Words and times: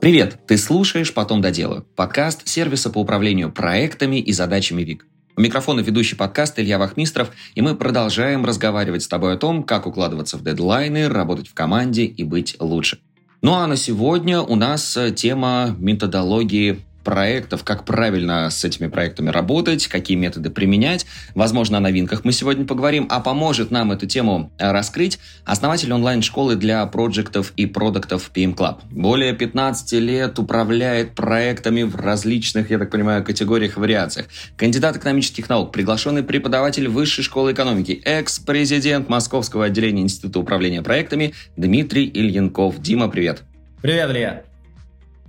Привет! 0.00 0.38
Ты 0.46 0.56
слушаешь 0.56 1.12
«Потом 1.12 1.42
доделаю»– 1.42 1.84
подкаст 1.94 2.48
сервиса 2.48 2.88
по 2.88 3.00
управлению 3.00 3.52
проектами 3.52 4.16
и 4.16 4.32
задачами 4.32 4.82
ВИК. 4.82 5.04
У 5.36 5.42
микрофона 5.42 5.80
ведущий 5.80 6.16
подкаст 6.16 6.58
Илья 6.58 6.78
Вахмистров, 6.78 7.30
и 7.54 7.60
мы 7.60 7.76
продолжаем 7.76 8.46
разговаривать 8.46 9.02
с 9.02 9.08
тобой 9.08 9.34
о 9.34 9.36
том, 9.36 9.62
как 9.62 9.86
укладываться 9.86 10.38
в 10.38 10.42
дедлайны, 10.42 11.06
работать 11.10 11.48
в 11.48 11.54
команде 11.54 12.04
и 12.04 12.24
быть 12.24 12.56
лучше. 12.60 13.00
Ну 13.42 13.52
а 13.52 13.66
на 13.66 13.76
сегодня 13.76 14.40
у 14.40 14.56
нас 14.56 14.96
тема 15.16 15.76
методологии 15.78 16.80
проектов, 17.02 17.64
как 17.64 17.84
правильно 17.84 18.50
с 18.50 18.64
этими 18.64 18.86
проектами 18.86 19.30
работать, 19.30 19.86
какие 19.88 20.16
методы 20.16 20.50
применять. 20.50 21.06
Возможно, 21.34 21.78
о 21.78 21.80
новинках 21.80 22.24
мы 22.24 22.32
сегодня 22.32 22.64
поговорим, 22.64 23.06
а 23.10 23.20
поможет 23.20 23.70
нам 23.70 23.92
эту 23.92 24.06
тему 24.06 24.52
э, 24.58 24.70
раскрыть 24.70 25.18
основатель 25.44 25.92
онлайн-школы 25.92 26.56
для 26.56 26.84
проектов 26.86 27.52
и 27.56 27.66
продуктов 27.66 28.30
PM 28.34 28.54
Club. 28.54 28.78
Более 28.90 29.32
15 29.32 29.92
лет 29.92 30.38
управляет 30.38 31.14
проектами 31.14 31.82
в 31.82 31.96
различных, 31.96 32.70
я 32.70 32.78
так 32.78 32.90
понимаю, 32.90 33.24
категориях 33.24 33.76
и 33.76 33.80
вариациях. 33.80 34.26
Кандидат 34.56 34.96
экономических 34.96 35.48
наук, 35.48 35.72
приглашенный 35.72 36.22
преподаватель 36.22 36.88
Высшей 36.88 37.24
школы 37.24 37.52
экономики, 37.52 38.00
экс-президент 38.04 39.08
Московского 39.08 39.66
отделения 39.66 40.02
Института 40.02 40.40
управления 40.40 40.82
проектами 40.82 41.34
Дмитрий 41.56 42.06
Ильенков. 42.06 42.80
Дима, 42.80 43.08
привет. 43.08 43.42
Привет, 43.80 44.10
Илья. 44.10 44.49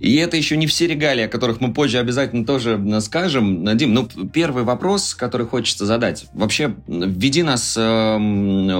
И 0.02 0.16
это 0.16 0.36
еще 0.36 0.56
не 0.56 0.66
все 0.66 0.88
регалии, 0.88 1.22
о 1.22 1.28
которых 1.28 1.60
мы 1.60 1.72
позже 1.72 1.98
обязательно 1.98 2.44
тоже 2.44 3.00
скажем. 3.00 3.64
Дим, 3.76 3.94
ну, 3.94 4.08
первый 4.32 4.64
вопрос, 4.64 5.14
который 5.14 5.46
хочется 5.46 5.86
задать. 5.86 6.26
Вообще, 6.34 6.74
введи 6.88 7.44
нас 7.44 7.76
э, 7.76 7.80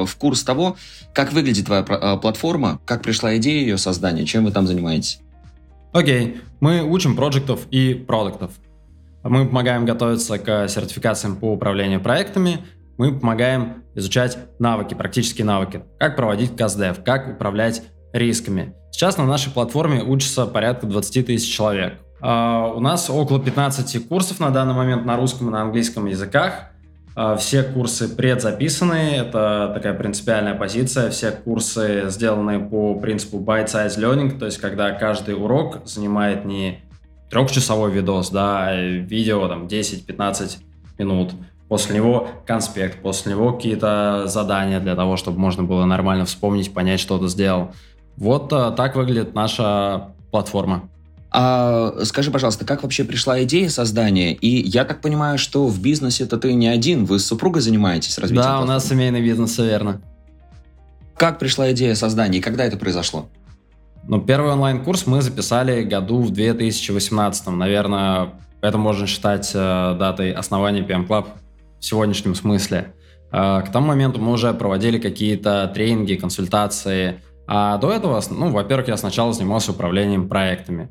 в 0.04 0.16
курс 0.16 0.42
того, 0.42 0.76
как 1.14 1.32
выглядит 1.32 1.66
твоя 1.66 1.84
э, 1.88 2.16
платформа, 2.16 2.80
как 2.84 3.02
пришла 3.02 3.36
идея 3.36 3.60
ее 3.60 3.78
создания, 3.78 4.26
чем 4.26 4.44
вы 4.44 4.50
там 4.50 4.66
занимаетесь. 4.66 5.20
Окей, 5.92 6.22
okay. 6.22 6.36
мы 6.58 6.82
учим 6.82 7.14
проектов 7.14 7.68
и 7.70 7.94
продуктов. 7.94 8.50
Мы 9.22 9.46
помогаем 9.46 9.84
готовиться 9.84 10.38
к 10.38 10.66
сертификациям 10.66 11.36
по 11.36 11.52
управлению 11.52 12.00
проектами, 12.00 12.58
мы 12.98 13.16
помогаем 13.16 13.84
изучать 13.94 14.38
навыки, 14.58 14.94
практические 14.94 15.44
навыки, 15.44 15.84
как 16.00 16.16
проводить 16.16 16.56
КАЗДЕВ, 16.56 17.04
как 17.04 17.28
управлять 17.36 17.84
рисками. 18.12 18.74
Сейчас 18.90 19.16
на 19.16 19.26
нашей 19.26 19.52
платформе 19.52 20.02
учатся 20.02 20.46
порядка 20.46 20.86
20 20.86 21.26
тысяч 21.26 21.54
человек. 21.54 21.94
Uh, 22.20 22.76
у 22.76 22.80
нас 22.80 23.10
около 23.10 23.40
15 23.40 24.06
курсов 24.06 24.38
на 24.38 24.50
данный 24.50 24.74
момент 24.74 25.04
на 25.04 25.16
русском 25.16 25.48
и 25.48 25.50
на 25.50 25.62
английском 25.62 26.06
языках. 26.06 26.66
Uh, 27.16 27.36
все 27.36 27.64
курсы 27.64 28.08
предзаписаны, 28.14 29.16
это 29.16 29.72
такая 29.74 29.94
принципиальная 29.94 30.54
позиция. 30.54 31.10
Все 31.10 31.32
курсы 31.32 32.04
сделаны 32.08 32.60
по 32.60 32.94
принципу 32.94 33.38
bite-size 33.38 33.98
learning, 33.98 34.38
то 34.38 34.46
есть 34.46 34.58
когда 34.58 34.92
каждый 34.92 35.34
урок 35.34 35.80
занимает 35.84 36.44
не 36.44 36.84
трехчасовой 37.28 37.90
видос, 37.90 38.30
да, 38.30 38.68
а 38.68 38.76
видео 38.76 39.48
там 39.48 39.66
10-15 39.66 40.58
минут. 40.98 41.32
После 41.68 41.96
него 41.96 42.28
конспект, 42.46 43.00
после 43.00 43.32
него 43.32 43.54
какие-то 43.54 44.24
задания 44.26 44.78
для 44.78 44.94
того, 44.94 45.16
чтобы 45.16 45.38
можно 45.38 45.62
было 45.62 45.86
нормально 45.86 46.26
вспомнить, 46.26 46.74
понять, 46.74 47.00
что 47.00 47.18
ты 47.18 47.28
сделал. 47.28 47.72
Вот 48.16 48.52
а, 48.52 48.70
так 48.70 48.96
выглядит 48.96 49.34
наша 49.34 50.08
платформа. 50.30 50.88
А 51.30 52.04
скажи, 52.04 52.30
пожалуйста, 52.30 52.66
как 52.66 52.82
вообще 52.82 53.04
пришла 53.04 53.42
идея 53.44 53.70
создания? 53.70 54.34
И 54.34 54.48
я 54.68 54.84
так 54.84 55.00
понимаю, 55.00 55.38
что 55.38 55.66
в 55.66 55.80
бизнесе-то 55.80 56.36
ты 56.36 56.52
не 56.52 56.68
один, 56.68 57.06
вы 57.06 57.18
с 57.18 57.26
супругой 57.26 57.62
занимаетесь 57.62 58.18
развитием 58.18 58.42
Да, 58.42 58.48
платформы. 58.50 58.70
у 58.70 58.74
нас 58.74 58.86
семейный 58.86 59.22
бизнес, 59.22 59.52
все 59.52 59.64
верно. 59.64 60.02
Как 61.16 61.38
пришла 61.38 61.72
идея 61.72 61.94
создания 61.94 62.38
и 62.38 62.40
когда 62.42 62.64
это 62.64 62.76
произошло? 62.76 63.28
Ну, 64.04 64.20
первый 64.20 64.52
онлайн-курс 64.52 65.06
мы 65.06 65.22
записали 65.22 65.84
году 65.84 66.20
в 66.20 66.32
2018. 66.32 67.46
Наверное, 67.48 68.30
это 68.60 68.76
можно 68.76 69.06
считать 69.06 69.50
э, 69.54 69.96
датой 69.98 70.32
основания 70.32 70.80
PM 70.82 71.06
Club 71.06 71.26
в 71.78 71.84
сегодняшнем 71.84 72.34
смысле. 72.34 72.92
Э, 73.30 73.62
к 73.62 73.70
тому 73.72 73.86
моменту 73.88 74.20
мы 74.20 74.32
уже 74.32 74.52
проводили 74.52 74.98
какие-то 74.98 75.70
тренинги, 75.72 76.16
консультации, 76.16 77.20
а 77.46 77.78
до 77.78 77.92
этого, 77.92 78.22
ну, 78.30 78.50
во-первых, 78.50 78.88
я 78.88 78.96
сначала 78.96 79.32
занимался 79.32 79.72
управлением 79.72 80.28
проектами. 80.28 80.90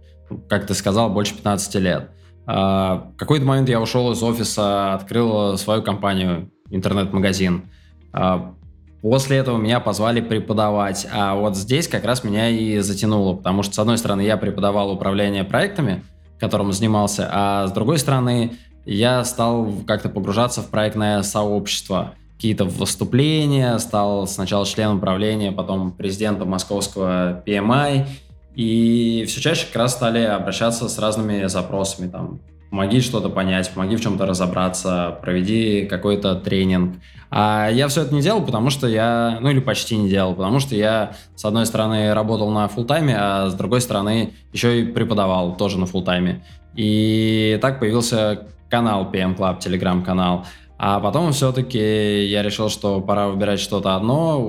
Как 0.50 0.68
ты 0.68 0.74
сказал, 0.74 1.10
больше 1.10 1.36
15 1.36 1.76
лет. 1.76 2.12
А, 2.46 3.12
в 3.14 3.18
какой-то 3.18 3.46
момент 3.46 3.70
я 3.70 3.80
ушел 3.80 4.12
из 4.12 4.22
офиса, 4.24 4.94
открыл 4.94 5.58
свою 5.58 5.82
компанию, 5.82 6.52
интернет-магазин. 6.70 7.70
А, 8.14 8.54
после 9.02 9.38
этого 9.38 9.58
меня 9.58 9.80
позвали 9.80 10.22
преподавать. 10.22 11.08
А 11.12 11.36
вот 11.36 11.56
здесь 11.56 11.88
как 11.88 12.06
раз 12.06 12.24
меня 12.24 12.50
и 12.50 12.80
затянуло, 12.80 13.36
потому 13.36 13.64
что, 13.64 13.76
с 13.76 13.80
одной 13.80 13.98
стороны, 13.98 14.22
я 14.22 14.38
преподавал 14.38 14.92
управление 14.92 15.44
проектами, 15.44 16.04
которым 16.40 16.72
занимался, 16.74 17.30
а 17.32 17.68
с 17.68 17.72
другой 17.72 18.00
стороны, 18.00 18.54
я 18.86 19.24
стал 19.24 19.72
как-то 19.86 20.10
погружаться 20.10 20.62
в 20.62 20.70
проектное 20.70 21.22
сообщество 21.22 22.16
какие-то 22.42 22.66
выступления, 22.66 23.78
стал 23.78 24.26
сначала 24.26 24.66
членом 24.66 25.00
правления, 25.00 25.52
потом 25.52 25.92
президентом 25.92 26.50
московского 26.50 27.44
PMI, 27.46 28.08
и 28.56 29.26
все 29.28 29.42
чаще 29.42 29.68
как 29.68 29.76
раз 29.76 29.94
стали 29.94 30.24
обращаться 30.24 30.90
с 30.90 30.98
разными 30.98 31.46
запросами, 31.46 32.10
там, 32.10 32.40
помоги 32.72 33.00
что-то 33.00 33.30
понять, 33.30 33.70
помоги 33.70 33.96
в 33.96 34.02
чем-то 34.02 34.26
разобраться, 34.26 35.20
проведи 35.22 35.86
какой-то 35.86 36.34
тренинг. 36.34 36.96
А 37.30 37.70
я 37.70 37.88
все 37.90 38.02
это 38.02 38.16
не 38.16 38.24
делал, 38.24 38.44
потому 38.44 38.72
что 38.72 38.88
я, 38.88 39.38
ну 39.40 39.52
или 39.52 39.60
почти 39.60 39.96
не 39.96 40.10
делал, 40.10 40.34
потому 40.34 40.60
что 40.60 40.74
я, 40.74 41.12
с 41.36 41.46
одной 41.46 41.68
стороны, 41.68 42.12
работал 42.16 42.50
на 42.50 42.68
фултайме, 42.68 43.16
а 43.20 43.52
с 43.52 43.54
другой 43.54 43.82
стороны, 43.82 44.34
еще 44.52 44.82
и 44.82 44.86
преподавал 44.86 45.58
тоже 45.58 45.78
на 45.78 45.86
фултайме. 45.86 46.44
И 46.76 47.60
так 47.62 47.80
появился 47.80 48.48
канал 48.72 49.12
PM 49.12 49.38
Club, 49.38 49.60
телеграм-канал. 49.60 50.46
А 50.84 51.00
потом 51.00 51.32
все-таки 51.32 52.26
я 52.26 52.42
решил, 52.42 52.68
что 52.68 53.02
пора 53.02 53.28
выбирать 53.28 53.60
что-то 53.60 53.96
одно, 53.96 54.42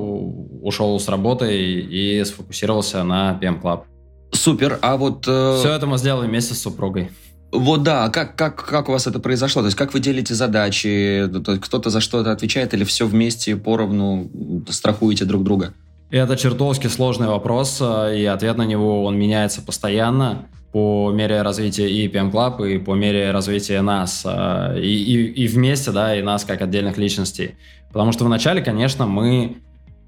ушел 0.62 0.98
с 0.98 1.06
работы 1.06 1.54
и 1.54 2.24
сфокусировался 2.24 3.04
на 3.04 3.38
PM 3.38 3.60
Club. 3.60 3.82
Супер, 4.30 4.78
а 4.80 4.96
вот... 4.96 5.26
Э... 5.28 5.58
Все 5.58 5.74
это 5.74 5.86
мы 5.86 5.98
сделали 5.98 6.26
вместе 6.26 6.54
с 6.54 6.62
супругой. 6.62 7.10
Вот 7.52 7.82
да, 7.82 8.08
как, 8.08 8.34
как, 8.34 8.64
как 8.64 8.88
у 8.88 8.92
вас 8.92 9.06
это 9.06 9.20
произошло? 9.20 9.60
То 9.60 9.66
есть 9.66 9.76
как 9.76 9.92
вы 9.92 10.00
делите 10.00 10.32
задачи? 10.32 11.28
Кто-то 11.60 11.90
за 11.90 12.00
что-то 12.00 12.32
отвечает 12.32 12.72
или 12.72 12.84
все 12.84 13.06
вместе 13.06 13.54
поровну 13.54 14.30
страхуете 14.70 15.26
друг 15.26 15.44
друга? 15.44 15.74
Это 16.10 16.38
чертовски 16.38 16.86
сложный 16.86 17.26
вопрос, 17.26 17.76
э, 17.82 18.20
и 18.20 18.24
ответ 18.24 18.56
на 18.56 18.64
него, 18.64 19.04
он 19.04 19.18
меняется 19.18 19.60
постоянно 19.60 20.46
по 20.72 21.12
мере 21.12 21.42
развития 21.42 21.88
и 21.88 22.08
PM 22.08 22.32
Club, 22.32 22.66
и 22.68 22.78
по 22.78 22.94
мере 22.94 23.30
развития 23.30 23.82
нас, 23.82 24.22
а, 24.24 24.74
и, 24.74 24.88
и, 24.88 25.44
и 25.44 25.46
вместе, 25.46 25.92
да, 25.92 26.16
и 26.16 26.22
нас 26.22 26.44
как 26.44 26.62
отдельных 26.62 26.96
личностей. 26.96 27.56
Потому 27.92 28.12
что 28.12 28.24
вначале, 28.24 28.62
конечно, 28.62 29.06
мы, 29.06 29.58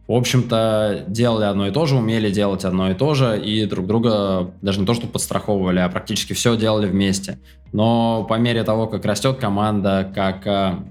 в 0.09 0.13
общем-то, 0.13 1.05
делали 1.07 1.45
одно 1.45 1.69
и 1.69 1.71
то 1.71 1.85
же, 1.85 1.97
умели 1.97 2.31
делать 2.31 2.65
одно 2.65 2.91
и 2.91 2.95
то 2.95 3.13
же, 3.13 3.39
и 3.39 3.67
друг 3.67 3.87
друга 3.87 4.51
даже 4.63 4.81
не 4.81 4.87
то, 4.87 4.95
что 4.95 5.07
подстраховывали, 5.07 5.81
а 5.81 5.89
практически 5.91 6.33
все 6.33 6.57
делали 6.57 6.87
вместе. 6.87 7.39
Но 7.73 8.25
по 8.25 8.35
мере 8.35 8.65
того, 8.65 8.87
как 8.87 9.05
растет 9.05 9.37
команда, 9.37 10.11
как 10.15 10.47
а, 10.47 10.83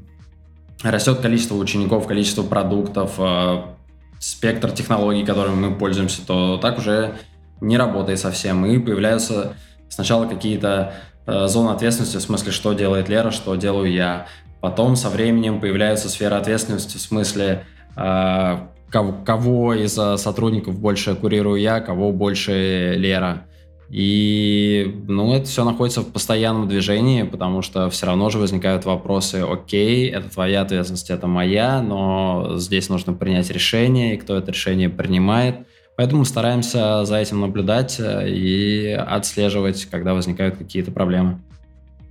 растет 0.84 1.18
количество 1.18 1.56
учеников, 1.56 2.06
количество 2.06 2.44
продуктов, 2.44 3.14
а, 3.18 3.74
спектр 4.20 4.72
технологий, 4.72 5.26
которыми 5.26 5.68
мы 5.68 5.76
пользуемся, 5.76 6.26
то 6.26 6.58
так 6.58 6.78
уже 6.78 7.16
не 7.64 7.78
работает 7.78 8.20
совсем, 8.20 8.66
и 8.66 8.78
появляются 8.78 9.56
сначала 9.90 10.26
какие-то 10.26 10.94
э, 11.26 11.48
зоны 11.48 11.72
ответственности, 11.72 12.18
в 12.18 12.22
смысле, 12.22 12.52
что 12.52 12.74
делает 12.74 13.10
Лера, 13.10 13.32
что 13.32 13.56
делаю 13.56 13.92
я. 13.92 14.28
Потом 14.62 14.96
со 14.96 15.10
временем 15.10 15.60
появляются 15.60 16.10
сферы 16.10 16.36
ответственности, 16.36 16.98
в 16.98 17.02
смысле, 17.02 17.66
э, 17.96 18.58
кого, 18.90 19.14
кого 19.26 19.74
из 19.74 19.98
э, 19.98 20.18
сотрудников 20.18 20.78
больше 20.78 21.16
курирую 21.16 21.60
я, 21.60 21.80
кого 21.80 22.12
больше 22.12 22.96
Лера. 22.98 23.46
И, 23.90 25.04
ну, 25.08 25.36
это 25.36 25.46
все 25.46 25.64
находится 25.64 26.02
в 26.02 26.12
постоянном 26.12 26.68
движении, 26.68 27.22
потому 27.24 27.62
что 27.62 27.90
все 27.92 28.08
равно 28.08 28.30
же 28.32 28.40
возникают 28.40 28.86
вопросы, 28.86 29.46
окей, 29.48 30.10
это 30.10 30.30
твоя 30.32 30.62
ответственность, 30.62 31.12
это 31.12 31.28
моя, 31.28 31.80
но 31.82 32.54
здесь 32.56 32.90
нужно 32.90 33.14
принять 33.14 33.52
решение, 33.52 34.16
и 34.16 34.18
кто 34.18 34.36
это 34.36 34.52
решение 34.52 34.90
принимает– 34.90 35.58
Поэтому 35.96 36.26
стараемся 36.26 37.06
за 37.06 37.18
этим 37.18 37.42
наблюдать 37.42 37.98
э, 38.00 38.30
и 38.30 38.92
отслеживать, 38.92 39.86
когда 39.86 40.14
возникают 40.14 40.58
какие-то 40.58 40.92
проблемы. 40.92 41.40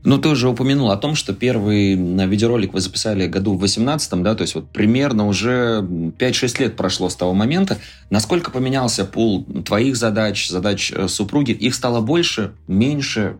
Ну, 0.04 0.18
ты 0.18 0.28
уже 0.28 0.48
упомянул 0.48 0.90
о 0.90 0.96
том, 0.96 1.14
что 1.14 1.32
первый 1.32 1.94
видеоролик 1.94 2.72
вы 2.72 2.80
записали 2.80 3.28
году 3.28 3.54
в 3.54 3.60
18 3.60 4.22
да, 4.22 4.34
то 4.34 4.42
есть 4.42 4.56
вот 4.56 4.68
примерно 4.68 5.28
уже 5.28 5.80
5-6 5.80 6.60
лет 6.60 6.76
прошло 6.76 7.08
с 7.08 7.14
того 7.14 7.34
момента. 7.34 7.78
Насколько 8.10 8.50
поменялся 8.50 9.04
пул 9.04 9.44
твоих 9.64 9.96
задач, 9.96 10.48
задач 10.48 10.92
э, 10.92 11.06
супруги? 11.06 11.52
Их 11.52 11.74
стало 11.74 12.00
больше, 12.00 12.52
меньше? 12.66 13.36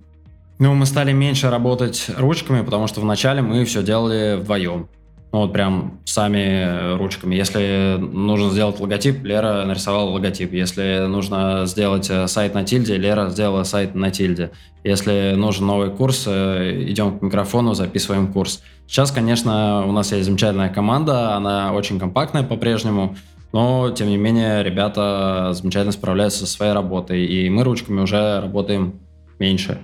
Ну, 0.60 0.74
мы 0.74 0.86
стали 0.86 1.12
меньше 1.12 1.50
работать 1.50 2.06
ручками, 2.16 2.62
потому 2.62 2.86
что 2.86 3.00
вначале 3.00 3.42
мы 3.42 3.64
все 3.64 3.82
делали 3.82 4.36
вдвоем. 4.36 4.88
Ну, 5.32 5.38
вот 5.38 5.52
прям 5.54 6.00
сами 6.04 6.94
ручками. 6.98 7.34
Если 7.34 7.96
нужно 7.98 8.50
сделать 8.50 8.78
логотип, 8.78 9.24
Лера 9.24 9.64
нарисовала 9.64 10.10
логотип. 10.10 10.52
Если 10.52 11.06
нужно 11.06 11.64
сделать 11.64 12.10
э, 12.10 12.28
сайт 12.28 12.52
на 12.52 12.64
тильде, 12.64 12.98
Лера 12.98 13.30
сделала 13.30 13.62
сайт 13.62 13.94
на 13.94 14.10
тильде. 14.10 14.50
Если 14.84 15.32
нужен 15.34 15.66
новый 15.66 15.90
курс, 15.90 16.24
э, 16.26 16.84
идем 16.86 17.18
к 17.18 17.22
микрофону, 17.22 17.72
записываем 17.72 18.30
курс. 18.30 18.62
Сейчас, 18.86 19.10
конечно, 19.10 19.86
у 19.86 19.92
нас 19.92 20.12
есть 20.12 20.26
замечательная 20.26 20.68
команда, 20.68 21.34
она 21.34 21.72
очень 21.72 21.98
компактная 21.98 22.42
по-прежнему, 22.42 23.16
но, 23.52 23.90
тем 23.90 24.08
не 24.08 24.18
менее, 24.18 24.62
ребята 24.62 25.52
замечательно 25.54 25.92
справляются 25.92 26.40
со 26.40 26.46
своей 26.46 26.74
работой, 26.74 27.24
и 27.24 27.48
мы 27.48 27.64
ручками 27.64 28.02
уже 28.02 28.38
работаем 28.38 29.00
меньше. 29.38 29.78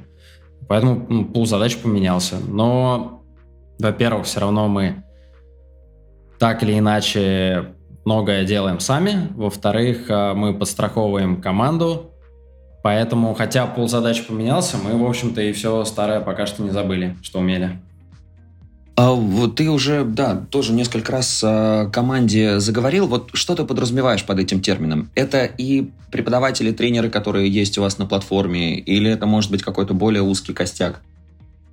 Поэтому 0.68 1.06
ну, 1.08 1.24
пул 1.24 1.46
задач 1.46 1.78
поменялся. 1.78 2.36
Но, 2.46 3.22
во-первых, 3.78 4.26
все 4.26 4.40
равно 4.40 4.68
мы 4.68 5.04
так 6.38 6.62
или 6.62 6.78
иначе 6.78 7.74
многое 8.04 8.44
делаем 8.44 8.80
сами. 8.80 9.28
Во-вторых, 9.34 10.08
э, 10.08 10.34
мы 10.34 10.54
подстраховываем 10.54 11.40
команду. 11.40 12.10
Поэтому, 12.82 13.34
хотя 13.34 13.66
пул 13.66 13.88
задач 13.88 14.24
поменялся, 14.24 14.76
мы, 14.78 14.96
в 14.96 15.06
общем-то, 15.06 15.42
и 15.42 15.52
все 15.52 15.84
старое 15.84 16.20
пока 16.20 16.46
что 16.46 16.62
не 16.62 16.70
забыли, 16.70 17.16
что 17.22 17.40
умели. 17.40 17.80
А 18.98 19.12
вот 19.12 19.54
ты 19.54 19.70
уже, 19.70 20.04
да, 20.04 20.34
тоже 20.34 20.72
несколько 20.72 21.12
раз 21.12 21.42
о 21.44 21.88
команде 21.92 22.58
заговорил. 22.58 23.06
Вот 23.06 23.30
что 23.32 23.54
ты 23.54 23.64
подразумеваешь 23.64 24.24
под 24.24 24.40
этим 24.40 24.60
термином? 24.60 25.10
Это 25.14 25.44
и 25.44 25.90
преподаватели, 26.10 26.72
тренеры, 26.72 27.08
которые 27.08 27.48
есть 27.48 27.78
у 27.78 27.82
вас 27.82 27.98
на 27.98 28.06
платформе, 28.06 28.76
или 28.76 29.08
это 29.08 29.26
может 29.26 29.52
быть 29.52 29.62
какой-то 29.62 29.94
более 29.94 30.22
узкий 30.22 30.52
костяк? 30.52 31.00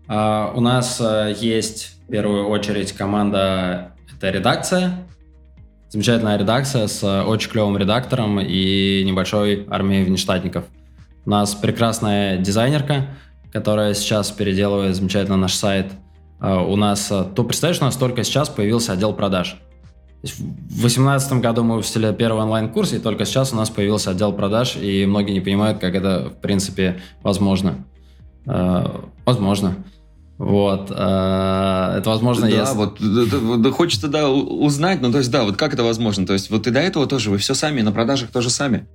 А, 0.07 0.53
у 0.55 0.61
нас 0.61 0.99
а, 1.01 1.29
есть 1.29 1.95
в 2.07 2.11
первую 2.11 2.47
очередь 2.47 2.91
команда, 2.91 3.94
это 4.17 4.29
редакция, 4.29 5.05
замечательная 5.89 6.37
редакция 6.37 6.87
с 6.87 7.23
очень 7.23 7.49
клевым 7.49 7.77
редактором 7.77 8.39
и 8.39 9.03
небольшой 9.03 9.65
армией 9.69 10.03
внештатников. 10.03 10.65
У 11.25 11.29
нас 11.29 11.55
прекрасная 11.55 12.37
дизайнерка, 12.37 13.07
которая 13.51 13.93
сейчас 13.93 14.31
переделывает 14.31 14.95
замечательно 14.95 15.37
наш 15.37 15.53
сайт– 15.53 15.87
а, 16.39 16.61
у 16.61 16.75
нас, 16.75 17.11
а, 17.11 17.23
то 17.23 17.43
представляешь, 17.43 17.81
у 17.81 17.85
нас 17.85 17.95
только 17.95 18.23
сейчас 18.23 18.49
появился 18.49 18.93
отдел 18.93 19.13
продаж. 19.13 19.57
В 20.21 20.27
2018 20.37 21.33
году 21.33 21.63
мы 21.63 21.75
выпустили 21.75 22.13
первый 22.13 22.43
онлайн-курс, 22.43 22.93
и 22.93 22.99
только 22.99 23.25
сейчас 23.25 23.53
у 23.53 23.55
нас 23.55 23.69
появился 23.69 24.11
отдел 24.11 24.33
продаж, 24.33 24.75
и 24.75 25.05
многие 25.05 25.31
не 25.31 25.39
понимают, 25.39 25.79
как 25.79 25.93
это, 25.95 26.29
в 26.29 26.41
принципе, 26.41 26.99
возможно. 27.21 27.85
Возможно. 28.45 29.75
Вот. 30.37 30.91
Это 30.91 32.03
возможно, 32.05 32.49
да, 32.49 32.55
если... 32.55 32.75
вот 32.75 32.97
да, 32.99 33.57
да, 33.57 33.71
хочется, 33.71 34.09
да, 34.09 34.29
узнать, 34.29 35.01
ну, 35.01 35.11
то 35.11 35.19
есть, 35.19 35.31
да, 35.31 35.43
вот 35.43 35.55
как 35.55 35.73
это 35.73 35.83
возможно? 35.83 36.25
То 36.27 36.33
есть, 36.33 36.49
вот 36.49 36.67
и 36.67 36.71
до 36.71 36.79
этого 36.79 37.07
тоже 37.07 37.29
вы 37.29 37.37
все 37.37 37.53
сами, 37.53 37.81
на 37.81 37.93
продажах 37.93 38.31
тоже 38.31 38.49
сами? 38.49 38.85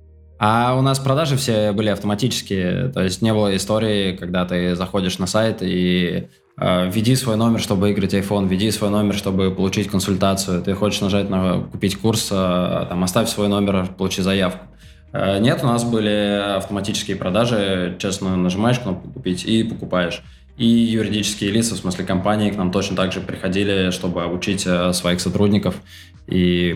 А 0.43 0.75
у 0.75 0.81
нас 0.81 0.97
продажи 0.97 1.37
все 1.37 1.71
были 1.71 1.89
автоматические, 1.89 2.89
то 2.89 3.03
есть 3.03 3.21
не 3.21 3.31
было 3.31 3.55
истории, 3.55 4.15
когда 4.15 4.43
ты 4.43 4.75
заходишь 4.75 5.19
на 5.19 5.27
сайт 5.27 5.61
и 5.61 6.29
э, 6.57 6.89
введи 6.89 7.15
свой 7.15 7.35
номер, 7.35 7.59
чтобы 7.59 7.81
выиграть 7.81 8.15
iPhone, 8.15 8.47
введи 8.47 8.71
свой 8.71 8.89
номер, 8.89 9.13
чтобы 9.13 9.51
получить 9.51 9.87
консультацию. 9.87 10.63
Ты 10.63 10.73
хочешь 10.73 10.99
нажать 10.99 11.29
на 11.29 11.59
купить 11.59 11.95
курс, 11.95 12.29
э, 12.31 12.85
там 12.89 13.03
оставь 13.03 13.29
свой 13.29 13.49
номер, 13.49 13.89
получи 13.95 14.23
заявку. 14.23 14.65
Э, 15.13 15.37
нет, 15.37 15.59
у 15.61 15.67
нас 15.67 15.83
были 15.83 16.55
автоматические 16.57 17.17
продажи, 17.17 17.95
честно 17.99 18.35
нажимаешь 18.35 18.79
кнопку 18.79 19.11
купить 19.11 19.45
и 19.45 19.63
покупаешь. 19.63 20.23
И 20.61 20.67
юридические 20.67 21.49
лица, 21.49 21.73
в 21.73 21.79
смысле 21.79 22.05
компании, 22.05 22.51
к 22.51 22.55
нам 22.55 22.71
точно 22.71 22.95
так 22.95 23.11
же 23.11 23.19
приходили, 23.19 23.89
чтобы 23.89 24.23
обучить 24.23 24.67
э, 24.67 24.93
своих 24.93 25.19
сотрудников 25.19 25.73
и 26.27 26.75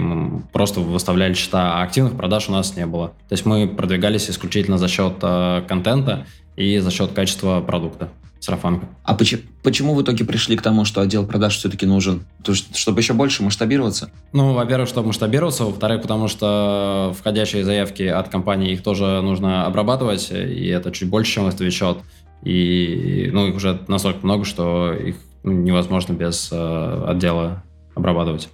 просто 0.51 0.79
выставляли 0.79 1.35
счета, 1.35 1.75
а 1.75 1.83
активных 1.83 2.17
продаж 2.17 2.49
у 2.49 2.51
нас 2.51 2.75
не 2.75 2.87
было. 2.87 3.09
То 3.29 3.33
есть 3.33 3.45
мы 3.45 3.67
продвигались 3.67 4.27
исключительно 4.27 4.79
за 4.79 4.87
счет 4.87 5.17
э, 5.21 5.61
контента 5.67 6.25
и 6.55 6.79
за 6.79 6.89
счет 6.89 7.11
качества 7.11 7.61
продукта 7.61 8.09
сарафанка. 8.39 8.87
А 9.03 9.13
почему, 9.13 9.43
почему 9.61 9.93
в 9.93 10.01
итоге 10.01 10.25
пришли 10.25 10.57
к 10.57 10.63
тому, 10.63 10.83
что 10.83 11.01
отдел 11.01 11.27
продаж 11.27 11.55
все-таки 11.55 11.85
нужен? 11.85 12.25
То 12.43 12.53
есть, 12.53 12.75
чтобы 12.75 13.01
еще 13.01 13.13
больше 13.13 13.43
масштабироваться? 13.43 14.09
Ну, 14.33 14.53
во-первых, 14.53 14.89
чтобы 14.89 15.07
масштабироваться, 15.07 15.63
во-вторых, 15.63 16.01
потому 16.01 16.27
что 16.27 17.13
входящие 17.19 17.63
заявки 17.63 18.03
от 18.03 18.29
компании, 18.29 18.73
их 18.73 18.81
тоже 18.81 19.21
нужно 19.21 19.67
обрабатывать, 19.67 20.31
и 20.31 20.67
это 20.67 20.91
чуть 20.91 21.07
больше, 21.07 21.33
чем 21.33 21.45
отвечет. 21.45 21.99
И, 22.43 23.29
ну, 23.31 23.47
их 23.47 23.55
уже 23.55 23.81
настолько 23.87 24.19
много, 24.25 24.45
что 24.45 24.93
их 24.93 25.15
невозможно 25.43 26.13
без 26.13 26.49
э, 26.51 27.05
отдела 27.07 27.63
обрабатывать. 27.95 28.49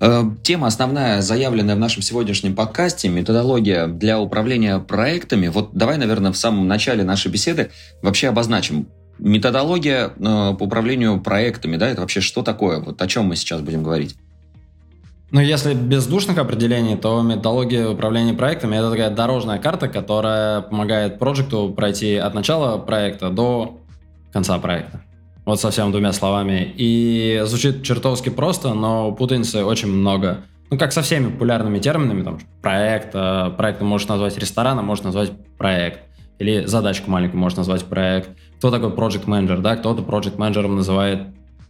Э, 0.00 0.22
тема 0.42 0.66
основная, 0.66 1.22
заявленная 1.22 1.74
в 1.74 1.78
нашем 1.78 2.02
сегодняшнем 2.02 2.54
подкасте, 2.54 3.08
методология 3.08 3.86
для 3.86 4.20
управления 4.20 4.78
проектами. 4.78 5.48
Вот 5.48 5.70
давай, 5.72 5.96
наверное, 5.96 6.32
в 6.32 6.36
самом 6.36 6.68
начале 6.68 7.02
нашей 7.02 7.30
беседы 7.30 7.70
вообще 8.02 8.28
обозначим. 8.28 8.88
Методология 9.18 10.08
э, 10.08 10.10
по 10.18 10.64
управлению 10.64 11.20
проектами, 11.20 11.76
да, 11.76 11.88
это 11.88 12.02
вообще 12.02 12.20
что 12.20 12.42
такое? 12.42 12.80
Вот 12.80 13.00
о 13.00 13.06
чем 13.06 13.26
мы 13.26 13.36
сейчас 13.36 13.62
будем 13.62 13.82
говорить? 13.82 14.16
Ну, 15.32 15.40
если 15.40 15.74
без 15.74 16.06
душных 16.06 16.38
определений, 16.38 16.96
то 16.96 17.20
методология 17.20 17.88
управления 17.88 18.32
проектами– 18.32 18.76
это 18.76 18.90
такая 18.90 19.10
дорожная 19.10 19.58
карта, 19.58 19.88
которая 19.88 20.60
помогает 20.60 21.18
проекту 21.18 21.72
пройти 21.74 22.14
от 22.14 22.34
начала 22.34 22.78
проекта 22.78 23.30
до 23.30 23.80
конца 24.32 24.58
проекта. 24.58 25.02
Вот 25.44 25.60
совсем 25.60 25.90
двумя 25.90 26.12
словами. 26.12 26.72
И 26.76 27.42
звучит 27.44 27.82
чертовски 27.82 28.28
просто, 28.28 28.74
но 28.74 29.12
путаницы 29.12 29.64
очень 29.64 29.88
много. 29.88 30.44
Ну, 30.70 30.78
как 30.78 30.92
со 30.92 31.02
всеми 31.02 31.30
популярными 31.30 31.78
терминами, 31.78 32.22
там, 32.22 32.38
проект, 32.62 33.10
э, 33.14 33.50
проект 33.56 33.80
можно 33.80 34.14
назвать 34.14 34.38
рестораном, 34.38 34.84
можно 34.84 35.06
назвать 35.06 35.32
проект. 35.56 36.00
Или 36.38 36.66
задачку 36.66 37.10
маленькую 37.10 37.40
можно 37.40 37.60
назвать 37.60 37.84
проект. 37.84 38.30
Кто 38.58 38.70
такой 38.70 38.90
project 38.90 39.24
менеджер, 39.26 39.60
да? 39.60 39.76
Кто-то 39.76 40.02
project 40.02 40.38
менеджером 40.38 40.76
называет 40.76 41.20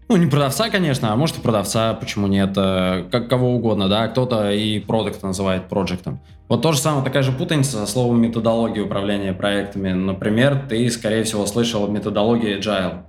ну, 0.08 0.17
не 0.17 0.26
продавца, 0.26 0.70
конечно, 0.70 1.12
а 1.12 1.17
может 1.17 1.38
и 1.38 1.41
продавца, 1.41 1.94
почему 1.94 2.29
нет, 2.29 2.53
э, 2.56 3.05
как 3.11 3.29
кого 3.29 3.55
угодно, 3.55 3.88
да, 3.88 4.06
кто-то 4.08 4.53
и 4.53 4.79
продукт 4.79 5.23
называет 5.23 5.69
проектом. 5.69 6.20
Вот 6.49 6.62
то 6.62 6.70
же 6.70 6.79
самое, 6.79 7.05
такая 7.05 7.25
же 7.25 7.32
путаница 7.32 7.79
со 7.79 7.87
словом 7.87 8.20
методология 8.20 8.85
управления 8.85 9.32
проектами. 9.32 9.93
Например, 9.93 10.64
ты, 10.69 10.88
скорее 10.91 11.25
всего, 11.25 11.44
слышал 11.47 11.88
методологию 11.88 12.61
Agile. 12.61 13.03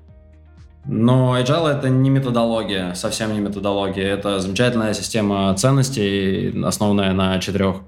Но 0.85 1.37
Agile 1.37 1.67
это 1.67 1.89
не 1.89 2.09
методология, 2.09 2.93
совсем 2.95 3.31
не 3.33 3.39
методология. 3.39 4.07
Это 4.07 4.39
замечательная 4.39 4.93
система 4.93 5.53
ценностей, 5.55 6.63
основанная 6.63 7.13
на 7.13 7.37
четырех 7.39 7.81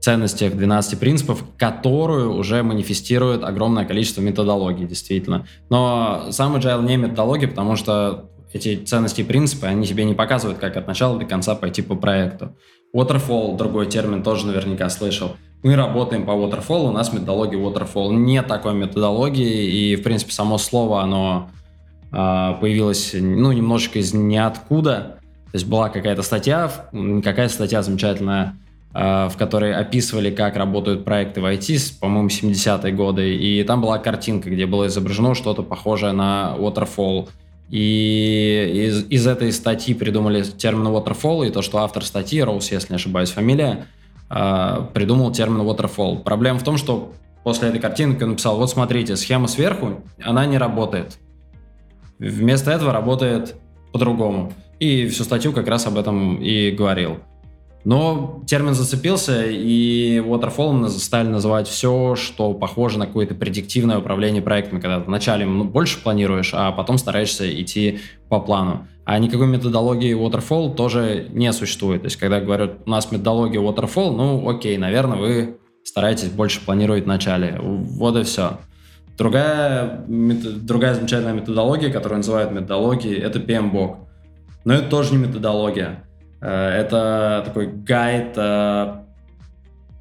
ценностях, 0.00 0.56
12 0.56 0.98
принципов, 0.98 1.44
которую 1.56 2.34
уже 2.34 2.64
манифестирует 2.64 3.44
огромное 3.44 3.84
количество 3.84 4.20
методологий, 4.20 4.84
действительно. 4.84 5.46
Но 5.70 6.26
сам 6.30 6.56
Agile 6.56 6.84
не 6.84 6.96
методология, 6.96 7.46
потому 7.46 7.76
что 7.76 8.31
эти 8.54 8.76
ценности 8.76 9.20
и 9.22 9.24
принципы, 9.24 9.66
они 9.66 9.86
тебе 9.86 10.04
не 10.04 10.14
показывают, 10.14 10.58
как 10.58 10.76
от 10.76 10.86
начала 10.86 11.18
до 11.18 11.24
конца 11.24 11.54
пойти 11.54 11.82
по 11.82 11.94
проекту. 11.94 12.56
Waterfall, 12.94 13.56
другой 13.56 13.86
термин, 13.86 14.22
тоже 14.22 14.46
наверняка 14.46 14.88
слышал. 14.90 15.36
Мы 15.62 15.76
работаем 15.76 16.26
по 16.26 16.32
Waterfall, 16.32 16.88
у 16.88 16.92
нас 16.92 17.12
методология 17.12 17.58
Waterfall. 17.58 18.12
Нет 18.12 18.48
такой 18.48 18.74
методологии, 18.74 19.92
и, 19.92 19.96
в 19.96 20.02
принципе, 20.02 20.32
само 20.32 20.58
слово, 20.58 21.02
оно 21.02 21.50
а, 22.10 22.54
появилась, 22.54 23.14
ну, 23.14 23.52
немножечко 23.52 23.98
из 23.98 24.12
ниоткуда. 24.12 25.18
То 25.52 25.56
есть 25.56 25.66
была 25.66 25.88
какая-то 25.88 26.22
статья, 26.22 26.70
какая-то 27.22 27.52
статья 27.52 27.82
замечательная, 27.82 28.56
а, 28.92 29.28
в 29.28 29.36
которой 29.36 29.74
описывали, 29.74 30.30
как 30.30 30.56
работают 30.56 31.04
проекты 31.04 31.40
в 31.40 31.46
IT, 31.46 31.98
по-моему, 32.00 32.28
70-е 32.28 32.92
годы, 32.92 33.34
и 33.34 33.62
там 33.64 33.80
была 33.80 33.98
картинка, 33.98 34.50
где 34.50 34.66
было 34.66 34.88
изображено 34.88 35.34
что-то 35.34 35.62
похожее 35.62 36.12
на 36.12 36.56
waterfall. 36.58 37.28
И 37.72 38.86
из, 38.86 39.06
из 39.08 39.26
этой 39.26 39.50
статьи 39.50 39.94
придумали 39.94 40.42
термин 40.42 40.88
waterfall, 40.88 41.48
и 41.48 41.50
то, 41.50 41.62
что 41.62 41.78
автор 41.78 42.04
статьи, 42.04 42.42
Роуз, 42.42 42.70
если 42.70 42.92
не 42.92 42.96
ошибаюсь, 42.96 43.30
фамилия, 43.30 43.86
а, 44.28 44.90
придумал 44.92 45.32
термин 45.32 45.62
waterfall. 45.62 46.22
Проблема 46.22 46.58
в 46.58 46.64
том, 46.64 46.76
что 46.76 47.14
после 47.44 47.70
этой 47.70 47.80
картинки 47.80 48.22
он 48.24 48.32
написал, 48.32 48.58
вот 48.58 48.68
смотрите, 48.68 49.16
схема 49.16 49.48
сверху, 49.48 50.02
она 50.22 50.44
не 50.44 50.58
работает. 50.58 51.16
Вместо 52.18 52.70
этого 52.70 52.92
работает 52.92 53.54
по-другому. 53.90 54.52
И 54.78 55.06
всю 55.06 55.24
статью 55.24 55.54
как 55.54 55.66
раз 55.66 55.86
об 55.86 55.96
этом 55.96 56.42
и 56.42 56.72
говорил. 56.72 57.20
Но 57.84 58.42
термин 58.46 58.74
зацепился, 58.74 59.46
и 59.46 60.18
waterfall 60.18 60.88
стали 60.88 61.28
называть 61.28 61.66
все, 61.66 62.14
что 62.14 62.54
похоже 62.54 62.98
на 62.98 63.06
какое-то 63.06 63.34
предиктивное 63.34 63.98
управление 63.98 64.40
проектами, 64.40 64.78
когда 64.78 65.00
ты 65.00 65.06
вначале 65.06 65.46
ну, 65.46 65.64
больше 65.64 66.00
планируешь, 66.00 66.52
а 66.54 66.70
потом 66.70 66.96
стараешься 66.96 67.48
идти 67.60 67.98
по 68.28 68.38
плану. 68.38 68.86
А 69.04 69.18
никакой 69.18 69.48
методологии 69.48 70.14
waterfall 70.14 70.74
тоже 70.76 71.26
не 71.30 71.52
существует. 71.52 72.02
То 72.02 72.06
есть, 72.06 72.16
когда 72.16 72.40
говорят, 72.40 72.78
у 72.86 72.90
нас 72.90 73.10
методология 73.10 73.60
waterfall, 73.60 74.14
ну, 74.14 74.48
окей, 74.48 74.76
наверное, 74.78 75.18
вы 75.18 75.56
стараетесь 75.82 76.28
больше 76.28 76.60
планировать 76.64 77.04
в 77.04 77.08
начале. 77.08 77.58
Вот 77.60 78.16
и 78.16 78.22
все. 78.22 78.58
Другая, 79.18 80.04
другая 80.06 80.94
замечательная 80.94 81.34
методология, 81.34 81.90
которую 81.90 82.18
называют 82.18 82.52
методологией, 82.52 83.18
это 83.18 83.40
PMBOK. 83.40 83.96
Но 84.64 84.74
это 84.74 84.88
тоже 84.88 85.12
не 85.14 85.18
методология. 85.18 86.04
Э, 86.42 86.68
это 86.68 87.42
такой 87.46 87.68
гайд 87.68 88.32
э, 88.36 88.96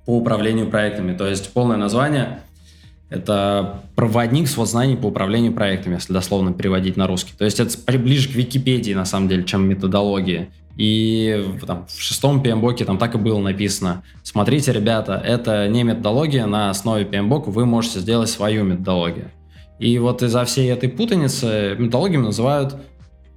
по 0.05 0.17
управлению 0.17 0.67
проектами. 0.67 1.15
То 1.15 1.27
есть 1.27 1.53
полное 1.53 1.77
название– 1.77 2.41
это 3.09 3.81
проводник 3.95 4.47
с 4.47 4.55
знаний 4.65 4.95
по 4.95 5.07
управлению 5.07 5.53
проектами, 5.53 5.95
если 5.95 6.13
дословно 6.13 6.53
переводить 6.53 6.97
на 6.97 7.07
русский. 7.07 7.33
То 7.37 7.45
есть 7.45 7.59
это 7.59 7.77
ближе 7.99 8.29
к 8.29 8.31
Википедии, 8.33 8.93
на 8.93 9.05
самом 9.05 9.27
деле, 9.27 9.43
чем 9.43 9.69
методологии. 9.69 10.49
И 10.77 11.45
там, 11.67 11.85
в 11.87 12.01
шестом 12.01 12.41
PMBOK 12.41 12.85
там 12.85 12.97
так 12.97 13.13
и 13.13 13.17
было 13.17 13.39
написано. 13.39 14.03
Смотрите, 14.23 14.71
ребята, 14.71 15.21
это 15.23 15.67
не 15.67 15.83
методология, 15.83 16.45
на 16.47 16.69
основе 16.69 17.03
PMBOK 17.03 17.51
вы 17.51 17.65
можете 17.65 17.99
сделать 17.99 18.29
свою 18.29 18.63
методологию. 18.63 19.29
И 19.77 19.97
вот 19.99 20.23
из-за 20.23 20.45
всей 20.45 20.71
этой 20.71 20.89
путаницы 20.89 21.75
методологиями 21.77 22.25
называют 22.25 22.77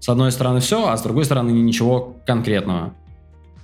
с 0.05 0.09
одной 0.11 0.33
стороны 0.33 0.61
все, 0.61 0.87
а 0.87 0.99
с 0.99 1.03
другой 1.03 1.25
стороны 1.25 1.51
ничего 1.51 2.19
конкретного. 2.27 2.93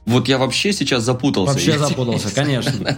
Вот 0.06 0.26
я 0.26 0.38
вообще 0.38 0.72
сейчас 0.72 1.02
запутался. 1.02 1.52
Вообще 1.52 1.78
запутался, 1.78 2.34
конечно. 2.34 2.96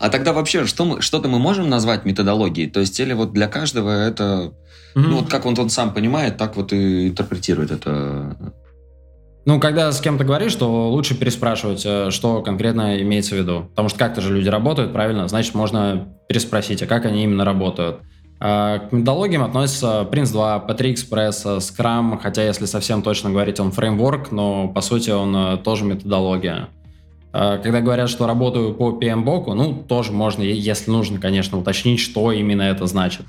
А 0.00 0.08
тогда 0.08 0.32
вообще, 0.32 0.66
что 0.66 0.84
мы, 0.84 1.00
что-то 1.00 1.28
мы 1.28 1.38
можем 1.38 1.68
назвать 1.68 2.04
методологией? 2.04 2.68
То 2.68 2.80
есть, 2.80 2.98
или 2.98 3.12
вот 3.12 3.32
для 3.32 3.46
каждого 3.46 3.90
это, 3.90 4.52
ну 4.96 5.18
вот 5.18 5.30
как 5.30 5.46
он, 5.46 5.56
он 5.58 5.70
сам 5.70 5.94
понимает, 5.94 6.36
так 6.36 6.56
вот 6.56 6.72
и 6.72 7.08
интерпретирует 7.08 7.70
это 7.70 8.36
ну, 9.44 9.60
когда 9.60 9.92
с 9.92 10.00
кем-то 10.00 10.24
говоришь, 10.24 10.54
то 10.54 10.90
лучше 10.90 11.14
переспрашивать, 11.14 11.82
э, 11.84 12.10
что 12.10 12.40
конкретно 12.40 13.00
имеется 13.02 13.34
в 13.34 13.38
виду. 13.38 13.66
Потому 13.70 13.90
что 13.90 13.98
как-то 13.98 14.22
же 14.22 14.34
люди 14.34 14.48
работают, 14.48 14.92
правильно? 14.94 15.28
Значит, 15.28 15.54
можно 15.54 16.08
переспросить, 16.28 16.82
а 16.82 16.86
как 16.86 17.04
они 17.04 17.24
именно 17.24 17.44
работают. 17.44 17.98
А 18.40 18.78
к 18.78 18.92
методологиям 18.92 19.42
относятся 19.42 20.06
Prince2, 20.10 20.66
P3 20.68 20.94
Express, 20.94 21.58
Scrum, 21.58 22.18
хотя, 22.20 22.44
если 22.44 22.66
совсем 22.66 23.02
точно 23.02 23.30
говорить, 23.30 23.60
он 23.60 23.70
фреймворк, 23.72 24.32
но, 24.32 24.68
по 24.68 24.80
сути, 24.80 25.10
он 25.10 25.34
э, 25.34 25.56
тоже 25.58 25.84
методология. 25.84 26.68
Когда 27.32 27.80
говорят, 27.80 28.08
что 28.10 28.28
работаю 28.28 28.74
по 28.74 28.90
PMBOK, 28.90 29.54
ну, 29.54 29.74
тоже 29.74 30.12
можно, 30.12 30.42
если 30.42 30.92
нужно, 30.92 31.18
конечно, 31.18 31.58
уточнить, 31.58 31.98
что 31.98 32.30
именно 32.30 32.62
это 32.62 32.86
значит. 32.86 33.22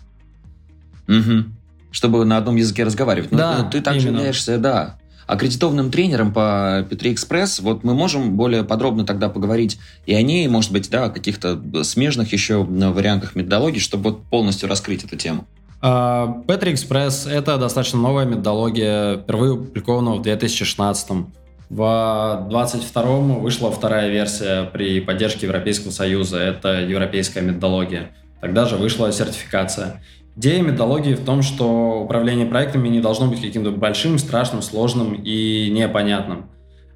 Угу. 1.08 1.46
Чтобы 1.90 2.24
на 2.24 2.38
одном 2.38 2.56
языке 2.56 2.84
разговаривать. 2.84 3.32
Ну, 3.32 3.40
да, 3.40 3.64
ну, 3.64 3.70
ты 3.72 3.82
также 3.82 4.10
именно. 4.10 4.18
являешься, 4.18 4.60
да, 4.60 5.00
аккредитованным 5.27 5.91
тренером 5.91 6.34
по 6.34 6.86
Петре 6.89 7.13
Экспресс, 7.13 7.60
вот 7.60 7.84
мы 7.84 7.94
можем 7.94 8.38
более 8.38 8.63
подробно 8.63 9.05
тогда 9.05 9.29
поговорить 9.29 9.79
и 10.05 10.13
о 10.13 10.22
ней, 10.22 10.48
может 10.48 10.72
быть, 10.72 10.89
да, 10.89 11.05
о 11.05 11.10
каких-то 11.10 11.60
смежных 11.84 12.34
еще 12.34 12.63
вариантах 12.63 13.36
методологии, 13.36 13.79
чтобы 13.79 14.12
вот 14.12 14.24
полностью 14.24 14.70
раскрыть 14.70 15.03
эту 15.03 15.15
тему. 15.17 15.46
Петри 15.82 16.74
Экспресс– 16.74 17.27
это 17.29 17.58
достаточно 17.58 18.00
новая 18.00 18.25
методология, 18.25 19.17
впервые 19.17 19.53
опубликована 19.53 20.15
в 20.15 20.22
2016 20.22 21.27
в 21.70 22.46
22 22.50 23.03
вышла 23.39 23.72
вторая 23.72 24.10
версия 24.10 24.65
при 24.65 25.00
поддержке 25.01 25.48
Европейского 25.48 25.91
Союза. 25.91 26.38
Это 26.38 26.82
европейская 26.82 27.41
методология. 27.41 28.12
Тогда 28.39 28.65
же 28.65 28.77
вышла 28.77 29.12
сертификация. 29.12 30.03
Идея 30.38 30.62
методологии 30.62 31.13
в 31.13 31.24
том, 31.24 31.42
что 31.42 32.01
управление 32.01 32.46
проектами 32.46 32.89
не 32.89 33.00
должно 33.00 33.27
быть 33.27 33.42
каким-то 33.42 33.72
большим, 33.72 34.18
страшным, 34.18 34.62
сложным 34.62 35.13
и 35.13 35.70
непонятным. 35.72 36.50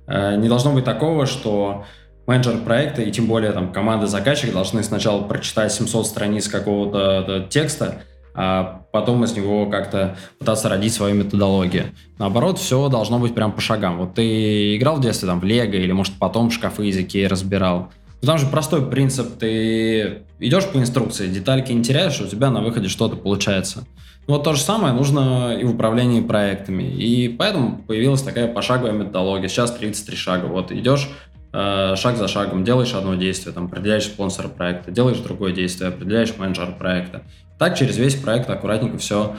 Э, 0.07 0.35
не 0.35 0.49
должно 0.49 0.73
быть 0.73 0.83
такого, 0.83 1.25
что 1.25 1.85
менеджер 2.27 2.57
проекта 2.59 3.01
и 3.01 3.11
тем 3.11 3.27
более 3.27 3.53
там 3.53 3.71
команда 3.71 4.07
заказчика 4.07 4.51
должны 4.51 4.83
сначала 4.83 5.23
прочитать 5.23 5.71
700 5.71 6.05
страниц 6.05 6.49
какого-то 6.49 7.25
э, 7.27 7.47
текста, 7.49 8.03
а 8.35 8.85
потом 8.91 9.23
из 9.23 9.33
него 9.33 9.67
как-то 9.67 10.17
пытаться 10.37 10.67
родить 10.67 10.93
свою 10.93 11.15
методологию. 11.15 11.85
Наоборот, 12.17 12.59
все 12.59 12.89
должно 12.89 13.19
быть 13.19 13.35
прям 13.35 13.53
по 13.53 13.61
шагам. 13.61 13.99
Вот 13.99 14.15
ты 14.15 14.75
играл 14.75 14.97
в 14.97 15.01
детстве 15.01 15.27
там 15.27 15.39
в 15.39 15.43
Лего 15.45 15.71
или, 15.71 15.91
может, 15.93 16.13
потом 16.19 16.51
шкафы 16.51 16.87
из 16.87 16.97
Икеи 16.97 17.23
разбирал. 17.23 17.89
Ну, 18.21 18.27
там 18.27 18.37
же 18.37 18.47
простой 18.47 18.89
принцип. 18.89 19.37
Ты 19.37 20.23
идешь 20.39 20.67
по 20.67 20.77
инструкции, 20.77 21.27
детальки 21.27 21.71
не 21.71 21.83
теряешь, 21.83 22.19
у 22.19 22.27
тебя 22.27 22.49
на 22.51 22.61
выходе 22.61 22.89
что-то 22.89 23.15
получается. 23.15 23.85
Ну, 24.27 24.35
вот 24.35 24.43
то 24.43 24.53
же 24.53 24.61
самое 24.61 24.93
нужно 24.93 25.57
и 25.59 25.63
в 25.63 25.71
управлении 25.71 26.21
проектами. 26.21 26.83
И 26.83 27.29
поэтому 27.29 27.81
появилась 27.87 28.21
такая 28.21 28.47
пошаговая 28.47 28.91
методология. 28.91 29.47
Сейчас 29.47 29.71
33 29.71 30.15
шага. 30.15 30.45
Вот 30.45 30.71
идешь 30.71 31.09
э, 31.51 31.95
шаг 31.95 32.17
за 32.17 32.27
шагом, 32.27 32.63
делаешь 32.63 32.93
одно 32.93 33.15
действие, 33.15 33.53
там, 33.53 33.65
определяешь 33.65 34.03
спонсора 34.03 34.49
проекта, 34.49 34.91
делаешь 34.91 35.17
другое 35.17 35.51
действие, 35.53 35.89
определяешь 35.89 36.37
менеджера 36.37 36.71
проекта. 36.71 37.23
Так 37.57 37.77
через 37.77 37.97
весь 37.97 38.15
проект 38.15 38.49
аккуратненько 38.49 38.97
все 38.99 39.35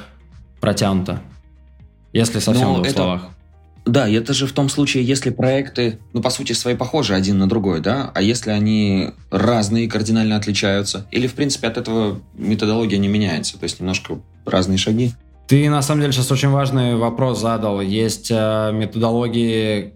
протянуто. 0.61 1.21
Если 2.13 2.41
совсем 2.41 2.73
в 2.73 2.75
двух 2.77 2.87
это... 2.87 2.97
словах. 2.97 3.29
Да, 3.91 4.09
это 4.09 4.35
же 4.35 4.47
в 4.47 4.53
том 4.53 4.69
случае, 4.69 5.03
если 5.03 5.31
проекты, 5.31 5.99
ну, 6.13 6.23
по 6.23 6.31
сути, 6.31 6.53
свои 6.53 6.77
похожи 6.77 7.13
один 7.13 7.39
на 7.39 7.49
другой, 7.49 7.81
да, 7.81 8.13
а 8.15 8.23
если 8.23 8.51
они 8.51 9.11
разные, 9.33 9.89
кардинально 9.89 10.37
отличаются, 10.37 11.09
или, 11.11 11.27
в 11.27 11.35
принципе, 11.35 11.67
от 11.67 11.77
этого 11.77 12.21
методология 12.35 12.99
не 12.99 13.09
меняется, 13.09 13.59
то 13.59 13.65
есть 13.65 13.81
немножко 13.81 14.21
разные 14.47 14.79
шаги. 14.79 15.13
Ты, 15.49 15.69
на 15.69 15.83
самом 15.83 16.03
деле, 16.03 16.13
сейчас 16.13 16.31
очень 16.31 16.51
важный 16.51 16.95
вопрос 16.95 17.41
задал. 17.41 17.81
Есть 17.81 18.31
э, 18.31 18.71
методологии, 18.73 19.95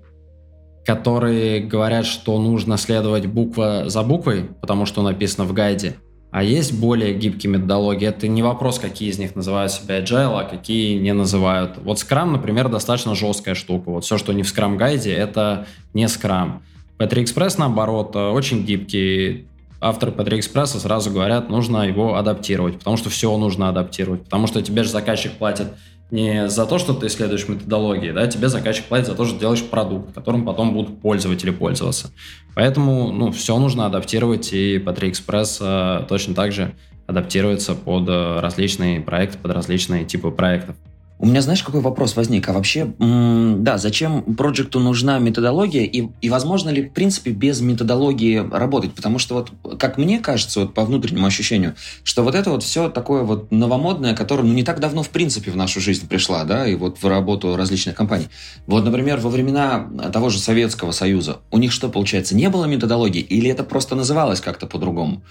которые 0.84 1.60
говорят, 1.60 2.04
что 2.04 2.36
нужно 2.40 2.76
следовать 2.78 3.26
буква 3.26 3.84
за 3.86 4.02
буквой, 4.02 4.50
потому 4.60 4.86
что 4.86 5.02
написано 5.02 5.44
в 5.44 5.52
гайде. 5.52 5.94
А 6.34 6.42
есть 6.42 6.76
более 6.76 7.14
гибкие 7.14 7.52
методологии. 7.52 8.08
Это 8.08 8.26
не 8.26 8.42
вопрос, 8.42 8.80
какие 8.80 9.08
из 9.08 9.20
них 9.20 9.36
называют 9.36 9.70
себя 9.70 10.00
agile, 10.00 10.40
а 10.40 10.42
какие 10.42 10.98
не 10.98 11.14
называют. 11.14 11.78
Вот 11.78 11.98
Scrum, 11.98 12.32
например, 12.32 12.68
достаточно 12.68 13.14
жесткая 13.14 13.54
штука. 13.54 13.90
Вот 13.90 14.04
все, 14.04 14.18
что 14.18 14.32
не 14.32 14.42
в 14.42 14.46
Scrum 14.46 14.74
гайде, 14.74 15.12
это 15.12 15.68
не 15.92 16.06
Scrum. 16.06 16.54
P3 16.98 17.22
Express, 17.22 17.54
наоборот, 17.58 18.16
очень 18.16 18.64
гибкий. 18.64 19.46
Авторы 19.80 20.10
P3 20.10 20.40
Express 20.40 20.80
сразу 20.80 21.12
говорят, 21.12 21.50
нужно 21.50 21.86
его 21.86 22.16
адаптировать, 22.16 22.78
потому 22.80 22.96
что 22.96 23.10
все 23.10 23.36
нужно 23.36 23.68
адаптировать, 23.68 24.24
потому 24.24 24.48
что 24.48 24.60
тебе 24.60 24.82
же 24.82 24.88
заказчик 24.88 25.30
платит 25.34 25.68
не 26.10 26.48
за 26.48 26.66
то, 26.66 26.78
что 26.78 26.94
ты 26.94 27.06
исследуешь 27.06 27.48
методологии, 27.48 28.12
да, 28.12 28.26
тебе 28.26 28.48
заказчик 28.48 28.84
платит 28.84 29.06
за 29.06 29.14
то, 29.14 29.24
что 29.24 29.38
делаешь 29.38 29.64
продукт, 29.64 30.14
которым 30.14 30.44
потом 30.44 30.72
будут 30.72 31.00
пользователи 31.00 31.50
пользоваться. 31.50 32.10
Поэтому, 32.54 33.10
ну, 33.10 33.32
все 33.32 33.58
нужно 33.58 33.86
адаптировать, 33.86 34.52
и 34.52 34.78
P3 34.78 35.12
Express 35.12 35.58
э, 35.60 36.06
точно 36.06 36.34
так 36.34 36.52
же 36.52 36.74
адаптируется 37.06 37.74
под 37.74 38.08
э, 38.08 38.40
различные 38.40 39.00
проекты, 39.00 39.38
под 39.38 39.52
различные 39.52 40.04
типы 40.04 40.30
проектов. 40.30 40.76
У 41.16 41.26
меня, 41.26 41.42
знаешь, 41.42 41.62
какой 41.62 41.80
вопрос 41.80 42.16
возник? 42.16 42.48
А 42.48 42.52
вообще, 42.52 42.92
да, 42.98 43.78
зачем 43.78 44.34
проекту 44.34 44.80
нужна 44.80 45.20
методология 45.20 45.84
и, 45.84 46.08
и 46.20 46.28
возможно 46.28 46.70
ли, 46.70 46.88
в 46.88 46.92
принципе, 46.92 47.30
без 47.30 47.60
методологии 47.60 48.38
работать? 48.38 48.92
Потому 48.94 49.20
что 49.20 49.34
вот, 49.34 49.78
как 49.78 49.96
мне 49.96 50.18
кажется, 50.18 50.60
вот 50.60 50.74
по 50.74 50.84
внутреннему 50.84 51.26
ощущению, 51.26 51.76
что 52.02 52.24
вот 52.24 52.34
это 52.34 52.50
вот 52.50 52.64
все 52.64 52.88
такое 52.88 53.22
вот 53.22 53.52
новомодное, 53.52 54.14
которое, 54.14 54.42
ну, 54.42 54.52
не 54.52 54.64
так 54.64 54.80
давно, 54.80 55.04
в 55.04 55.10
принципе, 55.10 55.52
в 55.52 55.56
нашу 55.56 55.80
жизнь 55.80 56.08
пришла, 56.08 56.42
да, 56.44 56.66
и 56.66 56.74
вот 56.74 57.00
в 57.00 57.06
работу 57.06 57.56
различных 57.56 57.94
компаний. 57.94 58.26
Вот, 58.66 58.84
например, 58.84 59.20
во 59.20 59.30
времена 59.30 59.88
того 60.12 60.30
же 60.30 60.40
Советского 60.40 60.90
Союза 60.90 61.38
у 61.52 61.58
них 61.58 61.70
что, 61.70 61.88
получается, 61.88 62.34
не 62.34 62.50
было 62.50 62.64
методологии 62.64 63.22
или 63.22 63.48
это 63.48 63.62
просто 63.62 63.94
называлось 63.94 64.40
как-то 64.40 64.66
по-другому? 64.66 65.22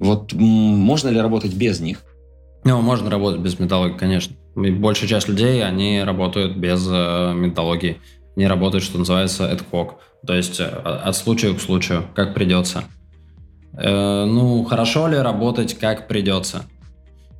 Вот 0.00 0.32
можно 0.32 1.08
ли 1.08 1.20
работать 1.20 1.54
без 1.54 1.78
них? 1.78 2.02
Ну, 2.64 2.80
можно 2.80 3.10
работать 3.10 3.40
без 3.40 3.58
методологии, 3.58 3.96
конечно. 3.96 4.34
И 4.56 4.70
большая 4.70 5.08
часть 5.08 5.28
людей, 5.28 5.64
они 5.64 6.02
работают 6.02 6.56
без 6.56 6.86
э, 6.90 7.32
методологии. 7.34 7.98
Они 8.36 8.46
работают, 8.46 8.84
что 8.84 8.98
называется, 8.98 9.50
ad 9.50 9.62
hoc. 9.70 9.94
То 10.26 10.34
есть 10.34 10.60
э, 10.60 10.64
от 10.64 11.16
случая 11.16 11.54
к 11.54 11.60
случаю, 11.60 12.04
как 12.14 12.34
придется. 12.34 12.84
Э, 13.72 14.24
ну, 14.26 14.64
хорошо 14.64 15.08
ли 15.08 15.16
работать 15.16 15.78
как 15.78 16.08
придется? 16.08 16.64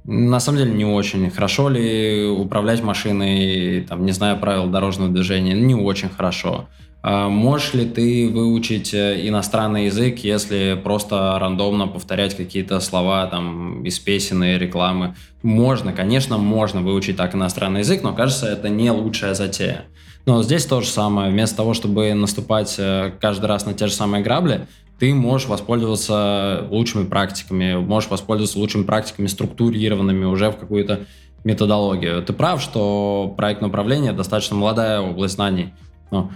На 0.05 0.41
самом 0.41 0.59
деле 0.59 0.73
не 0.73 0.87
очень. 0.87 1.31
Хорошо 1.31 1.69
ли 1.69 2.27
управлять 2.27 2.83
машиной, 2.83 3.85
там, 3.89 4.07
не 4.07 4.13
зная 4.13 4.37
правил 4.37 4.67
дорожного 4.67 5.13
движения? 5.13 5.53
Не 5.53 5.75
очень 5.75 6.09
хорошо. 6.09 6.69
А 7.03 7.29
можешь 7.29 7.73
ли 7.73 7.87
ты 7.87 8.29
выучить 8.29 8.93
э, 8.93 9.27
иностранный 9.27 9.87
язык, 9.87 10.19
если 10.19 10.79
просто 10.83 11.39
рандомно 11.41 11.87
повторять 11.87 12.37
какие-то 12.37 12.79
слова 12.81 13.27
там 13.27 13.83
из 13.85 13.99
песен 13.99 14.45
и 14.45 14.59
рекламы? 14.59 15.15
Можно, 15.43 15.95
конечно, 15.95 16.37
можно 16.37 16.83
выучить 16.83 17.17
так 17.17 17.35
иностранный 17.35 17.81
язык, 17.81 18.03
но 18.03 18.13
кажется, 18.13 18.47
это 18.47 18.69
не 18.69 18.91
лучшая 18.91 19.33
затея. 19.33 19.85
Но 20.27 20.43
здесь 20.43 20.67
то 20.67 20.83
же 20.83 20.89
самое. 20.89 21.31
Вместо 21.31 21.57
того, 21.57 21.73
чтобы 21.73 22.13
наступать 22.13 22.75
э, 22.79 23.13
каждый 23.19 23.47
раз 23.47 23.65
на 23.65 23.73
те 23.73 23.87
же 23.87 23.95
самые 23.95 24.23
грабли, 24.23 24.67
ты 24.99 25.15
можешь 25.15 25.49
воспользоваться 25.49 26.67
лучшими 26.71 27.07
практиками, 27.07 27.77
можешь 27.77 28.11
воспользоваться 28.11 28.59
лучшими 28.59 28.83
практиками, 28.83 29.27
структурированными 29.27 30.27
уже 30.27 30.51
в 30.51 30.59
какую-то 30.59 31.07
методологию. 31.45 32.23
Ты 32.23 32.35
прав, 32.35 32.61
что 32.61 33.33
проектное 33.39 33.71
управление 33.71 34.13
достаточно 34.13 34.57
молодая 34.57 35.01
область 35.01 35.37
знаний. 35.37 35.73
Но 36.11 36.31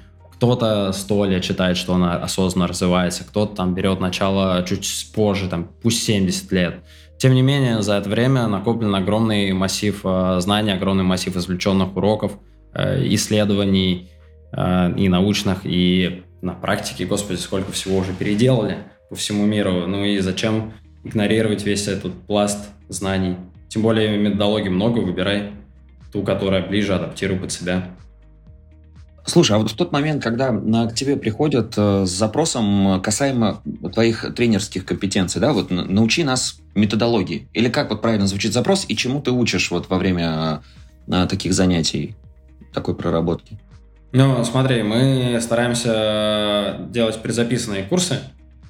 кто-то 0.44 0.92
сто 0.92 1.24
лет 1.24 1.42
читает, 1.42 1.78
что 1.78 1.94
она 1.94 2.16
осознанно 2.16 2.68
развивается, 2.68 3.24
кто-то 3.24 3.56
там 3.56 3.74
берет 3.74 4.00
начало 4.00 4.62
чуть 4.68 4.86
позже, 5.14 5.48
там, 5.48 5.70
пусть 5.82 6.04
70 6.04 6.52
лет. 6.52 6.74
Тем 7.16 7.34
не 7.34 7.40
менее, 7.40 7.80
за 7.80 7.94
это 7.94 8.10
время 8.10 8.46
накоплен 8.46 8.94
огромный 8.94 9.52
массив 9.52 9.98
э, 10.04 10.36
знаний, 10.40 10.72
огромный 10.72 11.04
массив 11.04 11.34
извлеченных 11.34 11.96
уроков, 11.96 12.32
э, 12.74 13.06
исследований. 13.14 14.10
э, 14.52 14.92
и 14.96 15.08
научных, 15.08 15.60
и 15.64 16.22
на 16.42 16.52
практике, 16.52 17.06
господи, 17.06 17.38
сколько 17.38 17.72
всего 17.72 17.96
уже 17.96 18.12
переделали 18.12 18.76
по 19.08 19.16
всему 19.16 19.46
миру. 19.46 19.86
Ну 19.86 20.04
и 20.04 20.18
зачем 20.18 20.74
игнорировать 21.02 21.64
весь 21.64 21.88
этот 21.88 22.12
пласт 22.26 22.68
знаний? 22.88 23.36
Тем 23.68 23.82
более 23.82 24.18
методологий 24.18 24.68
много, 24.68 24.98
выбирай 24.98 25.52
ту, 26.12 26.22
которая 26.22 26.64
ближе, 26.64 26.94
адаптируй 26.94 27.38
под 27.38 27.50
себя. 27.50 27.93
Слушай, 29.26 29.56
а 29.56 29.58
вот 29.58 29.70
в 29.70 29.74
тот 29.74 29.90
момент, 29.90 30.22
когда 30.22 30.50
к 30.50 30.94
тебе 30.94 31.16
приходят 31.16 31.74
э, 31.76 32.04
с 32.04 32.10
запросом 32.10 33.00
касаемо 33.02 33.62
твоих 33.92 34.34
тренерских 34.34 34.84
компетенций, 34.84 35.40
да, 35.40 35.54
вот 35.54 35.70
научи 35.70 36.24
нас 36.24 36.58
методологии, 36.74 37.48
или 37.54 37.70
как 37.70 37.90
вот 37.90 38.02
правильно 38.02 38.26
звучит 38.26 38.52
запрос, 38.52 38.84
и 38.86 38.96
чему 38.96 39.22
ты 39.22 39.30
учишь 39.30 39.70
вот 39.70 39.88
во 39.88 39.96
время 39.96 40.62
э, 41.08 41.26
таких 41.28 41.54
занятий, 41.54 42.16
такой 42.74 42.94
проработки? 42.94 43.58
Ну, 44.12 44.44
смотри, 44.44 44.82
мы 44.82 45.38
стараемся 45.40 46.76
делать 46.90 47.20
предзаписанные 47.22 47.82
курсы 47.82 48.20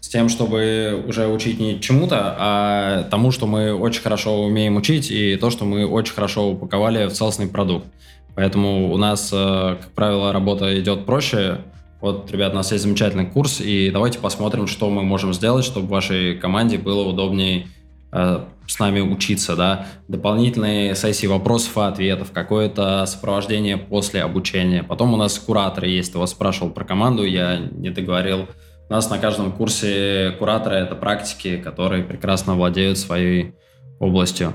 с 0.01 0.09
тем, 0.09 0.29
чтобы 0.29 1.05
уже 1.07 1.27
учить 1.27 1.59
не 1.59 1.81
чему-то, 1.81 2.37
а 2.39 3.03
тому, 3.11 3.31
что 3.31 3.47
мы 3.47 3.75
очень 3.75 4.03
хорошо 4.03 4.45
умеем 4.45 4.77
учить, 4.77 5.11
и 5.11 5.37
то, 5.37 5.51
что 5.51 5.65
мы 5.65 5.87
очень 5.87 6.15
хорошо 6.15 6.51
упаковали 6.51 7.07
в 7.07 7.13
целостный 7.13 7.49
продукт. 7.49 7.87
Поэтому 8.35 8.93
у 8.93 8.97
нас, 8.97 9.31
э, 9.33 9.77
как 9.81 9.91
правило, 9.93 10.33
работа 10.33 10.79
идет 10.81 11.07
проще. 11.07 11.59
Вот, 12.01 12.31
ребят, 12.31 12.53
у 12.53 12.57
нас 12.57 12.73
есть 12.73 12.85
замечательный 12.85 13.27
курс, 13.27 13.61
и 13.61 13.91
давайте 13.91 14.19
посмотрим, 14.19 14.67
что 14.67 14.91
мы 14.91 15.03
можем 15.03 15.33
сделать, 15.33 15.65
чтобы 15.65 15.89
вашей 15.89 16.37
команде 16.37 16.77
было 16.77 17.09
удобнее 17.09 17.69
э, 18.13 18.45
с 18.67 18.79
нами 18.79 19.01
учиться, 19.01 19.57
да, 19.57 19.87
дополнительные 20.09 20.95
сессии 20.95 21.27
вопросов 21.27 21.77
и 21.77 21.81
ответов, 21.81 22.33
какое-то 22.33 23.07
сопровождение 23.07 23.77
после 23.77 24.23
обучения. 24.23 24.83
Потом 24.83 25.15
у 25.15 25.17
нас 25.17 25.39
кураторы 25.39 25.89
есть, 25.89 26.13
ты 26.13 26.19
вас 26.19 26.31
спрашивал 26.31 26.71
про 26.71 26.85
команду, 26.85 27.25
я 27.25 27.59
не 27.59 27.91
договорил. 27.91 28.49
У 28.89 28.93
нас 28.93 29.09
на 29.09 29.19
каждом 29.19 29.53
курсе 29.53 30.35
кураторы— 30.39 30.77
это 30.79 30.95
практики, 30.95 31.57
которые 31.57 32.05
прекрасно 32.05 32.55
владеют 32.55 32.99
своей 32.99 33.55
областью. 33.99 34.53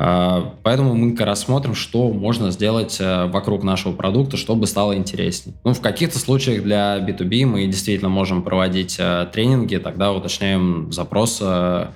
А, 0.00 0.54
поэтому 0.62 0.94
мы 0.94 1.10
как 1.10 1.26
раз 1.26 1.40
смотрим, 1.40 1.74
что 1.74 2.12
можно 2.12 2.52
сделать 2.52 2.98
э, 3.00 3.26
вокруг 3.26 3.64
нашего 3.64 3.92
продукта, 3.92 4.36
чтобы 4.36 4.68
стало 4.68 4.96
интереснее. 4.96 5.56
Ну, 5.64 5.74
в 5.74 5.80
каких-то 5.80 6.20
случаях 6.20 6.62
для 6.62 6.98
B2B 6.98 7.46
мы 7.46 7.66
действительно 7.66 8.08
можем 8.08 8.44
проводить 8.44 8.94
э, 9.00 9.26
тренинги, 9.32 9.74
тогда 9.78 10.12
уточняем 10.12 10.92
запрос 10.92 11.40
э, 11.42 11.88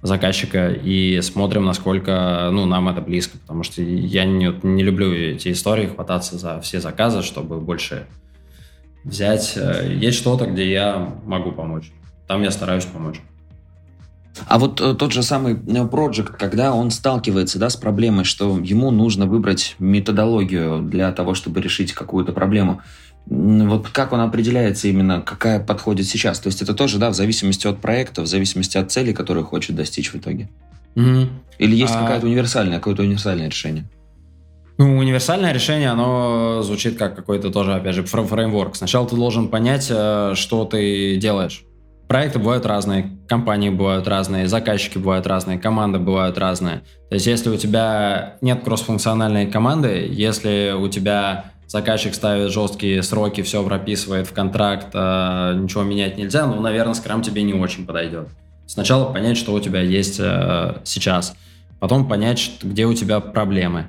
заказчика 0.00 0.68
и 0.68 1.20
смотрим, 1.22 1.64
насколько 1.64 2.50
ну, 2.52 2.66
нам 2.66 2.88
это 2.88 3.00
близко, 3.00 3.36
потому 3.36 3.64
что 3.64 3.82
я 3.82 4.24
не, 4.24 4.54
не 4.62 4.84
люблю 4.84 5.12
эти 5.12 5.50
истории 5.50 5.86
хвататься 5.86 6.38
за 6.38 6.60
все 6.60 6.78
заказы, 6.78 7.22
чтобы 7.22 7.60
больше 7.60 8.06
взять. 9.02 9.58
Есть 9.88 10.18
что-то, 10.18 10.46
где 10.46 10.70
я 10.70 11.18
могу 11.24 11.50
помочь. 11.50 11.90
Там 12.28 12.44
я 12.44 12.52
стараюсь 12.52 12.84
помочь. 12.84 13.20
А 14.46 14.58
вот 14.58 14.80
э, 14.80 14.94
тот 14.94 15.12
же 15.12 15.22
самый 15.22 15.54
э, 15.54 15.56
Project, 15.56 16.36
когда 16.38 16.72
он 16.72 16.90
сталкивается 16.90 17.58
да, 17.58 17.70
с 17.70 17.76
проблемой, 17.76 18.24
что 18.24 18.58
ему 18.58 18.90
нужно 18.90 19.26
выбрать 19.26 19.76
методологию 19.78 20.82
для 20.82 21.12
того, 21.12 21.34
чтобы 21.34 21.60
решить 21.60 21.92
какую-то 21.92 22.32
проблему, 22.32 22.82
вот 23.26 23.88
как 23.88 24.12
он 24.12 24.20
определяется 24.20 24.88
именно, 24.88 25.22
какая 25.22 25.58
подходит 25.58 26.06
сейчас? 26.06 26.40
То 26.40 26.48
есть 26.48 26.60
это 26.60 26.74
тоже, 26.74 26.98
да, 26.98 27.10
в 27.10 27.14
зависимости 27.14 27.66
от 27.66 27.80
проекта, 27.80 28.22
в 28.22 28.26
зависимости 28.26 28.76
от 28.76 28.90
цели, 28.92 29.12
которую 29.12 29.46
хочет 29.46 29.76
достичь 29.76 30.12
в 30.12 30.16
итоге? 30.16 30.50
Mm-hmm. 30.94 31.28
Или 31.58 31.76
есть 31.76 31.94
а... 31.94 32.00
какая-то 32.00 32.26
универсальная, 32.26 32.78
какое-то 32.78 33.02
универсальное 33.02 33.46
решение? 33.48 33.88
Ну, 34.76 34.98
универсальное 34.98 35.52
решение, 35.52 35.88
оно 35.88 36.62
звучит 36.62 36.98
как 36.98 37.14
какой-то 37.14 37.50
тоже, 37.50 37.74
опять 37.74 37.94
же, 37.94 38.04
фреймворк. 38.04 38.74
Сначала 38.74 39.08
ты 39.08 39.14
должен 39.14 39.48
понять, 39.48 39.86
э, 39.88 40.32
что 40.34 40.64
ты 40.64 41.16
делаешь. 41.16 41.64
Проекты 42.14 42.38
бывают 42.38 42.64
разные, 42.64 43.10
компании 43.26 43.70
бывают 43.70 44.06
разные, 44.06 44.46
заказчики 44.46 44.98
бывают 44.98 45.26
разные, 45.26 45.58
команды 45.58 45.98
бывают 45.98 46.38
разные. 46.38 46.84
То 47.08 47.16
есть 47.16 47.26
если 47.26 47.50
у 47.50 47.56
тебя 47.56 48.36
нет 48.40 48.62
кроссфункциональной 48.62 49.50
команды, 49.50 50.06
если 50.12 50.76
у 50.78 50.86
тебя 50.86 51.46
заказчик 51.66 52.14
ставит 52.14 52.52
жесткие 52.52 53.02
сроки, 53.02 53.42
все 53.42 53.64
прописывает 53.64 54.28
в 54.28 54.32
контракт, 54.32 54.90
э, 54.94 55.54
ничего 55.56 55.82
менять 55.82 56.16
нельзя, 56.16 56.46
ну, 56.46 56.60
наверное, 56.60 56.94
скрам 56.94 57.20
тебе 57.20 57.42
не 57.42 57.52
очень 57.52 57.84
подойдет. 57.84 58.28
Сначала 58.68 59.12
понять, 59.12 59.36
что 59.36 59.52
у 59.52 59.58
тебя 59.58 59.80
есть 59.80 60.20
э, 60.20 60.76
сейчас, 60.84 61.34
потом 61.80 62.06
понять, 62.06 62.52
где 62.62 62.86
у 62.86 62.94
тебя 62.94 63.18
проблемы. 63.18 63.88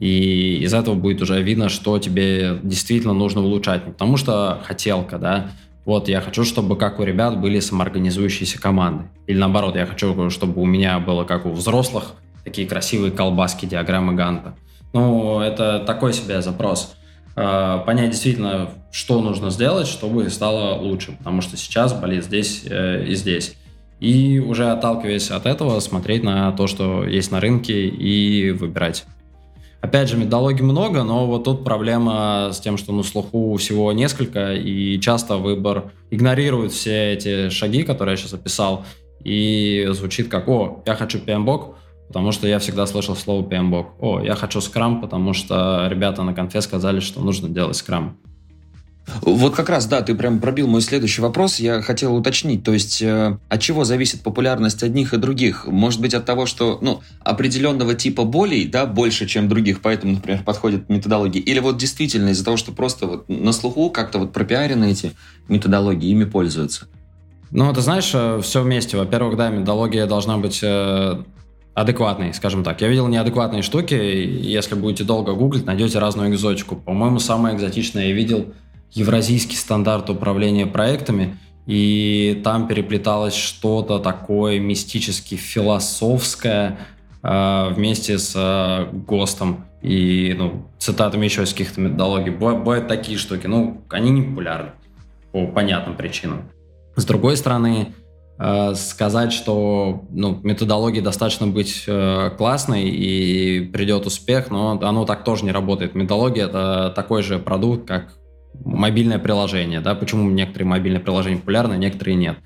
И 0.00 0.56
из 0.56 0.74
этого 0.74 0.96
будет 0.96 1.22
уже 1.22 1.40
видно, 1.40 1.68
что 1.68 2.00
тебе 2.00 2.58
действительно 2.64 3.14
нужно 3.14 3.42
улучшать. 3.42 3.84
потому 3.84 4.16
что 4.16 4.60
хотелка, 4.64 5.18
да, 5.18 5.50
вот 5.84 6.08
я 6.08 6.20
хочу, 6.20 6.44
чтобы 6.44 6.76
как 6.76 6.98
у 6.98 7.04
ребят 7.04 7.40
были 7.40 7.60
самоорганизующиеся 7.60 8.60
команды. 8.60 9.04
Или 9.26 9.38
наоборот, 9.38 9.76
я 9.76 9.86
хочу, 9.86 10.30
чтобы 10.30 10.62
у 10.62 10.66
меня 10.66 10.98
было 10.98 11.24
как 11.24 11.46
у 11.46 11.50
взрослых 11.50 12.12
такие 12.44 12.68
красивые 12.68 13.10
колбаски, 13.10 13.66
диаграммы 13.66 14.14
Ганта. 14.14 14.54
Ну, 14.92 15.40
это 15.40 15.80
такой 15.80 16.12
себе 16.12 16.40
запрос. 16.42 16.94
А, 17.36 17.78
понять 17.78 18.10
действительно, 18.10 18.70
что 18.92 19.20
нужно 19.20 19.50
сделать, 19.50 19.88
чтобы 19.88 20.28
стало 20.30 20.78
лучше, 20.78 21.12
потому 21.12 21.40
что 21.40 21.56
сейчас 21.56 21.92
болит 21.92 22.24
здесь 22.24 22.62
э, 22.64 23.04
и 23.06 23.14
здесь. 23.14 23.56
И 23.98 24.38
уже 24.38 24.70
отталкиваясь 24.70 25.30
от 25.30 25.46
этого, 25.46 25.80
смотреть 25.80 26.22
на 26.22 26.52
то, 26.52 26.66
что 26.66 27.04
есть 27.04 27.32
на 27.32 27.40
рынке 27.40 27.88
и 27.88 28.50
выбирать. 28.52 29.04
Опять 29.84 30.08
же, 30.08 30.16
методологий 30.16 30.64
много, 30.64 31.02
но 31.02 31.26
вот 31.26 31.44
тут 31.44 31.62
проблема 31.62 32.48
с 32.54 32.58
тем, 32.58 32.78
что 32.78 32.94
на 32.94 33.02
слуху 33.02 33.54
всего 33.56 33.92
несколько, 33.92 34.54
и 34.54 34.98
часто 34.98 35.36
выбор 35.36 35.92
игнорирует 36.10 36.72
все 36.72 37.12
эти 37.12 37.50
шаги, 37.50 37.82
которые 37.82 38.14
я 38.14 38.16
сейчас 38.16 38.32
описал, 38.32 38.86
и 39.24 39.86
звучит 39.90 40.28
как 40.28 40.48
«О, 40.48 40.82
я 40.86 40.94
хочу 40.94 41.18
PMBOK», 41.18 41.74
потому 42.08 42.32
что 42.32 42.48
я 42.48 42.60
всегда 42.60 42.86
слышал 42.86 43.14
слово 43.14 43.46
PMBOK. 43.46 43.86
«О, 44.00 44.20
я 44.22 44.36
хочу 44.36 44.60
Scrum», 44.60 45.02
потому 45.02 45.34
что 45.34 45.86
ребята 45.90 46.22
на 46.22 46.32
конфе 46.32 46.62
сказали, 46.62 47.00
что 47.00 47.20
нужно 47.20 47.50
делать 47.50 47.76
Scrum. 47.76 48.12
Вот 49.20 49.54
как 49.54 49.68
раз, 49.68 49.86
да, 49.86 50.00
ты 50.00 50.14
прям 50.14 50.40
пробил 50.40 50.66
мой 50.66 50.80
следующий 50.80 51.20
вопрос. 51.20 51.58
Я 51.58 51.82
хотел 51.82 52.14
уточнить, 52.14 52.64
то 52.64 52.72
есть 52.72 53.02
э, 53.02 53.36
от 53.48 53.60
чего 53.60 53.84
зависит 53.84 54.22
популярность 54.22 54.82
одних 54.82 55.12
и 55.12 55.18
других? 55.18 55.66
Может 55.66 56.00
быть 56.00 56.14
от 56.14 56.24
того, 56.24 56.46
что 56.46 56.78
ну, 56.80 57.02
определенного 57.20 57.94
типа 57.94 58.24
болей, 58.24 58.66
да, 58.66 58.86
больше, 58.86 59.26
чем 59.26 59.48
других, 59.48 59.82
поэтому, 59.82 60.14
например, 60.14 60.42
подходят 60.42 60.88
методологии? 60.88 61.40
Или 61.40 61.58
вот 61.58 61.76
действительно 61.76 62.30
из-за 62.30 62.44
того, 62.44 62.56
что 62.56 62.72
просто 62.72 63.06
вот 63.06 63.28
на 63.28 63.52
слуху 63.52 63.90
как-то 63.90 64.18
вот 64.18 64.32
пропиарены 64.32 64.90
эти 64.90 65.12
методологии, 65.48 66.08
ими 66.08 66.24
пользуются? 66.24 66.86
Ну, 67.50 67.72
ты 67.72 67.82
знаешь, 67.82 68.10
э, 68.14 68.40
все 68.42 68.62
вместе. 68.62 68.96
Во-первых, 68.96 69.36
да, 69.36 69.50
методология 69.50 70.06
должна 70.06 70.38
быть 70.38 70.60
э, 70.62 71.22
адекватной, 71.74 72.32
скажем 72.32 72.64
так. 72.64 72.80
Я 72.80 72.88
видел 72.88 73.06
неадекватные 73.08 73.62
штуки, 73.62 73.94
если 73.94 74.74
будете 74.76 75.04
долго 75.04 75.34
гуглить, 75.34 75.66
найдете 75.66 75.98
разную 75.98 76.30
экзотику. 76.30 76.76
По-моему, 76.76 77.18
самое 77.18 77.54
экзотичное 77.54 78.06
я 78.06 78.14
видел– 78.14 78.46
евразийский 78.94 79.56
стандарт 79.56 80.08
управления 80.08 80.66
проектами, 80.66 81.36
и 81.66 82.40
там 82.44 82.68
переплеталось 82.68 83.34
что-то 83.34 83.98
такое 83.98 84.60
мистически 84.60 85.34
философское 85.34 86.78
э, 87.22 87.68
вместе 87.74 88.18
с 88.18 88.34
э, 88.36 88.86
ГОСТом 88.92 89.64
и 89.82 90.34
ну, 90.38 90.66
цитатами 90.78 91.24
еще 91.24 91.42
из 91.42 91.52
каких-то 91.52 91.80
методологий. 91.80 92.30
Бывают 92.30 92.88
такие 92.88 93.18
штуки, 93.18 93.46
ну, 93.46 93.82
они 93.90 94.10
не 94.10 94.22
популярны 94.22 94.72
по 95.32 95.46
понятным 95.46 95.96
причинам. 95.96 96.50
С 96.96 97.04
другой 97.04 97.36
стороны, 97.36 97.94
э, 98.38 98.74
сказать, 98.74 99.32
что 99.32 100.04
ну, 100.10 100.38
методологии 100.42 101.00
достаточно 101.00 101.46
быть 101.46 101.84
э, 101.86 102.30
классной 102.36 102.90
и 102.90 103.60
придет 103.60 104.06
успех, 104.06 104.50
но 104.50 104.78
оно 104.82 105.06
так 105.06 105.24
тоже 105.24 105.46
не 105.46 105.50
работает. 105.50 105.94
Методология— 105.94 106.44
это 106.46 106.92
такой 106.94 107.22
же 107.22 107.38
продукт, 107.38 107.88
как 107.88 108.14
мобильное 108.64 109.18
приложение, 109.18 109.80
да, 109.80 109.94
почему 109.94 110.30
некоторые 110.30 110.68
мобильные 110.68 111.00
приложения 111.00 111.36
популярны, 111.36 111.74
некоторые 111.74 112.16
нет. 112.16 112.36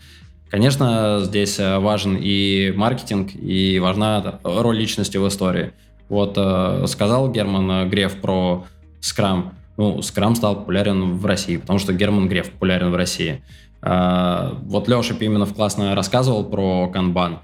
Конечно, 0.51 1.21
здесь 1.23 1.59
э, 1.59 1.79
важен 1.79 2.17
и 2.19 2.73
маркетинг, 2.75 3.35
и 3.35 3.79
важна 3.79 4.41
роль 4.43 4.79
личности 4.79 5.17
в 5.19 5.29
истории. 5.29 5.73
Вот 6.09 6.35
э, 6.37 6.85
сказал 6.87 7.31
Герман 7.31 7.89
Греф 7.91 8.21
про 8.21 8.65
Scrum. 9.01 9.51
Ну, 9.77 9.99
Scrum 9.99 10.35
стал 10.35 10.57
популярен 10.57 11.19
в 11.19 11.27
России, 11.27 11.59
потому 11.59 11.79
что 11.79 11.93
Герман 11.93 12.29
Греф 12.29 12.51
популярен 12.51 12.91
в 12.91 12.97
России. 12.97 13.43
Э, 13.83 14.53
вот 14.63 14.89
Леша 14.89 15.15
Пименов 15.15 15.55
классно 15.55 15.95
рассказывал 15.95 16.45
про 16.45 16.91
Kanban. 16.95 17.39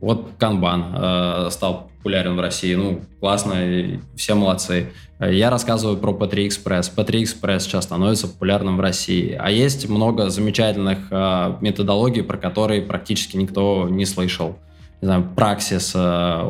Вот 0.00 0.32
Kanban 0.38 1.46
э, 1.46 1.50
стал 1.50 1.89
популярен 2.00 2.34
в 2.34 2.40
России. 2.40 2.74
Ну, 2.74 3.02
классно, 3.20 4.00
все 4.16 4.34
молодцы. 4.34 4.90
Я 5.20 5.50
рассказываю 5.50 5.98
про 5.98 6.12
P3 6.12 6.48
Express. 6.48 6.90
P3 6.96 7.22
Express 7.22 7.60
сейчас 7.60 7.84
становится 7.84 8.26
популярным 8.26 8.78
в 8.78 8.80
России. 8.80 9.36
А 9.38 9.50
есть 9.50 9.86
много 9.86 10.30
замечательных 10.30 10.98
э, 11.10 11.56
методологий, 11.60 12.22
про 12.22 12.38
которые 12.38 12.80
практически 12.80 13.36
никто 13.36 13.86
не 13.90 14.06
слышал. 14.06 14.58
Не 15.02 15.06
знаю, 15.06 15.28
Praxis. 15.36 15.92
Э, 15.94 16.42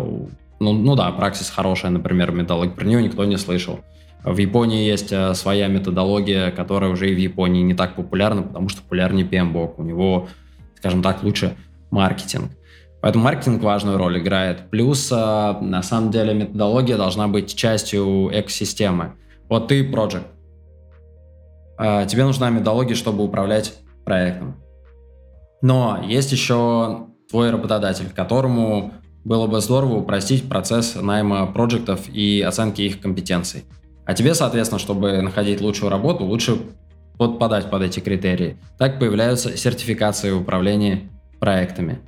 ну, 0.60 0.72
ну 0.72 0.94
да, 0.94 1.10
Praxis 1.10 1.52
хорошая, 1.52 1.90
например, 1.90 2.30
методология. 2.30 2.72
Про 2.72 2.84
нее 2.84 3.02
никто 3.02 3.24
не 3.24 3.36
слышал. 3.38 3.80
В 4.22 4.36
Японии 4.36 4.86
есть 4.86 5.10
э, 5.10 5.34
своя 5.34 5.66
методология, 5.66 6.52
которая 6.52 6.90
уже 6.90 7.10
и 7.10 7.14
в 7.14 7.18
Японии 7.18 7.62
не 7.62 7.74
так 7.74 7.96
популярна, 7.96 8.42
потому 8.42 8.68
что 8.68 8.82
популярнее 8.82 9.26
PMBOK. 9.26 9.74
У 9.78 9.82
него, 9.82 10.28
скажем 10.76 11.02
так, 11.02 11.24
лучше 11.24 11.56
маркетинг. 11.90 12.52
Поэтому 13.00 13.24
маркетинг 13.24 13.62
важную 13.62 13.96
роль 13.96 14.18
играет. 14.18 14.70
Плюс, 14.70 15.10
э, 15.10 15.14
на 15.14 15.82
самом 15.82 16.10
деле, 16.10 16.34
методология 16.34 16.96
должна 16.96 17.28
быть 17.28 17.54
частью 17.54 18.30
экосистемы. 18.32 19.14
Вот 19.48 19.68
ты 19.68 19.82
проект. 19.84 20.22
Э, 21.78 22.06
тебе 22.06 22.24
нужна 22.24 22.50
методология, 22.50 22.94
чтобы 22.94 23.24
управлять 23.24 23.74
проектом. 24.04 24.62
Но 25.62 26.02
есть 26.06 26.32
еще 26.32 27.06
твой 27.30 27.50
работодатель, 27.50 28.10
которому 28.14 28.92
было 29.24 29.46
бы 29.46 29.60
здорово 29.60 29.96
упростить 29.96 30.48
процесс 30.48 30.94
найма 30.94 31.46
проектов 31.46 32.08
и 32.08 32.40
оценки 32.42 32.82
их 32.82 33.00
компетенций. 33.00 33.64
А 34.06 34.14
тебе, 34.14 34.34
соответственно, 34.34 34.78
чтобы 34.78 35.20
находить 35.22 35.60
лучшую 35.60 35.90
работу, 35.90 36.24
лучше 36.24 36.58
подпадать 37.18 37.70
под 37.70 37.82
эти 37.82 38.00
критерии. 38.00 38.58
Так 38.78 38.98
появляются 38.98 39.56
сертификации 39.56 40.30
в 40.30 40.40
управлении 40.40 41.10
проектами. 41.38 42.00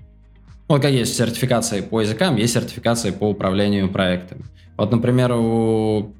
Вот 0.68 0.80
как 0.80 0.90
есть 0.90 1.16
сертификации 1.16 1.80
по 1.80 2.00
языкам, 2.00 2.36
есть 2.36 2.54
сертификации 2.54 3.10
по 3.10 3.28
управлению 3.28 3.90
проектами. 3.90 4.44
Вот, 4.76 4.90
например, 4.90 5.32
у 5.32 6.14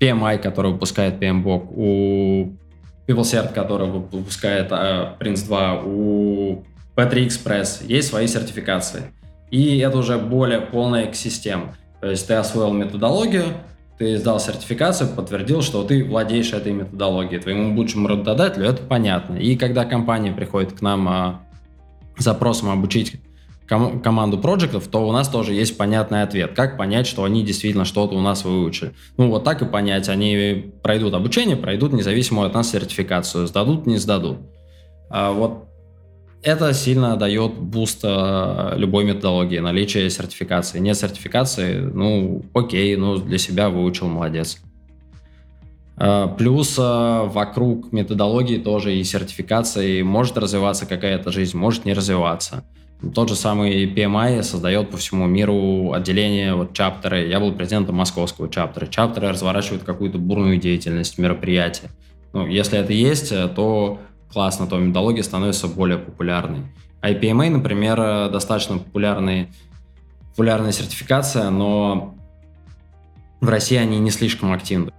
PMI, 0.00 0.38
который 0.38 0.72
выпускает 0.72 1.22
PMBOK, 1.22 1.68
у 1.70 2.52
PeopleCert, 3.06 3.52
который 3.52 3.88
выпускает 3.88 4.70
uh, 4.70 5.18
Prince 5.18 5.46
2, 5.46 5.82
у 5.84 6.64
P3 6.96 7.26
Express 7.26 7.86
есть 7.86 8.08
свои 8.08 8.26
сертификации. 8.26 9.12
И 9.50 9.78
это 9.78 9.98
уже 9.98 10.18
более 10.18 10.60
полная 10.60 11.06
экосистема. 11.06 11.76
То 12.00 12.10
есть 12.10 12.26
ты 12.26 12.34
освоил 12.34 12.72
методологию, 12.72 13.44
ты 13.98 14.18
сдал 14.18 14.40
сертификацию, 14.40 15.10
подтвердил, 15.10 15.62
что 15.62 15.84
ты 15.84 16.04
владеешь 16.04 16.52
этой 16.52 16.72
методологией. 16.72 17.40
Твоему 17.40 17.74
будущему 17.74 18.08
работодателю 18.08 18.66
это 18.66 18.82
понятно. 18.82 19.36
И 19.36 19.56
когда 19.56 19.84
компания 19.84 20.32
приходит 20.32 20.72
к 20.72 20.82
нам 20.82 21.08
а, 21.08 21.40
запросом 22.18 22.70
обучить 22.70 23.16
ком- 23.68 24.00
команду 24.00 24.38
проектов, 24.38 24.86
то 24.88 25.06
у 25.08 25.12
нас 25.12 25.28
тоже 25.28 25.52
есть 25.52 25.76
понятный 25.76 26.22
ответ. 26.22 26.52
Как 26.54 26.76
понять, 26.76 27.06
что 27.06 27.24
они 27.24 27.42
действительно 27.42 27.84
что-то 27.84 28.14
у 28.14 28.20
нас 28.20 28.44
выучили? 28.44 28.94
Ну, 29.16 29.28
вот 29.28 29.44
так 29.44 29.62
и 29.62 29.64
понять. 29.64 30.08
Они 30.08 30.72
пройдут 30.82 31.14
обучение, 31.14 31.56
пройдут 31.56 31.92
независимую 31.92 32.46
от 32.46 32.54
нас 32.54 32.70
сертификацию, 32.70 33.46
сдадут, 33.46 33.86
не 33.86 33.98
сдадут. 33.98 34.38
А 35.10 35.32
вот 35.32 35.68
это 36.42 36.72
сильно 36.74 37.16
дает 37.16 37.54
буст 37.54 38.00
э, 38.02 38.74
любой 38.76 39.04
методологии, 39.04 39.58
наличие 39.58 40.10
сертификации. 40.10 40.78
Нет 40.78 40.96
сертификации, 40.96 41.78
ну, 41.78 42.44
окей, 42.52 42.96
ну, 42.96 43.16
для 43.16 43.38
себя 43.38 43.70
выучил, 43.70 44.08
молодец. 44.08 44.60
Э, 45.96 46.28
плюс 46.36 46.76
э, 46.78 46.82
вокруг 46.82 47.92
методологии 47.92 48.58
тоже 48.58 48.96
и 48.96 49.04
сертификации 49.04 50.02
может 50.02 50.36
развиваться 50.36 50.86
какая-то 50.86 51.30
жизнь, 51.30 51.56
может 51.56 51.84
не 51.84 51.92
развиваться. 51.92 52.64
Тот 53.14 53.28
же 53.28 53.36
самый 53.36 53.86
PMI 53.92 54.42
создает 54.42 54.90
по 54.90 54.96
всему 54.96 55.26
миру 55.26 55.92
отделение, 55.92 56.54
вот 56.54 56.72
chapter 56.72 57.16
ы. 57.16 57.28
Я 57.28 57.38
был 57.38 57.52
президентом 57.52 57.96
московского 57.96 58.48
chapter 58.48 58.78
а. 58.78 58.86
Chapter 58.86 59.23
ы 59.23 59.28
разворачивают 59.28 59.84
какую-то 59.84 60.18
бурную 60.18 60.58
деятельность, 60.58 61.18
мероприятия. 61.18 61.90
Ну, 62.32 62.46
если 62.46 62.78
это 62.78 62.92
есть, 62.92 63.28
то 63.54 64.00
классно, 64.32 64.66
то 64.66 64.78
методология 64.78 65.22
становится 65.22 65.68
более 65.68 65.98
популярной. 65.98 66.62
IPMA, 67.02 67.50
например, 67.50 68.30
достаточно 68.30 68.78
популярный, 68.78 69.48
популярная 70.30 70.72
сертификация, 70.72 71.50
но 71.50 72.14
в 73.42 73.48
России 73.48 73.76
они 73.76 73.98
не 73.98 74.10
слишком 74.10 74.52
активны. 74.54 74.92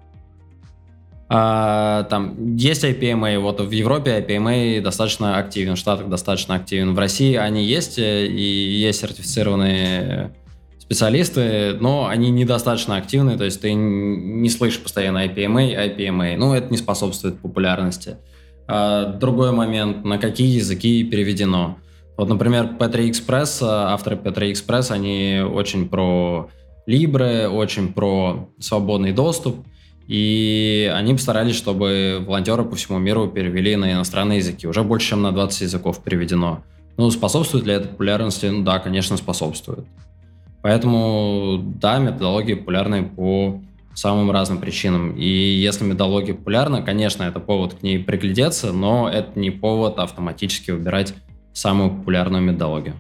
А, 1.27 2.03
там 2.03 2.55
есть 2.55 2.83
IPMA, 2.83 3.39
вот 3.39 3.59
в 3.59 3.71
Европе 3.71 4.19
IPMA 4.19 4.81
достаточно 4.81 5.37
активен, 5.37 5.75
в 5.75 5.79
Штатах 5.79 6.07
достаточно 6.07 6.55
активен. 6.55 6.93
В 6.93 6.99
России 6.99 7.35
они 7.35 7.65
есть, 7.65 7.97
э, 7.97 8.27
и 8.27 8.41
есть 8.41 8.99
сертифицированные 8.99 10.35
специалисты, 10.77 11.75
но 11.79 12.05
они 12.05 12.29
недостаточно 12.29 12.97
активны, 12.97 13.37
то 13.39 13.43
есть 13.43 13.59
ты 13.59 13.73
не 13.73 14.49
слышишь 14.49 14.83
постоянно 14.83 15.25
IPMA, 15.25 15.97
IPMA, 15.97 16.37
ну 16.37 16.53
это 16.53 16.69
не 16.69 16.77
способствует 16.77 17.39
популярности. 17.39 18.17
А, 18.67 19.05
другой 19.05 19.51
момент, 19.51 20.05
на 20.05 20.19
какие 20.19 20.55
языки 20.55 21.03
переведено. 21.03 21.77
Вот, 22.17 22.29
например, 22.29 22.77
P3 22.79 23.09
Express, 23.09 23.63
авторы 23.63 24.15
P3 24.15 24.51
Express, 24.51 24.91
они 24.91 25.41
очень 25.41 25.89
про 25.89 26.49
Libre, 26.87 27.47
очень 27.47 27.91
про 27.91 28.49
свободный 28.59 29.11
доступ, 29.11 29.65
и 30.07 30.91
они 30.93 31.13
постарались, 31.13 31.55
чтобы 31.55 32.23
волонтеры 32.25 32.63
по 32.63 32.75
всему 32.75 32.99
миру 32.99 33.27
перевели 33.27 33.75
на 33.75 33.91
иностранные 33.93 34.37
языки. 34.37 34.67
Уже 34.67 34.83
больше, 34.83 35.09
чем 35.09 35.21
на 35.21 35.31
20 35.31 35.61
языков 35.61 36.03
переведено. 36.03 36.63
Ну, 36.97 37.09
способствует 37.11 37.65
ли 37.65 37.73
это 37.73 37.87
популярности? 37.87 38.45
Ну 38.45 38.63
да, 38.63 38.79
конечно, 38.79 39.17
способствует. 39.17 39.85
Поэтому, 40.61 41.59
да, 41.79 41.99
методологии 41.99 42.53
популярны 42.53 43.03
по 43.03 43.61
самым 43.93 44.31
разным 44.31 44.59
причинам. 44.59 45.15
И 45.15 45.27
если 45.27 45.83
методология 45.83 46.35
популярна, 46.35 46.81
конечно, 46.81 47.23
это 47.23 47.39
повод 47.39 47.75
к 47.75 47.83
ней 47.83 47.99
приглядеться, 47.99 48.73
но 48.73 49.09
это 49.09 49.39
не 49.39 49.51
повод 49.51 49.99
автоматически 49.99 50.71
выбирать 50.71 51.13
самую 51.53 51.91
популярную 51.91 52.43
методологию. 52.43 52.95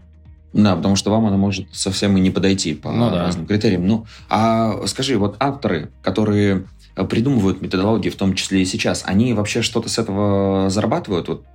Да, 0.53 0.75
потому 0.77 0.95
что 0.95 1.11
вам 1.11 1.25
она 1.25 1.35
может 1.35 1.67
совсем 1.73 2.15
и 2.15 2.21
не 2.21 2.29
подойти 2.29 2.73
по 2.75 2.89
ну, 2.89 3.09
разным 3.09 3.45
да. 3.45 3.53
критериям. 3.53 3.85
Ну, 3.85 4.05
а 4.29 4.87
скажи, 4.87 5.17
вот 5.17 5.35
авторы, 5.39 5.91
которые 6.01 6.65
придумывают 6.95 7.61
методологии, 7.61 8.09
в 8.09 8.15
том 8.15 8.33
числе 8.35 8.61
и 8.61 8.65
сейчас, 8.65 9.03
они 9.05 9.33
вообще 9.33 9.61
что-то 9.61 9.89
с 9.89 9.97
этого 9.97 10.69
зарабатывают? 10.69 11.27
Вот 11.27 11.45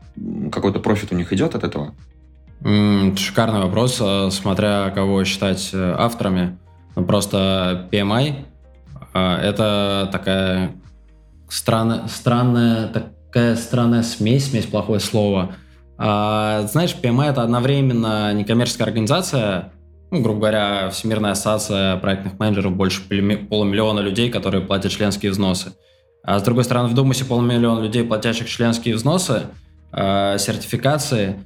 какой-то 0.52 0.80
профит 0.80 1.12
у 1.12 1.14
них 1.14 1.32
идет 1.32 1.54
от 1.54 1.64
этого? 1.64 1.94
Шикарный 2.62 3.60
вопрос, 3.60 3.98
э, 4.00 4.30
смотря 4.30 4.90
кого 4.90 5.24
считать 5.24 5.70
э, 5.72 5.94
авторами. 5.96 6.58
Ну, 6.94 7.04
просто 7.04 7.88
PMI 7.90 8.44
это 9.12 10.08
такая 10.12 10.72
странная, 11.48 12.06
странная, 12.08 12.88
такая 12.88 13.56
странная 13.56 14.02
смесь, 14.02 14.50
смесь 14.50 14.66
плохое 14.66 15.00
слово. 15.00 15.56
А, 15.98 16.62
знаешь, 16.66 16.96
PMI 17.00 17.30
это 17.30 17.42
одновременно 17.42 18.32
некоммерческая 18.32 18.86
организация, 18.86 19.72
ну, 20.10 20.22
грубо 20.22 20.40
говоря, 20.40 20.90
Всемирная 20.90 21.32
ассоциация 21.32 21.96
проектных 21.96 22.38
менеджеров, 22.38 22.74
больше 22.74 23.02
полумиллиона 23.48 24.00
людей, 24.00 24.30
которые 24.30 24.62
платят 24.62 24.92
членские 24.92 25.30
взносы. 25.32 25.72
А 26.22 26.38
с 26.38 26.42
другой 26.42 26.64
стороны, 26.64 26.88
вдумайся, 26.88 27.24
полумиллиона 27.24 27.80
людей, 27.80 28.04
платящих 28.04 28.48
членские 28.48 28.94
взносы, 28.94 29.42
э, 29.92 30.36
сертификации, 30.38 31.36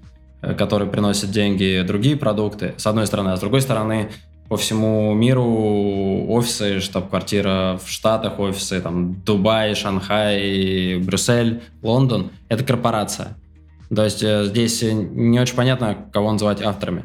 э, 0.42 0.54
которые 0.54 0.90
приносят 0.90 1.30
деньги, 1.30 1.84
другие 1.86 2.16
продукты, 2.16 2.74
с 2.76 2.86
одной 2.86 3.06
стороны, 3.06 3.30
а 3.30 3.36
с 3.36 3.40
другой 3.40 3.60
стороны, 3.60 4.10
по 4.48 4.56
всему 4.56 5.14
миру 5.14 6.26
офисы, 6.28 6.80
штаб-квартира 6.80 7.78
в 7.82 7.88
Штатах, 7.88 8.38
офисы 8.38 8.80
там 8.80 9.22
Дубай, 9.24 9.74
Шанхай, 9.74 10.98
Брюссель, 10.98 11.62
Лондон. 11.82 12.30
Это 12.48 12.62
корпорация. 12.64 13.36
То 13.94 14.04
есть 14.04 14.22
э, 14.22 14.44
здесь 14.46 14.82
не 14.82 15.38
очень 15.38 15.54
понятно, 15.54 15.96
кого 16.12 16.32
называть 16.32 16.62
авторами. 16.62 17.04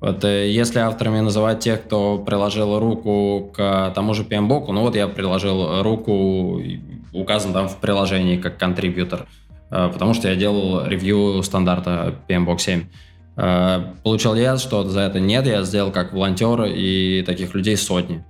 Вот 0.00 0.24
э, 0.24 0.50
если 0.50 0.78
авторами 0.78 1.20
называть 1.20 1.60
тех, 1.60 1.84
кто 1.84 2.18
приложил 2.18 2.78
руку 2.78 3.50
к 3.54 3.92
тому 3.94 4.14
же 4.14 4.24
PMBOK, 4.24 4.72
ну 4.72 4.82
вот 4.82 4.94
я 4.94 5.08
приложил 5.08 5.82
руку, 5.82 6.60
указан 7.12 7.52
там 7.52 7.68
в 7.68 7.76
приложении 7.76 8.36
как 8.36 8.58
контрибьютор, 8.58 9.26
э, 9.70 9.90
потому 9.92 10.12
что 10.12 10.28
я 10.28 10.36
делал 10.36 10.86
ревью 10.86 11.42
стандарта 11.42 12.14
PMBOK 12.28 12.58
7. 12.58 12.84
Э, 13.36 13.94
получил 14.02 14.34
я 14.34 14.58
что-то 14.58 14.90
за 14.90 15.00
это? 15.00 15.18
Нет, 15.18 15.46
я 15.46 15.62
сделал 15.62 15.90
как 15.90 16.12
волонтер, 16.12 16.64
и 16.64 17.22
таких 17.22 17.54
людей 17.54 17.76
сотни. 17.76 18.22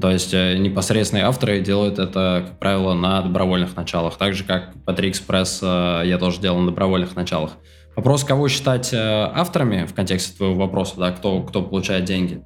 То 0.00 0.10
есть 0.10 0.34
э, 0.34 0.56
непосредственные 0.58 1.24
авторы 1.24 1.60
делают 1.60 1.98
это, 1.98 2.44
как 2.48 2.58
правило, 2.58 2.94
на 2.94 3.22
добровольных 3.22 3.76
началах. 3.76 4.16
Так 4.18 4.34
же, 4.34 4.44
как 4.44 4.74
Patrick 4.84 5.12
Express 5.12 5.60
э, 5.62 6.08
я 6.08 6.18
тоже 6.18 6.40
делал 6.40 6.58
на 6.58 6.66
добровольных 6.66 7.14
началах. 7.14 7.52
Вопрос, 7.94 8.24
кого 8.24 8.48
считать 8.48 8.92
авторами 8.92 9.86
в 9.86 9.94
контексте 9.94 10.36
твоего 10.36 10.54
вопроса, 10.54 10.94
да, 10.98 11.12
кто, 11.12 11.40
кто 11.42 11.62
получает 11.62 12.04
деньги. 12.04 12.42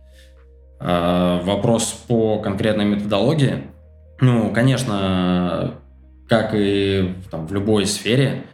Вопрос 0.79 2.05
по 2.07 2.39
конкретной 2.39 2.85
методологии. 2.85 3.65
Ну, 4.21 4.53
конечно, 4.53 5.75
как 6.29 6.53
и 6.55 7.15
там, 7.33 7.49
в 7.49 7.53
любой 7.53 7.87
сфере, 7.87 8.45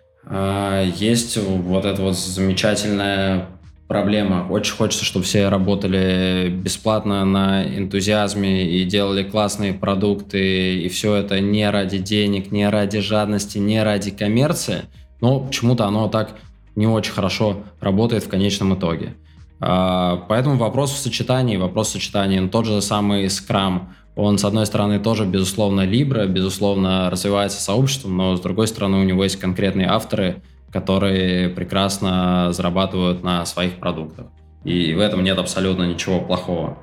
есть 0.96 1.36
вот 1.36 1.84
эта 1.84 2.00
вот 2.00 2.16
замечательная 2.16 3.48
проблема. 3.88 4.46
Очень 4.50 4.74
хочется, 4.74 5.04
чтобы 5.04 5.24
все 5.24 5.48
работали 5.48 6.48
бесплатно 6.48 7.24
на 7.24 7.64
энтузиазме 7.64 8.68
и 8.68 8.84
делали 8.84 9.22
классные 9.22 9.72
продукты, 9.72 10.82
и 10.82 10.88
все 10.88 11.14
это 11.14 11.40
не 11.40 11.68
ради 11.70 11.98
денег, 11.98 12.50
не 12.50 12.68
ради 12.68 13.00
жадности, 13.00 13.58
не 13.58 13.82
ради 13.82 14.10
коммерции. 14.10 14.82
Но 15.20 15.40
почему-то 15.40 15.86
оно 15.86 16.08
так 16.08 16.36
не 16.74 16.86
очень 16.86 17.12
хорошо 17.12 17.64
работает 17.80 18.24
в 18.24 18.28
конечном 18.28 18.74
итоге. 18.74 19.14
А, 19.60 20.24
поэтому 20.28 20.56
вопрос 20.56 20.92
в 20.92 20.98
сочетании, 20.98 21.56
вопрос 21.56 21.88
в 21.88 21.92
сочетании. 21.92 22.38
Ну, 22.38 22.48
тот 22.48 22.66
же 22.66 22.82
самый 22.82 23.26
Scrum. 23.26 23.82
Он, 24.14 24.38
с 24.38 24.44
одной 24.44 24.66
стороны, 24.66 24.98
тоже, 24.98 25.26
безусловно, 25.26 25.86
Libra, 25.86 26.26
безусловно, 26.26 27.10
развивается 27.10 27.60
сообществом, 27.60 28.16
но, 28.16 28.36
с 28.36 28.40
другой 28.40 28.66
стороны, 28.66 28.98
у 28.98 29.04
него 29.04 29.22
есть 29.24 29.36
конкретные 29.36 29.88
авторы, 29.88 30.42
которые 30.76 31.48
прекрасно 31.48 32.52
зарабатывают 32.52 33.22
на 33.24 33.46
своих 33.46 33.76
продуктах. 33.76 34.26
И 34.62 34.92
в 34.92 35.00
этом 35.00 35.24
нет 35.24 35.38
абсолютно 35.38 35.84
ничего 35.84 36.20
плохого. 36.20 36.76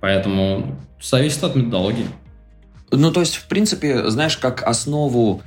Поэтому 0.00 0.76
зависит 1.00 1.42
от 1.42 1.56
методологии. 1.56 2.04
Ну, 2.90 3.10
то 3.10 3.20
есть, 3.20 3.36
в 3.36 3.48
принципе, 3.48 4.10
знаешь, 4.10 4.36
как 4.36 4.62
основу 4.62 5.40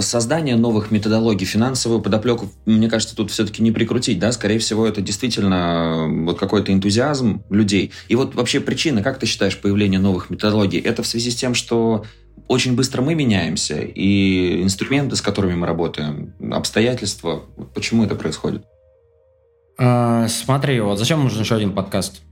создания 0.00 0.56
новых 0.56 0.90
методологий, 0.90 1.46
финансовую 1.46 2.00
подоплеку, 2.00 2.48
мне 2.64 2.88
кажется, 2.88 3.14
тут 3.14 3.30
все-таки 3.30 3.62
не 3.62 3.70
прикрутить, 3.70 4.18
да, 4.18 4.32
скорее 4.32 4.58
всего, 4.58 4.84
это 4.86 5.00
действительно 5.00 6.06
вот 6.24 6.38
какой-то 6.40 6.72
энтузиазм 6.72 7.42
людей. 7.50 7.92
И 8.08 8.16
вот 8.16 8.34
вообще 8.34 8.58
причина, 8.58 9.02
как 9.02 9.18
ты 9.20 9.26
считаешь, 9.26 9.60
появления 9.60 10.00
новых 10.00 10.30
методологий, 10.30 10.80
это 10.80 11.04
в 11.04 11.06
связи 11.06 11.30
с 11.30 11.36
тем, 11.36 11.54
что 11.54 12.04
очень 12.48 12.76
быстро 12.76 13.02
мы 13.02 13.14
меняемся, 13.14 13.80
и 13.80 14.62
инструменты, 14.62 15.16
с 15.16 15.20
которыми 15.20 15.54
мы 15.54 15.66
работаем, 15.66 16.34
обстоятельства, 16.52 17.42
почему 17.74 18.04
это 18.04 18.14
происходит? 18.14 18.64
А, 19.78 20.28
смотри, 20.28 20.80
вот 20.80 20.98
зачем 20.98 21.22
нужен 21.22 21.42
еще 21.42 21.56
один 21.56 21.72
подкаст? 21.72 22.22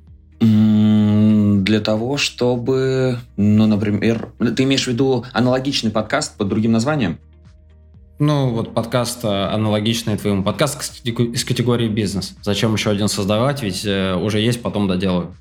для 0.41 1.81
того, 1.81 2.17
чтобы, 2.17 3.19
ну, 3.37 3.67
например, 3.67 4.31
ты 4.55 4.65
имеешь 4.65 4.85
в 4.85 4.89
виду 4.89 5.25
аналогичный 5.33 5.91
подкаст 5.91 6.37
под 6.37 6.49
другим 6.49 6.73
названием? 6.73 7.19
Ну, 8.19 8.51
вот 8.51 8.75
подкаст 8.75 9.25
э, 9.25 9.29
аналогичный 9.29 10.17
твоему. 10.17 10.45
Подкаст 10.45 11.01
из 11.05 11.45
категории 11.45 11.89
бизнес. 11.89 12.37
Зачем 12.43 12.73
еще 12.75 12.91
один 12.91 13.09
создавать, 13.09 13.63
ведь 13.63 13.85
э, 13.85 14.15
уже 14.15 14.39
есть, 14.39 14.63
потом 14.63 14.87
доделаю. 14.87 15.35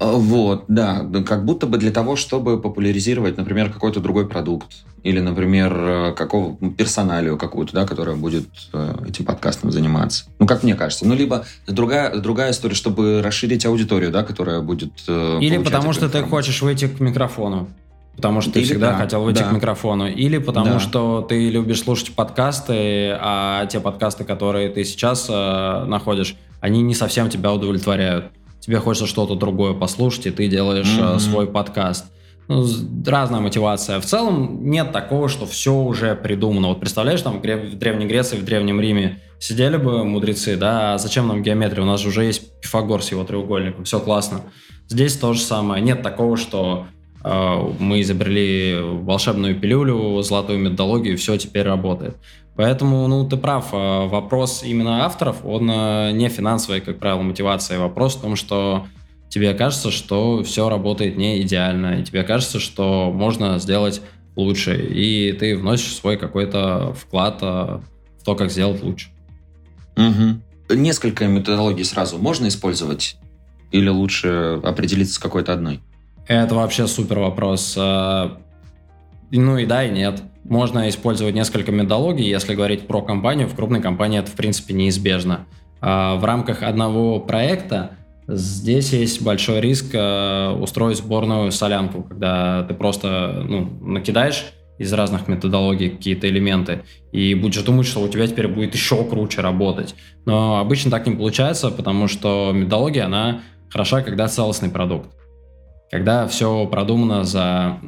А, 0.00 0.12
вот, 0.12 0.64
да, 0.68 1.04
как 1.26 1.44
будто 1.44 1.66
бы 1.66 1.76
для 1.78 1.90
того, 1.90 2.14
чтобы 2.14 2.60
популяризировать, 2.60 3.36
например, 3.36 3.72
какой-то 3.72 4.00
другой 4.00 4.28
продукт 4.28 4.84
или, 5.02 5.20
например, 5.20 5.76
э, 5.76 6.12
какого 6.12 6.56
персоналию 6.72 7.36
какую-то, 7.36 7.72
да, 7.72 7.84
которая 7.86 8.16
будет 8.16 8.48
э, 8.72 8.94
этим 9.08 9.24
подкастом 9.24 9.72
заниматься. 9.72 10.26
Ну, 10.38 10.46
как 10.46 10.62
мне 10.62 10.74
кажется. 10.74 11.06
Ну, 11.06 11.14
либо 11.14 11.44
другая, 11.66 12.16
другая 12.16 12.52
история, 12.52 12.74
чтобы 12.74 13.22
расширить 13.22 13.66
аудиторию, 13.66 14.10
да, 14.10 14.22
которая 14.22 14.60
будет 14.60 14.92
э, 15.08 15.38
Или 15.40 15.58
потому 15.58 15.92
что 15.92 16.08
ты 16.08 16.22
хочешь 16.22 16.62
выйти 16.62 16.86
к 16.86 17.00
микрофону. 17.00 17.68
Потому 18.14 18.40
что 18.40 18.52
ты 18.52 18.60
Или, 18.60 18.66
всегда 18.66 18.92
да, 18.92 18.98
хотел 18.98 19.22
выйти 19.22 19.38
да. 19.38 19.48
к 19.48 19.52
микрофону. 19.52 20.08
Или 20.08 20.38
потому 20.38 20.74
да. 20.74 20.80
что 20.80 21.22
ты 21.28 21.50
любишь 21.50 21.82
слушать 21.82 22.14
подкасты, 22.14 23.16
а 23.20 23.66
те 23.66 23.78
подкасты, 23.78 24.24
которые 24.24 24.68
ты 24.68 24.84
сейчас 24.84 25.26
э, 25.28 25.84
находишь, 25.86 26.36
они 26.60 26.82
не 26.82 26.94
совсем 26.94 27.30
тебя 27.30 27.52
удовлетворяют 27.52 28.32
тебе 28.60 28.78
хочется 28.78 29.06
что-то 29.06 29.34
другое 29.34 29.74
послушать, 29.74 30.26
и 30.26 30.30
ты 30.30 30.48
делаешь 30.48 30.88
mm-hmm. 30.88 31.18
свой 31.18 31.46
подкаст. 31.46 32.06
Ну, 32.48 32.66
разная 33.06 33.40
мотивация. 33.40 34.00
В 34.00 34.06
целом 34.06 34.70
нет 34.70 34.90
такого, 34.90 35.28
что 35.28 35.44
все 35.44 35.74
уже 35.74 36.14
придумано. 36.14 36.68
Вот 36.68 36.80
представляешь, 36.80 37.20
там 37.20 37.40
в 37.40 37.42
Древней 37.42 38.06
Греции, 38.06 38.38
в 38.38 38.44
Древнем 38.44 38.80
Риме 38.80 39.20
сидели 39.38 39.76
бы 39.76 40.02
мудрецы, 40.04 40.56
да, 40.56 40.94
а 40.94 40.98
зачем 40.98 41.28
нам 41.28 41.42
геометрия? 41.42 41.82
У 41.82 41.86
нас 41.86 42.00
же 42.00 42.08
уже 42.08 42.24
есть 42.24 42.60
Пифагор 42.60 43.02
с 43.02 43.10
его 43.10 43.24
треугольником, 43.24 43.84
все 43.84 44.00
классно. 44.00 44.40
Здесь 44.88 45.18
то 45.18 45.34
же 45.34 45.40
самое. 45.40 45.82
Нет 45.82 46.02
такого, 46.02 46.38
что 46.38 46.86
мы 47.24 48.00
изобрели 48.00 48.78
волшебную 48.80 49.58
пилюлю, 49.58 50.22
золотую 50.22 50.60
методологию, 50.60 51.18
все 51.18 51.36
теперь 51.36 51.64
работает. 51.64 52.16
Поэтому, 52.58 53.06
ну, 53.06 53.24
ты 53.24 53.36
прав, 53.36 53.72
э, 53.72 54.06
вопрос 54.08 54.64
именно 54.64 55.04
авторов, 55.04 55.44
он 55.44 55.70
э, 55.70 56.10
не 56.10 56.28
финансовый, 56.28 56.80
как 56.80 56.98
правило, 56.98 57.22
мотивация. 57.22 57.78
Вопрос 57.78 58.16
в 58.16 58.20
том, 58.20 58.34
что 58.34 58.84
тебе 59.28 59.54
кажется, 59.54 59.92
что 59.92 60.42
все 60.42 60.68
работает 60.68 61.16
не 61.16 61.40
идеально, 61.42 62.00
и 62.00 62.04
тебе 62.04 62.24
кажется, 62.24 62.58
что 62.58 63.12
можно 63.12 63.60
сделать 63.60 64.02
лучше, 64.34 64.76
и 64.76 65.30
ты 65.34 65.56
вносишь 65.56 65.94
свой 65.94 66.16
какой-то 66.16 66.94
вклад 66.94 67.40
в 67.42 67.82
то, 68.24 68.34
как 68.34 68.50
сделать 68.50 68.82
лучше. 68.82 69.10
Угу. 69.96 70.74
Несколько 70.76 71.28
методологий 71.28 71.84
сразу 71.84 72.18
можно 72.18 72.48
использовать? 72.48 73.18
Или 73.70 73.88
лучше 73.88 74.60
определиться 74.64 75.14
с 75.14 75.18
какой-то 75.20 75.52
одной? 75.52 75.78
Это 76.28 76.54
вообще 76.54 76.86
супер 76.86 77.18
вопрос. 77.18 77.74
Ну 77.76 79.58
и 79.58 79.66
да, 79.66 79.84
и 79.84 79.90
нет. 79.90 80.22
Можно 80.44 80.88
использовать 80.88 81.34
несколько 81.34 81.72
методологий, 81.72 82.28
если 82.28 82.54
говорить 82.54 82.86
про 82.86 83.02
компанию. 83.02 83.48
В 83.48 83.54
крупной 83.54 83.82
компании 83.82 84.18
это, 84.18 84.30
в 84.30 84.34
принципе, 84.34 84.74
неизбежно. 84.74 85.46
А 85.80 86.16
в 86.16 86.24
рамках 86.24 86.62
одного 86.62 87.20
проекта 87.20 87.92
здесь 88.26 88.92
есть 88.92 89.22
большой 89.22 89.60
риск 89.60 89.94
э, 89.94 90.50
устроить 90.50 90.98
сборную 90.98 91.50
солянку, 91.50 92.02
когда 92.02 92.62
ты 92.64 92.74
просто 92.74 93.44
ну, 93.46 93.70
накидаешь 93.80 94.46
из 94.78 94.92
разных 94.92 95.28
методологий 95.28 95.90
какие-то 95.90 96.28
элементы, 96.28 96.82
и 97.10 97.34
будешь 97.34 97.62
думать, 97.62 97.86
что 97.86 98.00
у 98.00 98.08
тебя 98.08 98.26
теперь 98.26 98.48
будет 98.48 98.74
еще 98.74 99.04
круче 99.04 99.40
работать. 99.40 99.94
Но 100.24 100.58
обычно 100.58 100.90
так 100.90 101.06
не 101.06 101.16
получается, 101.16 101.70
потому 101.70 102.06
что 102.06 102.52
методология, 102.54 103.06
она 103.06 103.40
хороша, 103.70 104.02
когда 104.02 104.28
целостный 104.28 104.70
продукт. 104.70 105.10
Когда 105.90 106.26
все 106.26 106.66
продумано 106.66 107.24
за 107.24 107.78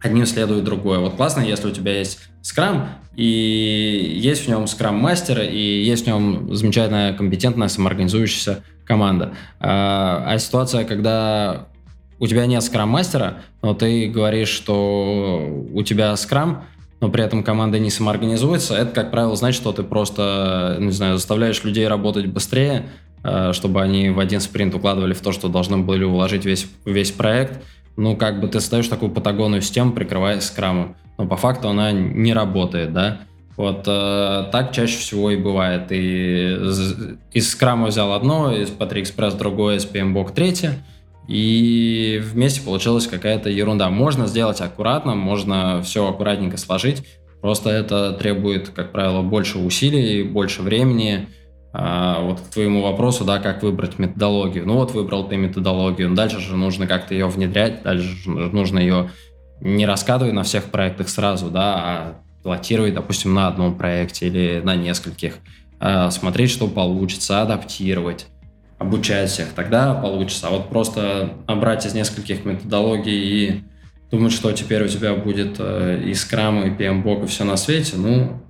одним 0.00 0.26
следует 0.26 0.64
другое. 0.64 0.98
Вот 0.98 1.14
классно, 1.14 1.40
если 1.40 1.68
у 1.68 1.70
тебя 1.70 1.98
есть 1.98 2.18
скрам, 2.42 2.88
и 3.14 4.18
есть 4.20 4.46
в 4.46 4.48
нем 4.48 4.66
скрам-мастер, 4.66 5.42
и 5.42 5.84
есть 5.84 6.04
в 6.04 6.06
нем 6.06 6.54
замечательная, 6.54 7.12
компетентная, 7.12 7.68
самоорганизующаяся 7.68 8.64
команда. 8.84 9.34
А, 9.60 10.24
а 10.26 10.38
ситуация, 10.38 10.84
когда 10.84 11.68
у 12.18 12.26
тебя 12.26 12.46
нет 12.46 12.62
скрам-мастера, 12.62 13.42
но 13.62 13.74
ты 13.74 14.08
говоришь, 14.08 14.48
что 14.48 15.66
у 15.72 15.82
тебя 15.82 16.16
скрам, 16.16 16.64
но 17.00 17.10
при 17.10 17.24
этом 17.24 17.42
команда 17.42 17.78
не 17.78 17.90
самоорганизуется, 17.90 18.76
это, 18.76 18.92
как 18.92 19.10
правило, 19.10 19.34
значит, 19.36 19.60
что 19.60 19.72
ты 19.72 19.82
просто, 19.82 20.76
не 20.78 20.92
знаю, 20.92 21.16
заставляешь 21.16 21.62
людей 21.64 21.86
работать 21.86 22.26
быстрее, 22.26 22.88
чтобы 23.52 23.82
они 23.82 24.10
в 24.10 24.18
один 24.18 24.40
спринт 24.40 24.74
укладывали 24.74 25.12
в 25.12 25.20
то, 25.20 25.32
что 25.32 25.48
должны 25.48 25.78
были 25.78 26.04
уложить 26.04 26.44
весь, 26.44 26.66
весь 26.84 27.12
проект, 27.12 27.62
ну, 27.96 28.16
как 28.16 28.40
бы 28.40 28.48
ты 28.48 28.60
создаешь 28.60 28.88
такую 28.88 29.12
патагонную 29.12 29.62
систему, 29.62 29.92
прикрываясь 29.92 30.44
скрамом. 30.44 30.96
Но 31.18 31.26
по 31.26 31.36
факту 31.36 31.68
она 31.68 31.92
не 31.92 32.32
работает, 32.32 32.92
да. 32.92 33.20
Вот 33.56 33.84
э, 33.86 34.44
так 34.50 34.72
чаще 34.72 34.96
всего 34.96 35.30
и 35.30 35.36
бывает. 35.36 35.92
И 35.92 36.56
из 37.32 37.50
скрама 37.50 37.88
взял 37.88 38.12
одно, 38.12 38.52
из 38.52 38.70
Express 38.70 39.36
другое, 39.36 39.76
из 39.76 39.86
PMBOK 39.86 40.32
третье, 40.32 40.84
и 41.28 42.20
вместе 42.24 42.62
получилась 42.62 43.06
какая-то 43.06 43.50
ерунда. 43.50 43.90
Можно 43.90 44.26
сделать 44.26 44.60
аккуратно, 44.60 45.14
можно 45.14 45.82
все 45.82 46.08
аккуратненько 46.08 46.56
сложить, 46.56 47.04
просто 47.42 47.70
это 47.70 48.12
требует, 48.12 48.70
как 48.70 48.90
правило, 48.90 49.20
больше 49.22 49.58
усилий, 49.58 50.22
больше 50.22 50.62
времени, 50.62 51.28
вот 51.72 52.40
к 52.40 52.52
твоему 52.52 52.82
вопросу, 52.82 53.24
да, 53.24 53.38
как 53.38 53.62
выбрать 53.62 53.98
методологию. 53.98 54.66
Ну 54.66 54.74
вот 54.74 54.92
выбрал 54.92 55.26
ты 55.26 55.36
методологию, 55.36 56.14
дальше 56.14 56.38
же 56.38 56.56
нужно 56.56 56.86
как-то 56.86 57.14
ее 57.14 57.26
внедрять, 57.28 57.82
дальше 57.82 58.08
же 58.08 58.30
нужно 58.30 58.78
ее 58.78 59.10
не 59.60 59.86
раскатывать 59.86 60.34
на 60.34 60.42
всех 60.42 60.64
проектах 60.64 61.08
сразу, 61.08 61.48
да, 61.48 61.74
а 61.76 62.14
пилотировать, 62.42 62.94
допустим, 62.94 63.34
на 63.34 63.48
одном 63.48 63.76
проекте 63.76 64.26
или 64.26 64.60
на 64.62 64.74
нескольких, 64.74 65.36
а, 65.78 66.10
смотреть, 66.10 66.50
что 66.50 66.66
получится, 66.66 67.42
адаптировать, 67.42 68.26
обучать 68.78 69.30
всех, 69.30 69.48
тогда 69.54 69.94
получится. 69.94 70.48
А 70.48 70.50
вот 70.50 70.68
просто 70.68 71.34
набрать 71.46 71.86
из 71.86 71.94
нескольких 71.94 72.44
методологий 72.44 73.12
и 73.12 73.64
думать, 74.10 74.32
что 74.32 74.52
теперь 74.52 74.84
у 74.84 74.88
тебя 74.88 75.14
будет 75.14 75.56
э, 75.58 76.02
и 76.04 76.10
Scrum, 76.10 76.66
и 76.66 76.70
PMBOK, 76.70 77.24
и 77.24 77.26
все 77.28 77.44
на 77.44 77.56
свете, 77.56 77.96
ну, 77.96 78.40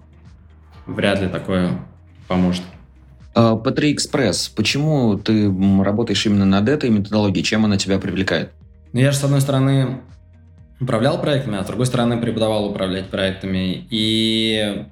вряд 0.86 1.20
ли 1.20 1.28
такое 1.28 1.70
поможет. 2.26 2.62
P3 3.34 3.94
Express, 3.94 4.50
почему 4.54 5.16
ты 5.16 5.52
работаешь 5.82 6.24
именно 6.26 6.44
над 6.44 6.68
этой 6.68 6.90
методологией? 6.90 7.44
Чем 7.44 7.64
она 7.64 7.76
тебя 7.76 7.98
привлекает? 7.98 8.52
Ну, 8.92 9.00
я 9.00 9.10
же, 9.10 9.18
с 9.18 9.24
одной 9.24 9.40
стороны, 9.40 10.02
управлял 10.80 11.20
проектами, 11.20 11.58
а 11.58 11.64
с 11.64 11.66
другой 11.66 11.86
стороны, 11.86 12.20
преподавал 12.20 12.66
управлять 12.66 13.08
проектами. 13.08 13.86
И 13.90 14.84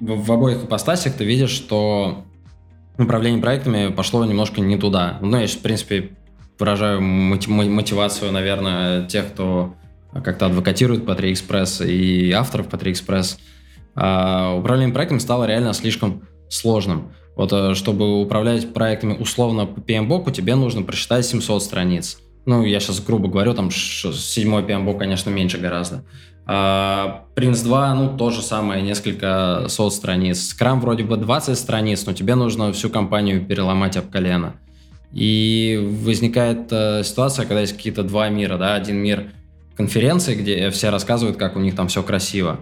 в, 0.00 0.24
в 0.24 0.32
обоих 0.32 0.64
ипостасях 0.64 1.14
ты 1.14 1.24
видишь, 1.24 1.50
что 1.50 2.24
управление 2.98 3.40
проектами 3.40 3.90
пошло 3.90 4.24
немножко 4.24 4.60
не 4.60 4.76
туда. 4.76 5.18
Ну, 5.20 5.38
я, 5.38 5.46
в 5.46 5.58
принципе, 5.58 6.10
выражаю 6.58 7.00
мотивацию, 7.00 8.30
наверное, 8.30 9.06
тех, 9.06 9.28
кто 9.28 9.74
как-то 10.22 10.46
адвокатирует 10.46 11.06
по 11.06 11.14
3 11.14 11.32
Express 11.32 11.86
и 11.86 12.30
авторов 12.32 12.68
по 12.68 12.76
3 12.76 12.92
Express. 12.92 13.38
А 13.94 14.54
управление 14.54 14.94
проектом 14.94 15.20
стало 15.20 15.44
реально 15.44 15.72
слишком 15.72 16.22
сложным. 16.48 17.12
Вот 17.36 17.52
э, 17.52 17.74
чтобы 17.74 18.20
управлять 18.20 18.72
проектами 18.72 19.16
условно 19.18 19.66
по 19.66 19.80
PMBOK, 19.80 20.32
тебе 20.32 20.54
нужно 20.54 20.82
прочитать 20.82 21.26
700 21.26 21.62
страниц. 21.62 22.18
Ну, 22.44 22.64
я 22.64 22.80
сейчас 22.80 23.00
грубо 23.00 23.28
говорю, 23.28 23.54
там 23.54 23.70
седьмой 23.70 24.62
PMBOK, 24.62 24.98
конечно, 24.98 25.30
меньше 25.30 25.58
гораздо. 25.58 26.04
А, 26.44 27.24
Prince 27.36 27.62
2, 27.62 27.94
ну, 27.94 28.16
то 28.16 28.30
же 28.30 28.42
самое, 28.42 28.82
несколько 28.82 29.66
сот 29.68 29.94
страниц. 29.94 30.52
Scrum 30.52 30.80
вроде 30.80 31.04
бы 31.04 31.16
20 31.16 31.56
страниц, 31.56 32.04
но 32.04 32.12
тебе 32.12 32.34
нужно 32.34 32.72
всю 32.72 32.90
компанию 32.90 33.44
переломать 33.46 33.96
об 33.96 34.10
колено. 34.10 34.54
И 35.12 35.78
возникает 36.02 36.72
э, 36.72 37.04
ситуация, 37.04 37.46
когда 37.46 37.60
есть 37.60 37.76
какие-то 37.76 38.02
два 38.02 38.28
мира, 38.28 38.56
да, 38.56 38.74
один 38.74 38.96
мир 38.96 39.30
конференции, 39.76 40.34
где 40.34 40.70
все 40.70 40.90
рассказывают, 40.90 41.36
как 41.36 41.56
у 41.56 41.60
них 41.60 41.76
там 41.76 41.88
все 41.88 42.02
красиво, 42.02 42.60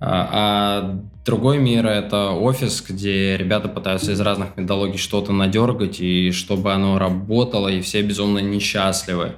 а, 0.00 0.28
а 0.32 1.00
другой 1.24 1.58
мир— 1.58 1.86
это 1.88 2.30
офис, 2.30 2.84
где 2.86 3.36
ребята 3.36 3.68
пытаются 3.68 4.12
из 4.12 4.20
разных 4.20 4.56
методологий 4.56 4.98
что-то 4.98 5.32
надергать, 5.32 6.00
и 6.00 6.30
чтобы 6.32 6.72
оно 6.72 6.98
работало, 6.98 7.68
и 7.68 7.80
все 7.80 8.02
безумно 8.02 8.38
несчастливы. 8.38 9.34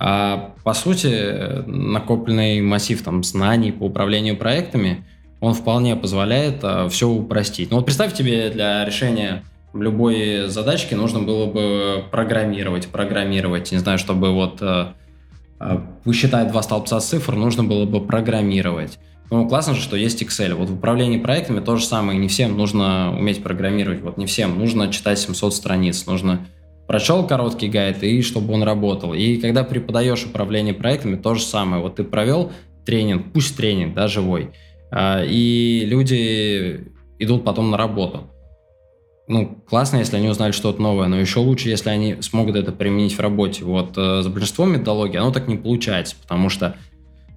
А 0.00 0.54
по 0.64 0.74
сути, 0.74 1.66
накопленный 1.66 2.60
массив 2.60 3.02
там, 3.02 3.24
знаний 3.24 3.72
по 3.72 3.84
управлению 3.84 4.36
проектами, 4.36 5.04
он 5.40 5.54
вполне 5.54 5.96
позволяет 5.96 6.60
а, 6.62 6.88
все 6.88 7.08
упростить. 7.08 7.70
Ну 7.70 7.76
вот 7.76 7.86
представь 7.86 8.14
тебе 8.14 8.50
для 8.50 8.84
решения 8.84 9.44
любой 9.74 10.48
задачки 10.48 10.94
нужно 10.94 11.20
было 11.20 11.46
бы 11.46 12.04
программировать, 12.10 12.88
программировать, 12.88 13.70
не 13.72 13.78
знаю, 13.78 13.98
чтобы 13.98 14.32
вот 14.32 14.58
э, 14.60 14.92
э, 15.60 15.80
высчитать 16.04 16.50
два 16.50 16.62
столбца 16.62 17.00
цифр, 17.00 17.34
нужно 17.34 17.64
было 17.64 17.84
бы 17.84 18.00
программировать. 18.04 18.98
Ну, 19.30 19.48
классно 19.48 19.74
же, 19.74 19.80
что 19.80 19.96
есть 19.96 20.22
Excel. 20.22 20.54
Вот 20.54 20.70
в 20.70 20.74
управлении 20.74 21.18
проектами 21.18 21.60
то 21.60 21.76
же 21.76 21.84
самое. 21.84 22.18
Не 22.18 22.28
всем 22.28 22.56
нужно 22.56 23.14
уметь 23.16 23.42
программировать. 23.42 24.00
Вот 24.00 24.16
не 24.16 24.26
всем. 24.26 24.58
Нужно 24.58 24.90
читать 24.90 25.18
700 25.18 25.54
страниц. 25.54 26.06
Нужно 26.06 26.46
прочел 26.86 27.26
короткий 27.26 27.68
гайд, 27.68 28.02
и 28.02 28.22
чтобы 28.22 28.54
он 28.54 28.62
работал. 28.62 29.12
И 29.12 29.36
когда 29.36 29.64
преподаешь 29.64 30.24
управление 30.24 30.72
проектами, 30.72 31.16
то 31.16 31.34
же 31.34 31.42
самое. 31.42 31.82
Вот 31.82 31.96
ты 31.96 32.04
провел 32.04 32.52
тренинг, 32.86 33.32
пусть 33.34 33.56
тренинг, 33.56 33.94
да, 33.94 34.08
живой, 34.08 34.52
а, 34.90 35.22
и 35.22 35.84
люди 35.84 36.90
идут 37.18 37.44
потом 37.44 37.70
на 37.70 37.76
работу 37.76 38.30
ну, 39.28 39.62
классно, 39.68 39.98
если 39.98 40.16
они 40.16 40.28
узнали 40.28 40.52
что-то 40.52 40.80
новое, 40.80 41.06
но 41.06 41.20
еще 41.20 41.40
лучше, 41.40 41.68
если 41.68 41.90
они 41.90 42.22
смогут 42.22 42.56
это 42.56 42.72
применить 42.72 43.12
в 43.12 43.20
работе. 43.20 43.62
Вот 43.62 43.92
э, 43.96 44.22
за 44.22 44.30
большинством 44.30 44.72
методологий 44.72 45.18
оно 45.18 45.30
так 45.30 45.48
не 45.48 45.56
получается, 45.56 46.16
потому 46.20 46.48
что 46.48 46.76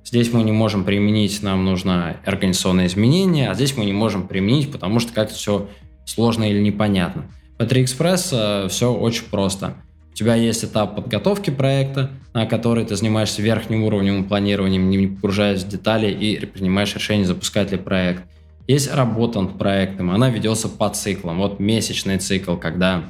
здесь 0.04 0.32
мы 0.34 0.44
не 0.44 0.52
можем 0.52 0.84
применить, 0.84 1.42
нам 1.44 1.66
нужно 1.66 2.18
организационное 2.26 2.88
изменение, 2.88 3.50
а 3.50 3.54
здесь 3.54 3.76
мы 3.78 3.86
не 3.86 3.94
можем 3.94 4.28
применить, 4.28 4.72
потому 4.72 5.00
что 5.00 5.14
как-то 5.14 5.36
все 5.36 5.70
сложно 6.06 6.50
или 6.50 6.60
непонятно. 6.60 7.26
В 7.58 7.64
3Express 7.64 8.30
э, 8.66 8.68
все 8.70 8.94
очень 8.94 9.26
просто. 9.26 9.76
У 10.12 10.16
тебя 10.16 10.36
есть 10.36 10.64
этап 10.66 10.96
подготовки 10.96 11.50
проекта, 11.50 12.12
на 12.34 12.46
который 12.46 12.86
ты 12.86 12.96
занимаешься 12.96 13.42
верхним 13.42 13.84
уровнем 13.84 14.26
планированием, 14.26 14.90
не 14.90 15.08
погружаясь 15.08 15.64
в 15.64 15.68
детали 15.70 16.12
и 16.12 16.46
принимаешь 16.46 16.94
решение, 16.96 17.26
запускать 17.26 17.72
ли 17.72 17.78
проект– 17.78 18.24
есть 18.72 18.94
работа 18.94 19.42
над 19.42 19.58
проектом, 19.58 20.12
она 20.12 20.30
ведется 20.30 20.70
по 20.70 20.90
циклам. 20.90 21.40
Вот 21.40 21.60
месячный 21.60 22.18
цикл, 22.20 22.56
когда 22.56 23.04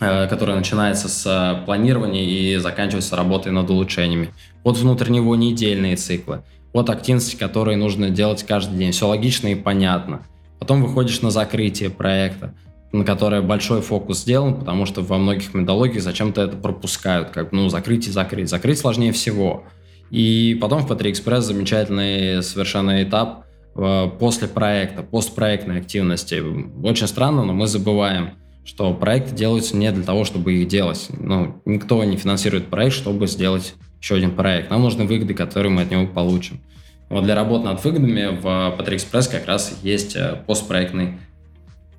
э, 0.00 0.26
который 0.28 0.54
начинается 0.54 1.08
с 1.08 1.26
э, 1.26 1.64
планирования 1.64 2.24
и 2.24 2.56
заканчивается 2.56 3.14
работой 3.14 3.52
над 3.52 3.68
улучшениями. 3.70 4.30
Вот 4.66 4.76
внутрь 4.76 5.10
него 5.10 5.34
недельные 5.34 5.96
циклы. 5.96 6.42
Вот 6.74 6.90
активности, 6.90 7.36
которые 7.36 7.78
нужно 7.78 8.10
делать 8.10 8.42
каждый 8.42 8.76
день. 8.76 8.92
Все 8.92 9.08
логично 9.08 9.48
и 9.48 9.54
понятно. 9.54 10.26
Потом 10.58 10.82
выходишь 10.82 11.22
на 11.22 11.30
закрытие 11.30 11.88
проекта, 11.88 12.54
на 12.92 13.04
которое 13.04 13.40
большой 13.40 13.80
фокус 13.80 14.20
сделан, 14.20 14.58
потому 14.58 14.84
что 14.84 15.00
во 15.00 15.16
многих 15.16 15.54
методологиях 15.54 16.02
зачем-то 16.02 16.42
это 16.42 16.56
пропускают. 16.58 17.30
Как, 17.30 17.52
ну, 17.52 17.70
закрыть 17.70 18.08
и 18.08 18.10
закрыть. 18.10 18.50
Закрыть 18.50 18.78
сложнее 18.78 19.12
всего. 19.12 19.64
И 20.10 20.58
потом 20.60 20.82
в 20.82 20.90
P3 20.90 21.12
Express 21.12 21.40
замечательный 21.40 22.42
совершенно 22.42 23.02
этап– 23.02 23.44
Э, 23.78 24.08
после 24.18 24.48
проекта, 24.48 25.02
постпроектной 25.02 25.78
активности. 25.78 26.42
Очень 26.82 27.06
странно, 27.06 27.44
но 27.44 27.52
мы 27.52 27.66
забываем, 27.66 28.30
что 28.64 28.94
проекты 28.94 29.34
делаются 29.34 29.76
не 29.76 29.92
для 29.92 30.02
того, 30.02 30.24
чтобы 30.24 30.54
их 30.54 30.68
делать. 30.68 31.08
Ну, 31.10 31.60
никто 31.66 32.02
не 32.04 32.16
финансирует 32.16 32.68
проект, 32.68 32.94
чтобы 32.94 33.26
сделать 33.26 33.74
еще 34.00 34.16
один 34.16 34.32
проект. 34.32 34.70
Нам 34.70 34.82
нужны 34.82 35.04
выгоды, 35.04 35.34
которые 35.34 35.72
мы 35.72 35.82
от 35.82 35.90
него 35.90 36.06
получим. 36.06 36.60
Вот 37.08 37.24
для 37.24 37.34
работы 37.34 37.64
над 37.64 37.82
выгодами 37.84 38.36
в 38.36 38.46
Patrick 38.78 38.96
Express 38.96 39.30
как 39.30 39.46
раз 39.46 39.78
есть 39.82 40.16
э, 40.16 40.36
постпроектный 40.46 41.18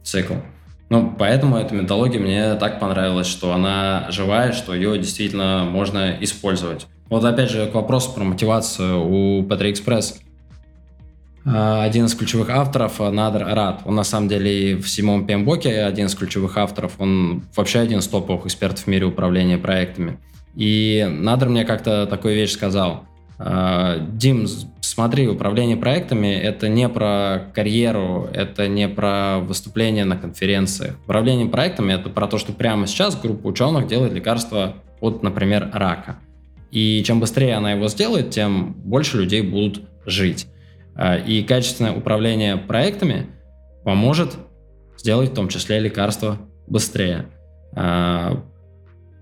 цикл. 0.03 0.35
Ну, 0.89 1.13
поэтому 1.17 1.57
эта 1.57 1.73
методология 1.73 2.19
мне 2.19 2.55
так 2.55 2.79
понравилась, 2.79 3.27
что 3.27 3.53
она 3.53 4.07
живая, 4.09 4.53
что 4.53 4.73
ее 4.73 4.97
действительно 4.97 5.65
можно 5.69 6.15
использовать. 6.21 6.87
Вот 7.09 7.23
опять 7.23 7.49
же 7.49 7.67
к 7.67 7.73
вопросу 7.73 8.11
про 8.13 8.23
мотивацию 8.23 9.01
у 9.01 9.43
Express– 9.43 10.15
а, 11.49 11.83
один 11.83 12.05
из 12.05 12.13
ключевых 12.13 12.49
авторов 12.49 12.99
э, 12.99 13.09
Надр 13.09 13.45
Рад. 13.45 13.81
Он 13.85 13.95
на 13.95 14.03
самом 14.03 14.27
деле 14.27 14.75
в 14.75 14.89
седьмом 14.89 15.25
PMBOK 15.25 15.85
один 15.85 16.07
из 16.07 16.15
ключевых 16.15 16.57
авторов. 16.57 16.95
Он 16.99 17.43
вообще 17.55 17.79
один 17.79 17.99
из 17.99 18.07
топовых 18.07 18.47
экспертов 18.47 18.83
в 18.83 18.87
мире 18.87 19.05
управления 19.05 19.57
проектами. 19.57 20.19
И 20.57 21.07
Надр 21.07 21.49
мне 21.49 21.65
как-то 21.65 22.07
такую 22.07 22.33
вещь 22.33 22.51
сказал. 22.51 23.03
«А, 23.37 23.99
Дим, 23.99 24.47
смотри, 24.81 25.27
управление 25.27 25.77
проектами– 25.77 26.27
это 26.33 26.67
не 26.67 26.89
про 26.89 27.51
карьеру, 27.53 28.27
это 28.33 28.67
не 28.67 28.89
про 28.89 29.37
выступление 29.37 30.03
на 30.03 30.17
конференциях. 30.17 30.95
Управление 31.03 31.45
проектами– 31.47 31.93
это 31.93 32.09
про 32.09 32.25
то, 32.27 32.39
что 32.39 32.53
прямо 32.53 32.87
сейчас 32.87 33.15
группа 33.15 33.45
ученых 33.45 33.85
делает 33.87 34.13
лекарство 34.13 34.77
от, 34.99 35.21
например, 35.21 35.69
рака. 35.71 36.17
И 36.71 37.03
чем 37.03 37.19
быстрее 37.19 37.53
она 37.53 37.73
его 37.73 37.87
сделает, 37.87 38.31
тем 38.31 38.73
больше 38.73 39.17
людей 39.17 39.41
будут 39.41 39.83
жить. 40.07 40.47
А, 40.95 41.17
и 41.17 41.43
качественное 41.43 41.93
управление 41.93 42.57
проектами 42.57 43.27
поможет 43.83 44.35
сделать 44.97 45.29
в 45.29 45.35
том 45.35 45.49
числе 45.49 45.79
лекарства 45.79 46.39
быстрее. 46.65 47.27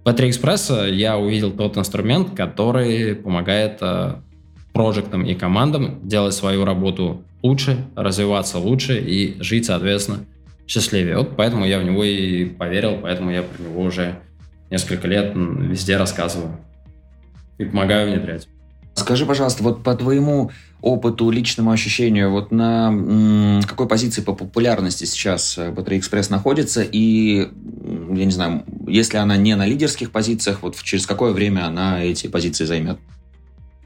А, 0.06 0.12
по 0.12 0.13
3 0.13 0.30
Express 0.30 0.91
я 0.91 1.18
увидел 1.18 1.52
тот 1.52 1.78
инструмент, 1.78 2.36
который 2.36 3.15
помогает 3.15 3.80
а, 3.82 4.22
проектам 4.72 5.26
и 5.26 5.34
командам 5.34 6.00
делать 6.08 6.34
свою 6.34 6.63
работу 6.63 7.24
лучше, 7.41 7.86
развиваться 7.96 8.60
лучше 8.60 9.00
и 9.00 9.41
жить, 9.41 9.65
соответственно, 9.65 10.20
счастливее. 10.68 11.18
Вот 11.18 11.36
поэтому 11.36 11.65
я 11.65 11.80
в 11.80 11.84
него 11.84 12.04
и 12.04 12.46
поверил, 12.46 13.00
поэтому 13.02 13.32
я 13.32 13.41
про 13.44 13.63
него 13.63 13.82
уже 13.82 14.20
несколько 14.70 15.08
лет 15.08 15.34
везде 15.36 15.98
рассказываю 15.98 16.58
и 17.58 17.65
помогаю 17.65 18.12
внедрять. 18.12 18.48
Скажи, 18.94 19.26
пожалуйста, 19.26 19.63
вот 19.63 19.84
по 19.84 19.96
твоему 19.96 20.52
опыту, 20.86 21.32
личному 21.32 21.71
ощущению, 21.71 22.30
вот 22.30 22.52
на 22.52 23.62
какой 23.67 23.88
позиции 23.88 24.21
по 24.21 24.34
популярности 24.34 25.06
сейчас 25.06 25.58
Battery 25.58 26.00
Express 26.00 26.28
находится, 26.30 26.84
и, 26.84 27.50
я 28.13 28.26
не 28.26 28.32
знаю, 28.32 28.63
если 28.88 29.17
она 29.17 29.36
не 29.36 29.56
на 29.56 29.65
лидерских 29.65 30.12
позициях, 30.12 30.62
вот 30.62 30.76
через 30.82 31.08
какое 31.08 31.34
время 31.34 31.65
она 31.65 32.04
эти 32.04 32.28
позиции 32.28 32.65
займет? 32.65 33.00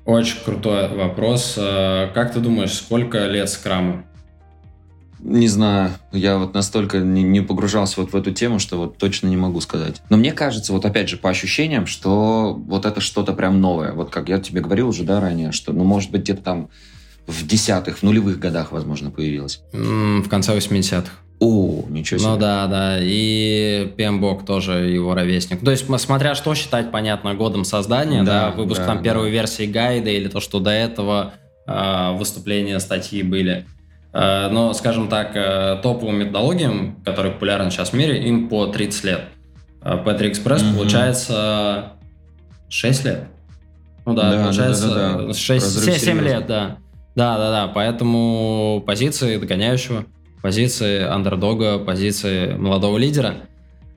Очень 0.06 0.44
крутой 0.44 0.90
вопрос. 0.90 1.56
Э, 1.58 2.10
как 2.14 2.34
ты 2.34 2.40
думаешь, 2.40 2.74
сколько 2.74 3.28
лет 3.28 3.50
скраму? 3.50 4.04
Не 5.20 5.48
знаю, 5.48 5.92
я 6.12 6.38
вот 6.38 6.54
настолько 6.54 7.00
не, 7.00 7.24
не 7.24 7.42
погружался 7.42 8.02
вот 8.02 8.14
в 8.14 8.16
эту 8.16 8.32
тему, 8.32 8.60
что 8.60 8.78
вот 8.78 8.98
точно 8.98 9.28
не 9.28 9.38
могу 9.38 9.60
сказать. 9.62 10.02
Но 10.10 10.18
мне 10.18 10.32
кажется, 10.32 10.72
вот 10.72 10.86
опять 10.86 11.10
же, 11.10 11.18
по 11.18 11.30
ощущениям, 11.30 11.88
что 11.88 12.54
вот 12.54 12.86
это 12.86 13.02
что-то 13.02 13.34
прям 13.34 13.60
новое. 13.60 13.92
Вот 13.92 14.10
как 14.10 14.30
я 14.30 14.40
тебе 14.40 14.62
говорил 14.62 14.90
уже, 14.90 15.04
да, 15.04 15.20
ранее, 15.20 15.52
что, 15.52 15.74
ну, 15.74 15.84
может 15.84 16.12
быть, 16.12 16.22
где-то 16.22 16.42
там 16.42 16.70
в 17.28 17.46
десятых, 17.46 18.00
в 18.00 18.04
нулевых 18.04 18.40
годах, 18.40 18.72
возможно, 18.72 19.12
появилось. 19.12 19.62
В 19.72 20.28
конце 20.30 20.58
80-х. 20.58 21.12
О, 21.40 21.86
ничего 21.88 22.20
себе. 22.20 22.30
Ну 22.30 22.38
да, 22.38 22.68
да. 22.68 22.98
И 23.00 23.94
PMBOK 23.98 24.46
тоже 24.46 24.74
его 24.90 25.14
ровесник. 25.14 25.64
То 25.64 25.72
есть, 25.72 25.86
смотря 26.00 26.36
что 26.36 26.54
считать, 26.54 26.92
понятно, 26.92 27.34
годом 27.34 27.64
создания, 27.64 28.24
да, 28.24 28.50
да 28.50 28.56
выпуск 28.56 28.82
да, 28.82 28.88
там 28.88 28.98
да. 28.98 29.04
первой 29.04 29.30
версии 29.32 29.66
гайда 29.66 30.10
или 30.10 30.28
то, 30.28 30.42
что 30.42 30.60
до 30.60 30.72
этого 30.72 31.34
э, 31.66 32.12
выступления, 32.18 32.80
статьи 32.80 33.24
были. 33.24 33.66
Э, 34.12 34.50
но, 34.50 34.74
скажем 34.74 35.08
так, 35.08 35.36
э, 35.36 35.80
топовым 35.84 36.20
методологиям, 36.20 37.02
которые 37.06 37.34
популярны 37.34 37.70
сейчас 37.70 37.90
в 37.90 37.94
мире, 37.94 38.28
им 38.28 38.50
по 38.50 38.68
30 38.68 39.04
лет. 39.04 39.22
P3 39.82 40.32
Express 40.32 40.58
mm-hmm. 40.58 40.78
получается 40.78 41.94
6 42.70 43.06
лет. 43.06 43.24
Ну 44.06 44.14
да, 44.14 44.32
да 44.32 44.44
получается 44.44 44.88
да, 44.88 45.14
да, 45.14 45.28
да. 45.28 45.34
6, 45.34 46.00
7 46.00 46.22
лет, 46.22 46.48
да. 46.48 46.78
Да, 47.16 47.38
да, 47.38 47.52
да. 47.52 47.68
Поэтому 47.68 48.84
позиции 48.86 49.38
догоняющего, 49.38 50.06
позиции 50.42 51.04
андердога, 51.04 51.80
позиции 51.80 52.54
молодого 52.54 52.98
лидера. 52.98 53.36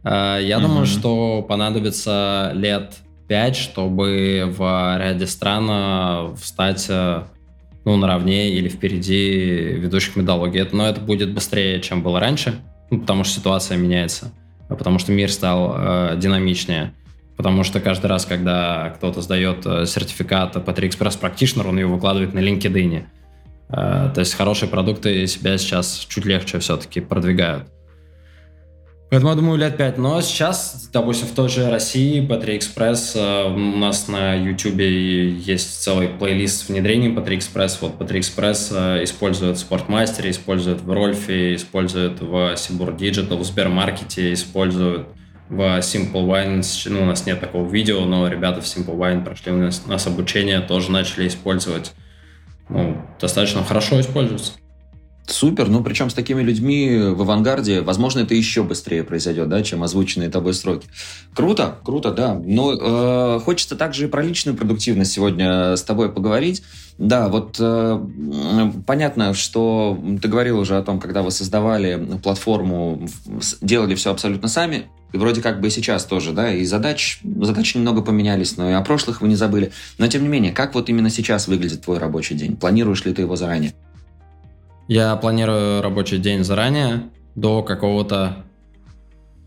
Э, 0.05 0.39
я 0.41 0.59
mm-hmm. 0.59 0.61
думаю, 0.61 0.87
что 0.87 1.43
понадобится 1.43 2.53
лет 2.55 2.93
5, 3.29 3.57
чтобы 3.57 4.55
в 4.57 4.99
ряде 4.99 5.27
стран 5.27 6.37
встать 6.37 6.91
ну, 7.85 7.97
наравне 7.97 8.51
или 8.51 8.69
впереди 8.69 9.75
ведущих 9.77 10.17
методологий. 10.17 10.67
Но 10.73 10.89
это 10.89 11.01
будет 11.01 11.33
быстрее, 11.33 11.81
чем 11.81 12.03
было 12.03 12.21
раньше, 12.21 12.61
ну, 12.91 13.01
потому 13.01 13.25
что 13.25 13.35
ситуация 13.41 13.77
меняется, 13.77 14.33
а 14.69 14.75
потому 14.75 14.99
что 14.99 15.13
мир 15.13 15.31
стал 15.31 15.75
э, 15.77 16.17
динамичнее. 16.17 16.95
Потому 17.37 17.65
что 17.65 17.81
каждый 17.81 18.07
раз, 18.07 18.25
когда 18.27 18.91
кто-то 18.97 19.21
сдает 19.21 19.67
э, 19.67 19.87
сертификат 19.87 20.65
по 20.65 20.73
3 20.73 20.89
Express 20.89 21.21
Practitioner, 21.21 21.69
он 21.69 21.79
его 21.79 21.95
выкладывает 21.95 22.35
на 22.35 22.39
LinkedIn. 22.39 23.05
Э, 23.71 24.11
то 24.15 24.21
есть 24.21 24.35
хорошие 24.35 24.69
продукты 24.69 25.27
себя 25.27 25.59
сейчас 25.59 26.07
чуть 26.09 26.25
легче 26.25 26.59
все-таки 26.59 27.01
продвигают. 27.01 27.69
Поэтому, 29.13 29.33
я 29.33 29.37
думаю, 29.37 29.59
лет 29.59 29.77
пять. 29.77 29.99
Но 29.99 30.23
сейчас, 30.23 30.89
допустим, 30.91 31.27
в 31.27 31.33
той 31.33 31.51
же 31.51 31.69
России 31.69 32.27
P3 32.27 32.59
Express 32.59 33.13
э, 33.15 33.53
у 33.53 33.77
нас 33.77 34.09
на 34.09 34.35
YouTube 34.35 34.81
есть 34.81 35.83
целый 35.83 36.09
плейлист 36.09 36.71
внедрений 36.71 37.11
P3 37.11 37.37
Express. 37.37 37.77
Вот 37.83 38.01
P3 38.01 38.21
Express 38.21 38.73
э, 38.75 39.05
используют 39.05 39.59
в 39.59 39.71
Sportmaster, 39.71 40.31
используют 40.31 40.81
в 40.81 40.91
Рольфе, 40.91 41.55
используют 41.55 42.23
в 42.23 42.57
Сибур 42.57 42.95
Digital, 42.95 43.37
в 43.37 43.45
Сбермаркете, 43.45 44.33
используют 44.33 45.09
в 45.51 45.61
Simple 45.61 46.27
Wine. 46.27 46.65
Ну, 46.87 47.03
у 47.03 47.05
нас 47.05 47.27
нет 47.27 47.39
такого 47.39 47.71
видео, 47.71 48.07
но 48.07 48.27
ребята 48.29 48.63
в 48.63 48.65
Simple 48.65 48.97
Wine 48.97 49.23
прошли 49.23 49.53
у 49.53 49.59
нас, 49.59 49.83
у 49.85 49.91
нас 49.91 50.07
обучение, 50.07 50.63
тоже 50.63 50.91
начали 50.91 51.29
использовать. 51.29 51.93
Ну, 52.71 52.97
достаточно 53.21 53.63
хорошо 53.63 54.01
используется. 54.01 54.53
Супер, 55.27 55.69
ну 55.69 55.85
причем 55.85 56.11
с 56.11 56.15
такими 56.15 56.43
людьми 56.43 56.99
в 56.99 57.23
авангарде, 57.23 57.81
возможно, 57.81 58.21
это 58.21 58.35
еще 58.35 58.65
быстрее 58.65 59.05
произойдет, 59.05 59.49
да, 59.49 59.63
чем 59.63 59.85
озвученные 59.85 60.29
тобой 60.29 60.53
сроки. 60.53 60.89
Круто, 61.33 61.77
круто, 61.85 62.11
да. 62.11 62.35
Но 62.35 62.73
э, 62.73 63.41
хочется 63.41 63.77
также 63.77 64.05
и 64.05 64.09
про 64.09 64.23
личную 64.23 64.57
продуктивность 64.57 65.13
сегодня 65.13 65.77
с 65.77 65.83
тобой 65.83 66.11
поговорить. 66.11 66.63
Да, 66.99 67.29
вот 67.29 67.57
э, 67.61 68.05
понятно, 68.85 69.33
что 69.33 69.97
ты 70.21 70.27
говорил 70.27 70.59
уже 70.59 70.77
о 70.77 70.83
том, 70.83 70.99
когда 70.99 71.23
вы 71.23 71.31
создавали 71.31 72.19
платформу, 72.23 73.09
делали 73.61 73.95
все 73.95 74.11
абсолютно 74.11 74.49
сами, 74.49 74.87
и 75.13 75.19
вроде 75.19 75.41
как 75.41 75.61
бы 75.61 75.69
и 75.69 75.71
сейчас 75.71 76.05
тоже, 76.05 76.33
да, 76.33 76.53
и 76.53 76.65
задач, 76.65 77.21
задачи 77.23 77.77
немного 77.77 78.03
поменялись, 78.03 78.57
но 78.57 78.69
и 78.71 78.73
о 78.73 78.83
прошлых 78.83 79.21
вы 79.21 79.29
не 79.29 79.37
забыли. 79.37 79.71
Но 79.99 80.09
тем 80.09 80.23
не 80.23 80.29
менее, 80.29 80.53
как 80.53 80.75
вот 80.75 80.89
именно 80.89 81.11
сейчас 81.11 81.47
выглядит 81.47 81.83
твой 81.83 81.99
рабочий 81.99 82.35
день? 82.35 82.57
Планируешь 82.57 83.05
ли 83.05 83.13
ты 83.13 83.23
его 83.23 83.37
заранее? 83.37 83.73
Я 84.93 85.17
планирую 85.17 85.81
рабочий 85.81 86.19
день 86.19 86.45
заранее 86.45 87.05
до 87.35 87.63
какого-то 87.63 88.45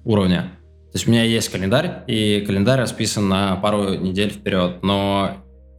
уровня. 0.03 0.49
То 0.91 0.95
есть 0.95 1.07
у 1.07 1.11
меня 1.11 1.21
есть 1.21 1.49
календарь, 1.49 2.01
и 2.07 2.43
календарь 2.47 2.79
расписан 2.79 3.29
на 3.29 3.55
пару 3.57 3.93
недель 3.93 4.31
вперед. 4.31 4.81
Но, 4.81 5.33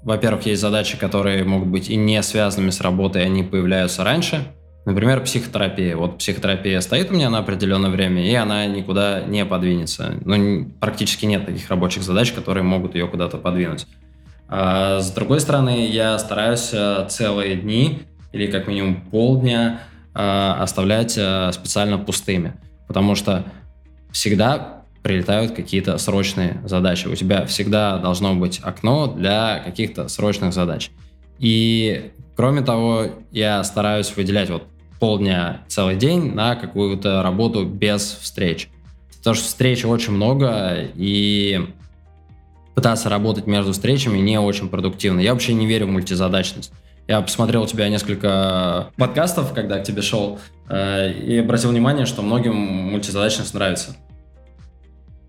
во-первых, 0.05 0.47
есть 0.47 0.63
задачи, 0.63 0.97
которые 0.97 1.43
могут 1.43 1.67
быть 1.67 1.91
и 1.91 1.97
не 1.97 2.23
связанными 2.23 2.71
с 2.71 2.81
работой, 2.81 3.25
они 3.25 3.43
появляются 3.43 4.05
раньше. 4.05 4.47
Например, 4.85 5.21
психотерапия. 5.25 5.97
Вот 5.97 6.19
психотерапия 6.19 6.81
стоит 6.81 7.11
у 7.11 7.15
меня 7.15 7.29
на 7.29 7.39
определенное 7.39 7.91
время, 7.91 8.25
и 8.25 8.35
она 8.35 8.67
никуда 8.67 9.23
не 9.23 9.45
подвинется. 9.45 10.15
Ну, 10.25 10.71
практически 10.79 11.27
нет 11.27 11.45
таких 11.45 11.69
рабочих 11.71 12.05
задач, 12.05 12.31
которые 12.31 12.63
могут 12.63 12.95
ее 12.95 13.09
куда-то 13.09 13.37
подвинуть. 13.39 13.89
А 14.49 15.01
с 15.01 15.11
другой 15.11 15.41
стороны, 15.41 15.89
я 15.89 16.17
стараюсь 16.21 16.71
э, 16.73 17.09
целые 17.11 17.57
дни 17.57 18.03
или 18.37 18.51
как 18.51 18.69
минимум 18.69 19.01
полдня 19.11 19.81
э, 20.15 20.19
оставлять 20.19 21.17
э, 21.17 21.51
специально 21.53 21.99
пустыми, 21.99 22.55
потому 22.87 23.15
что 23.15 23.45
всегда 24.13 24.83
прилетают 25.03 25.53
какие-то 25.53 25.99
срочные 25.99 26.61
задачи. 26.65 27.07
У 27.07 27.15
тебя 27.15 27.47
всегда 27.47 27.99
должно 27.99 28.35
быть 28.35 28.61
окно 28.63 29.07
для 29.07 29.63
каких-то 29.65 30.09
срочных 30.09 30.53
задач. 30.53 30.91
И 31.39 32.11
кроме 32.37 32.63
того, 32.63 33.07
я 33.31 33.63
стараюсь 33.65 34.15
выделять 34.17 34.51
вот 34.51 34.65
полдня, 34.99 35.63
целый 35.69 35.97
день 35.97 36.35
на 36.35 36.57
какую-то 36.57 37.23
работу 37.23 37.65
без 37.65 38.19
встреч. 38.21 38.69
Потому 39.19 39.37
что 39.37 39.47
встреч 39.47 39.85
очень 39.85 40.13
много, 40.13 40.89
и 40.95 41.67
пытаться 42.75 43.09
работать 43.09 43.47
между 43.47 43.73
встречами 43.73 44.19
не 44.19 44.39
очень 44.39 44.69
продуктивно. 44.69 45.21
Я 45.21 45.33
вообще 45.33 45.55
не 45.55 45.67
верю 45.67 45.87
в 45.87 45.91
мультизадачность. 45.91 46.73
Я 47.09 47.21
посмотрел 47.21 47.63
у 47.63 47.67
тебя 47.67 47.89
несколько 47.89 48.91
подкастов, 48.97 49.53
когда 49.53 49.79
к 49.79 49.85
тебе 49.85 50.03
шел, 50.03 50.41
э, 50.69 51.13
и 51.13 51.39
обратил 51.39 51.71
внимание, 51.71 52.05
что 52.05 52.23
многим 52.23 52.57
мультизадачность 52.57 53.55
нравится. 53.55 53.97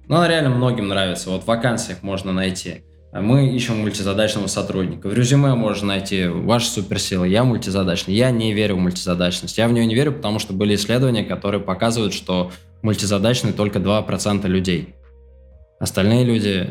Ну, 0.08 0.16
она 0.16 0.28
реально 0.28 0.50
многим 0.50 0.88
нравится. 0.88 1.30
Вот 1.30 1.44
в 1.44 1.48
вакансиях 1.48 2.02
можно 2.02 2.32
найти. 2.32 2.84
Мы 3.14 3.50
ищем 3.56 3.80
мультизадачного 3.80 4.48
сотрудника. 4.48 5.08
В 5.08 5.14
резюме 5.14 5.54
можно 5.54 5.88
найти 5.88 6.28
ваши 6.28 6.68
суперсилы. 6.68 7.28
Я 7.28 7.44
мультизадачный. 7.44 8.14
Я 8.14 8.32
не 8.32 8.54
верю 8.54 8.76
в 8.76 8.80
мультизадачность. 8.80 9.58
Я 9.58 9.68
в 9.68 9.72
нее 9.72 9.86
не 9.86 9.96
верю, 9.96 10.14
потому 10.14 10.40
что 10.40 10.54
были 10.54 10.76
исследования, 10.76 11.24
которые 11.24 11.62
показывают, 11.62 12.14
что 12.14 12.52
мультизадачны 12.82 13.54
только 13.54 13.80
2% 13.80 14.48
людей. 14.48 14.96
Остальные 15.80 16.26
люди 16.26 16.70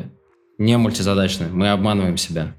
не 0.59 0.77
мультизадачны. 0.77 1.49
Мы 1.49 1.71
обманываем 1.71 2.17
себя. 2.17 2.55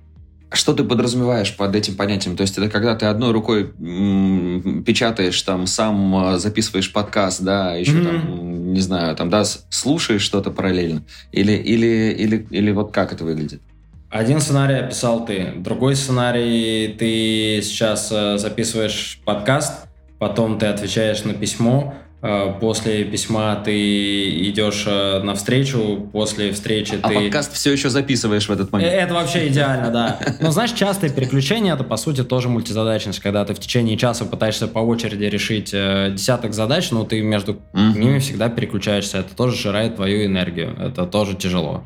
Что 0.52 0.74
ты 0.74 0.84
подразумеваешь 0.84 1.56
под 1.56 1.76
этим 1.76 1.96
понятием? 1.96 2.38
То 2.38 2.42
есть 2.42 2.58
это 2.58 2.70
когда 2.70 2.96
ты 2.96 3.06
одной 3.08 3.32
рукой 3.32 3.74
м- 3.80 4.84
печатаешь, 4.86 5.42
там, 5.42 5.68
сам 5.68 6.16
а, 6.16 6.38
записываешь 6.38 6.92
подкаст, 6.94 7.42
да, 7.42 7.76
еще 7.76 7.94
mm-hmm. 7.94 8.06
там, 8.06 8.74
не 8.74 8.80
знаю, 8.80 9.16
там, 9.16 9.30
да, 9.30 9.44
слушаешь 9.44 10.22
что-то 10.22 10.52
параллельно? 10.52 11.04
Или, 11.34 11.52
или, 11.52 12.16
или, 12.18 12.48
или 12.50 12.72
вот 12.72 12.94
как 12.94 13.12
это 13.12 13.26
выглядит? 13.26 13.62
Один 14.10 14.40
сценарий 14.40 14.76
описал 14.76 15.26
ты, 15.26 15.52
другой 15.58 15.98
сценарий 15.98 16.96
ты 16.98 17.60
сейчас 17.62 18.10
э, 18.10 18.38
записываешь 18.38 19.20
подкаст, 19.26 19.88
потом 20.18 20.58
ты 20.60 20.68
отвечаешь 20.68 21.26
на 21.26 21.34
письмо, 21.34 21.94
после 22.20 23.04
письма 23.04 23.62
ты 23.64 24.50
идешь 24.50 24.86
э, 24.88 25.22
на 25.22 25.36
встречу, 25.36 26.10
после 26.12 26.52
встречи 26.52 26.98
а 27.02 27.08
ты... 27.08 27.16
А 27.16 27.20
подкаст 27.22 27.54
все 27.54 27.72
еще 27.72 27.90
записываешь 27.90 28.48
в 28.48 28.52
этот 28.52 28.72
момент. 28.72 28.92
Это 28.92 29.14
вообще 29.14 29.48
идеально, 29.50 29.92
да. 29.92 30.20
Но 30.40 30.52
знаешь, 30.52 30.72
частые 30.72 31.14
переключения, 31.14 31.76
это 31.76 31.84
по 31.84 31.96
сути 31.96 32.24
тоже 32.24 32.50
мультизадачность, 32.50 33.20
когда 33.20 33.46
ты 33.46 33.54
в 33.54 33.60
течение 33.60 33.98
часа 33.98 34.26
пытаешься 34.26 34.68
по 34.68 34.80
очереди 34.80 35.26
решить 35.26 35.72
э, 35.74 36.12
десяток 36.12 36.54
задач, 36.54 36.90
но 36.90 37.04
ты 37.04 37.22
между 37.22 37.60
ними 37.74 38.18
всегда 38.18 38.50
переключаешься. 38.50 39.20
Это 39.20 39.36
тоже 39.36 39.56
жирает 39.56 39.98
твою 39.98 40.26
энергию. 40.26 40.76
Это 40.80 41.06
тоже 41.06 41.36
тяжело. 41.36 41.84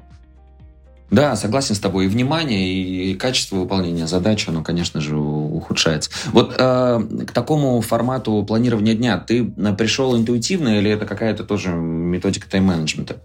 Да, 1.12 1.36
согласен 1.36 1.76
с 1.76 1.80
тобой. 1.80 2.06
И 2.06 2.08
внимание, 2.08 2.74
и 2.74 3.14
качество 3.16 3.58
выполнения 3.58 4.08
задач, 4.08 4.48
оно, 4.48 4.64
конечно 4.64 5.02
же, 5.02 5.18
ухудшается. 5.62 6.12
Вот 6.32 6.56
э, 6.58 7.00
к 7.28 7.32
такому 7.32 7.80
формату 7.82 8.44
планирования 8.48 8.94
дня 8.94 9.18
ты 9.18 9.54
э, 9.56 9.74
пришел 9.74 10.18
интуитивно 10.18 10.80
или 10.80 10.92
это 10.92 11.06
какая-то 11.06 11.44
тоже 11.44 11.70
методика 11.70 12.50
тайм-менеджмента? 12.50 13.18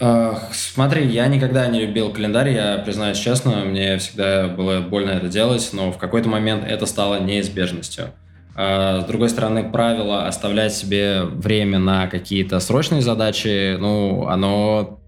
Э, 0.00 0.34
смотри, 0.52 1.06
я 1.06 1.26
никогда 1.26 1.66
не 1.66 1.80
любил 1.80 2.12
календарь, 2.12 2.50
я 2.50 2.78
признаюсь 2.78 3.18
честно, 3.18 3.64
мне 3.64 3.98
всегда 3.98 4.48
было 4.48 4.80
больно 4.80 5.10
это 5.10 5.28
делать, 5.28 5.70
но 5.72 5.90
в 5.90 5.98
какой-то 5.98 6.28
момент 6.28 6.64
это 6.64 6.86
стало 6.86 7.20
неизбежностью. 7.20 8.12
Э, 8.54 9.00
с 9.02 9.04
другой 9.04 9.28
стороны, 9.28 9.68
правило 9.70 10.26
оставлять 10.26 10.74
себе 10.74 11.22
время 11.22 11.78
на 11.78 12.06
какие-то 12.06 12.60
срочные 12.60 13.02
задачи, 13.02 13.76
ну, 13.76 14.26
оно 14.28 15.00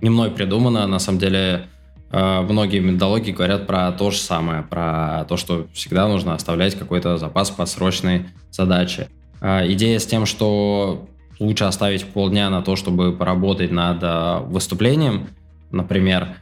не 0.00 0.10
мной 0.10 0.30
придумано. 0.30 0.86
На 0.86 0.98
самом 0.98 1.18
деле, 1.18 1.68
многие 2.12 2.80
методологии 2.80 3.32
говорят 3.32 3.66
про 3.66 3.92
то 3.92 4.10
же 4.10 4.18
самое, 4.18 4.62
про 4.62 5.24
то, 5.28 5.36
что 5.36 5.66
всегда 5.72 6.08
нужно 6.08 6.34
оставлять 6.34 6.74
какой-то 6.74 7.18
запас 7.18 7.50
под 7.50 7.68
срочные 7.68 8.30
задачи. 8.50 9.08
Э, 9.40 9.70
идея 9.72 9.98
с 9.98 10.06
тем, 10.06 10.26
что 10.26 11.08
лучше 11.38 11.64
оставить 11.64 12.04
полдня 12.06 12.50
на 12.50 12.62
то, 12.62 12.76
чтобы 12.76 13.12
поработать 13.12 13.70
над 13.70 14.02
э, 14.02 14.38
выступлением, 14.46 15.28
например, 15.70 16.36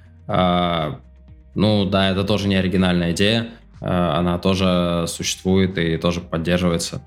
ну 1.55 1.85
да, 1.87 2.11
это 2.11 2.23
тоже 2.25 2.49
не 2.49 2.57
оригинальная 2.57 3.13
идея, 3.13 3.49
она 3.81 4.39
тоже 4.39 5.07
существует 5.09 5.79
и 5.79 5.97
тоже 5.97 6.21
поддерживается. 6.21 7.01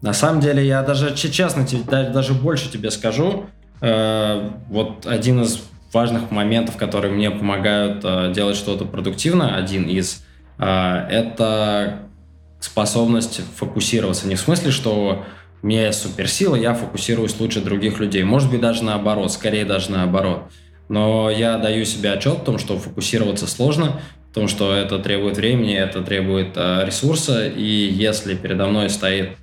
На 0.00 0.12
самом 0.12 0.40
деле, 0.40 0.66
я 0.66 0.82
даже, 0.82 1.14
честно, 1.14 1.64
даже 1.88 2.34
больше 2.34 2.68
тебе 2.68 2.90
скажу, 2.90 3.46
Э, 3.82 4.50
вот 4.68 5.06
один 5.06 5.42
из 5.42 5.60
важных 5.92 6.30
моментов, 6.30 6.76
которые 6.76 7.12
мне 7.12 7.30
помогают 7.30 8.02
э, 8.04 8.32
делать 8.34 8.56
что-то 8.56 8.84
продуктивно, 8.84 9.56
один 9.56 9.84
из, 9.84 10.24
э, 10.58 10.64
это 10.64 12.00
способность 12.60 13.40
фокусироваться. 13.56 14.26
Не 14.26 14.36
в 14.36 14.40
смысле, 14.40 14.70
что 14.70 15.24
у 15.62 15.66
меня 15.66 15.86
есть 15.86 16.02
суперсила, 16.02 16.54
я 16.54 16.74
фокусируюсь 16.74 17.38
лучше 17.38 17.60
других 17.60 18.00
людей. 18.00 18.22
Может 18.22 18.50
быть, 18.50 18.60
даже 18.60 18.84
наоборот, 18.84 19.32
скорее 19.32 19.64
даже 19.64 19.90
наоборот. 19.90 20.44
Но 20.88 21.30
я 21.30 21.58
даю 21.58 21.84
себе 21.84 22.12
отчет 22.12 22.38
в 22.38 22.44
том, 22.44 22.58
что 22.58 22.78
фокусироваться 22.78 23.46
сложно, 23.46 24.00
в 24.30 24.34
том, 24.34 24.48
что 24.48 24.74
это 24.74 24.98
требует 24.98 25.36
времени, 25.36 25.74
это 25.74 26.02
требует 26.02 26.56
ресурса, 26.56 27.46
и 27.46 27.62
если 27.62 28.34
передо 28.34 28.66
мной 28.66 28.90
стоит 28.90 29.36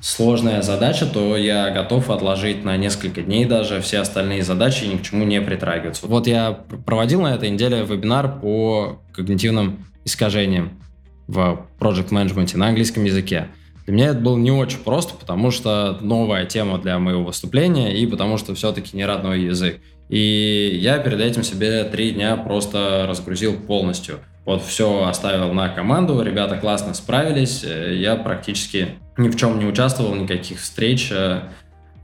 сложная 0.00 0.62
задача, 0.62 1.06
то 1.06 1.36
я 1.36 1.70
готов 1.70 2.10
отложить 2.10 2.64
на 2.64 2.76
несколько 2.76 3.22
дней 3.22 3.44
даже 3.44 3.80
все 3.80 3.98
остальные 3.98 4.42
задачи 4.42 4.84
и 4.84 4.88
ни 4.88 4.96
к 4.96 5.02
чему 5.02 5.24
не 5.24 5.40
притрагиваться. 5.40 6.06
Вот 6.06 6.26
я 6.26 6.52
проводил 6.86 7.20
на 7.22 7.34
этой 7.34 7.50
неделе 7.50 7.84
вебинар 7.84 8.40
по 8.40 9.00
когнитивным 9.12 9.86
искажениям 10.04 10.80
в 11.26 11.66
Project 11.78 12.10
Management 12.10 12.56
на 12.56 12.68
английском 12.68 13.04
языке. 13.04 13.48
Для 13.86 13.94
меня 13.94 14.06
это 14.08 14.20
было 14.20 14.36
не 14.36 14.50
очень 14.50 14.78
просто, 14.78 15.14
потому 15.14 15.50
что 15.50 15.98
новая 16.00 16.44
тема 16.46 16.78
для 16.78 16.98
моего 16.98 17.24
выступления 17.24 17.96
и 17.96 18.06
потому 18.06 18.36
что 18.36 18.54
все-таки 18.54 18.96
не 18.96 19.04
родной 19.04 19.42
язык. 19.42 19.80
И 20.08 20.78
я 20.80 20.98
перед 20.98 21.20
этим 21.20 21.42
себе 21.42 21.84
три 21.84 22.10
дня 22.12 22.36
просто 22.36 23.06
разгрузил 23.08 23.54
полностью. 23.54 24.20
Вот 24.44 24.64
все 24.64 25.04
оставил 25.04 25.52
на 25.52 25.68
команду, 25.68 26.20
ребята 26.22 26.56
классно 26.56 26.94
справились, 26.94 27.62
я 27.62 28.16
практически 28.16 28.96
ни 29.20 29.28
в 29.28 29.36
чем 29.36 29.58
не 29.58 29.66
участвовал, 29.66 30.14
никаких 30.14 30.60
встреч. 30.60 31.10
Э, 31.12 31.42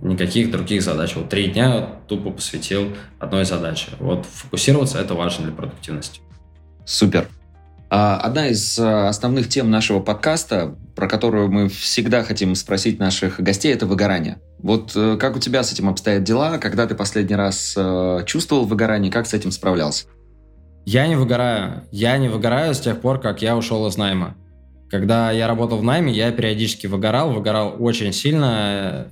никаких 0.00 0.50
других 0.50 0.82
задач. 0.82 1.14
Вот 1.16 1.28
три 1.28 1.48
дня 1.48 1.88
тупо 2.06 2.30
посвятил 2.30 2.94
одной 3.18 3.44
задаче. 3.44 3.88
Вот 3.98 4.26
фокусироваться– 4.26 4.98
это 5.00 5.14
важно 5.14 5.46
для 5.46 5.54
продуктивности. 5.54 6.20
Супер. 6.84 7.28
А, 7.88 8.18
одна 8.18 8.48
из 8.48 8.78
э, 8.78 9.08
основных 9.08 9.48
тем 9.48 9.70
нашего 9.70 10.00
подкаста, 10.00 10.74
про 10.94 11.08
которую 11.08 11.50
мы 11.50 11.68
всегда 11.68 12.24
хотим 12.24 12.54
спросить 12.54 12.98
наших 12.98 13.40
гостей, 13.40 13.72
это 13.72 13.86
выгорание. 13.86 14.38
Вот 14.58 14.92
э, 14.94 15.16
как 15.18 15.36
у 15.36 15.38
тебя 15.38 15.62
с 15.62 15.72
этим 15.72 15.88
обстоят 15.88 16.24
дела? 16.24 16.58
Когда 16.58 16.86
ты 16.86 16.94
последний 16.94 17.36
раз 17.36 17.76
чувствовал 18.26 18.64
выгорание? 18.64 19.10
Как 19.10 19.26
с 19.26 19.34
этим 19.34 19.50
справлялся? 19.50 20.06
Я 20.84 21.06
не 21.06 21.16
выгораю. 21.16 21.84
Я 21.90 22.16
не 22.18 22.28
выгораю 22.28 22.74
с 22.74 22.80
тех 22.80 23.00
пор, 23.00 23.20
как 23.20 23.42
я 23.42 23.56
ушел 23.56 23.86
из 23.86 23.96
найма. 23.96 24.36
Когда 24.90 25.32
я 25.32 25.48
работал 25.48 25.78
в 25.78 25.82
найме, 25.82 26.12
я 26.12 26.30
периодически 26.30 26.86
выгорал, 26.86 27.32
выгорал 27.32 27.74
очень 27.78 28.12
сильно, 28.12 29.08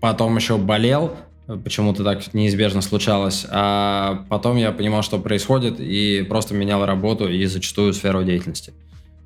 потом 0.00 0.36
еще 0.36 0.58
болел, 0.58 1.16
почему-то 1.64 2.04
так 2.04 2.32
неизбежно 2.34 2.82
случалось, 2.82 3.44
а 3.50 4.24
потом 4.28 4.56
я 4.56 4.70
понимал, 4.70 5.02
что 5.02 5.18
происходит, 5.18 5.80
и 5.80 6.24
просто 6.28 6.54
менял 6.54 6.86
работу 6.86 7.28
и 7.28 7.44
зачастую 7.46 7.92
сферу 7.94 8.22
деятельности. 8.22 8.72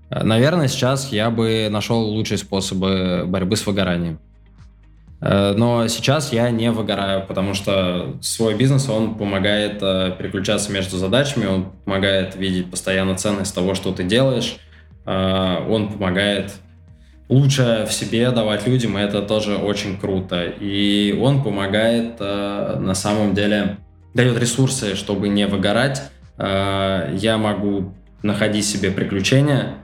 Наверное, 0.09 0.69
сейчас 0.69 1.13
я 1.13 1.31
бы 1.31 1.69
нашел 1.71 2.01
лучшие 2.01 2.39
способы 2.39 3.25
борьбы 3.27 3.57
с 3.57 3.67
выгоранием. 3.67 4.19
Но 5.21 5.89
сейчас 5.89 6.33
я 6.33 6.51
не 6.51 6.71
выгораю, 6.71 7.27
потому 7.27 7.55
что 7.55 8.17
свой 8.21 8.55
бизнес, 8.55 8.89
он 8.89 9.15
помогает 9.15 9.79
э, 9.81 10.13
переключаться 10.17 10.71
между 10.71 10.99
задачами, 10.99 11.47
он 11.47 11.73
помогает 11.87 12.37
видеть 12.37 12.71
постоянно 12.71 13.17
ценность 13.17 13.55
того, 13.55 13.75
что 13.75 13.93
ты 13.93 14.05
делаешь, 14.05 14.59
он 15.07 15.93
помогает 15.93 16.53
лучше 17.29 17.87
в 17.89 17.93
себе 17.93 18.31
давать 18.31 18.67
людям, 18.67 18.99
и 18.99 19.03
это 19.03 19.23
тоже 19.23 19.57
очень 19.57 19.99
круто. 19.99 20.45
И 20.45 21.17
он 21.21 21.43
помогает 21.43 22.17
а, 22.21 22.79
на 22.79 22.95
самом 22.95 23.35
деле, 23.35 23.79
дает 24.15 24.39
ресурсы, 24.39 24.95
чтобы 24.95 25.29
не 25.29 25.47
выгорать. 25.47 26.03
А, 26.39 27.13
я 27.15 27.39
могу 27.39 27.95
находить 28.23 28.65
себе 28.65 28.91
приключения 28.91 29.75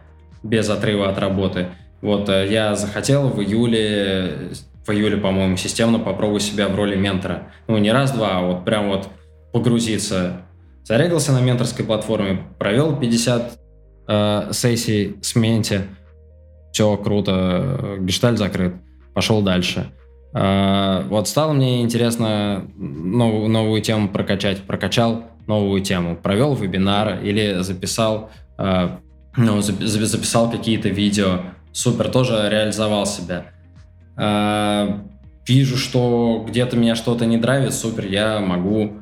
без 0.42 0.68
отрыва 0.68 1.08
от 1.08 1.18
работы. 1.18 1.68
Вот 2.00 2.28
я 2.28 2.74
захотел 2.74 3.28
в 3.28 3.40
июле, 3.40 4.50
в 4.84 4.90
июле, 4.90 5.16
по-моему, 5.16 5.56
системно 5.56 6.00
попробовать 6.00 6.42
себя 6.42 6.68
в 6.68 6.74
роли 6.74 6.96
ментора. 6.96 7.44
Ну, 7.68 7.78
не 7.78 7.92
раз-два, 7.92 8.38
а 8.38 8.40
вот 8.40 8.64
прям 8.64 8.88
вот 8.88 9.08
погрузиться. 9.52 10.42
Зарегался 10.82 11.30
на 11.30 11.40
менторской 11.40 11.84
платформе, 11.84 12.42
провел 12.58 12.96
50 12.96 13.61
э, 14.08 14.48
сессий 14.52 15.16
с 15.22 15.34
Менти. 15.36 15.82
Все 16.72 16.96
круто, 16.96 17.98
гешталь 18.00 18.36
закрыт. 18.36 18.74
Пошел 19.14 19.42
дальше. 19.42 19.92
Э, 20.34 21.04
вот 21.08 21.28
стало 21.28 21.52
мне 21.52 21.82
интересно 21.82 22.64
новую, 22.76 23.48
новую 23.48 23.82
тему 23.82 24.08
прокачать. 24.08 24.62
Прокачал 24.62 25.24
новую 25.46 25.82
тему. 25.82 26.16
Провел 26.16 26.54
вебинар 26.54 27.20
или 27.22 27.62
записал, 27.62 28.30
э, 28.58 28.88
ну, 29.36 29.60
записал 29.60 30.50
какие-то 30.50 30.88
видео. 30.88 31.40
Супер, 31.72 32.08
тоже 32.08 32.48
реализовал 32.50 33.06
себя. 33.06 33.46
Э, 34.16 34.98
вижу, 35.46 35.76
что 35.76 36.44
где-то 36.48 36.76
меня 36.76 36.94
что-то 36.94 37.26
не 37.26 37.36
драйвит, 37.36 37.74
супер, 37.74 38.06
я 38.06 38.40
могу 38.40 39.01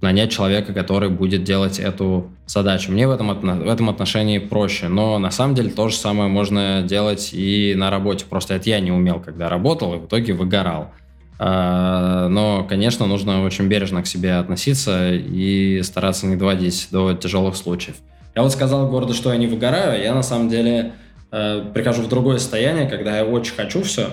нанять 0.00 0.30
человека, 0.30 0.72
который 0.72 1.08
будет 1.08 1.44
делать 1.44 1.78
эту 1.78 2.30
задачу. 2.46 2.92
Мне 2.92 3.08
в 3.08 3.10
этом, 3.10 3.28
в 3.62 3.68
этом 3.68 3.90
отношении 3.90 4.38
проще, 4.38 4.88
но 4.88 5.18
на 5.18 5.30
самом 5.30 5.54
деле 5.54 5.70
то 5.70 5.88
же 5.88 5.96
самое 5.96 6.28
можно 6.28 6.82
делать 6.82 7.30
и 7.32 7.74
на 7.76 7.90
работе. 7.90 8.24
Просто 8.28 8.54
это 8.54 8.70
я 8.70 8.80
не 8.80 8.92
умел, 8.92 9.20
когда 9.20 9.48
работал, 9.48 9.94
и 9.94 9.98
в 9.98 10.06
итоге 10.06 10.34
выгорал. 10.34 10.92
А, 11.40 12.28
но, 12.28 12.64
конечно, 12.64 13.06
нужно 13.06 13.44
очень 13.44 13.66
бережно 13.66 14.02
к 14.02 14.06
себе 14.06 14.34
относиться 14.34 15.12
и 15.12 15.82
стараться 15.82 16.26
не 16.26 16.36
доводить 16.36 16.88
до 16.90 17.14
тяжелых 17.14 17.56
случаев. 17.56 17.96
Я 18.34 18.42
вот 18.42 18.52
сказал 18.52 18.88
городу, 18.88 19.14
что 19.14 19.32
я 19.32 19.38
не 19.38 19.46
выгораю, 19.46 20.00
я 20.02 20.14
на 20.14 20.22
самом 20.22 20.48
деле 20.48 20.92
э, 21.32 21.64
прихожу 21.74 22.02
в 22.02 22.08
другое 22.08 22.38
состояние, 22.38 22.88
когда 22.88 23.16
я 23.16 23.24
очень 23.24 23.54
хочу 23.54 23.82
все, 23.82 24.10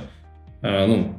э, 0.61 0.86
ну, 0.88 1.15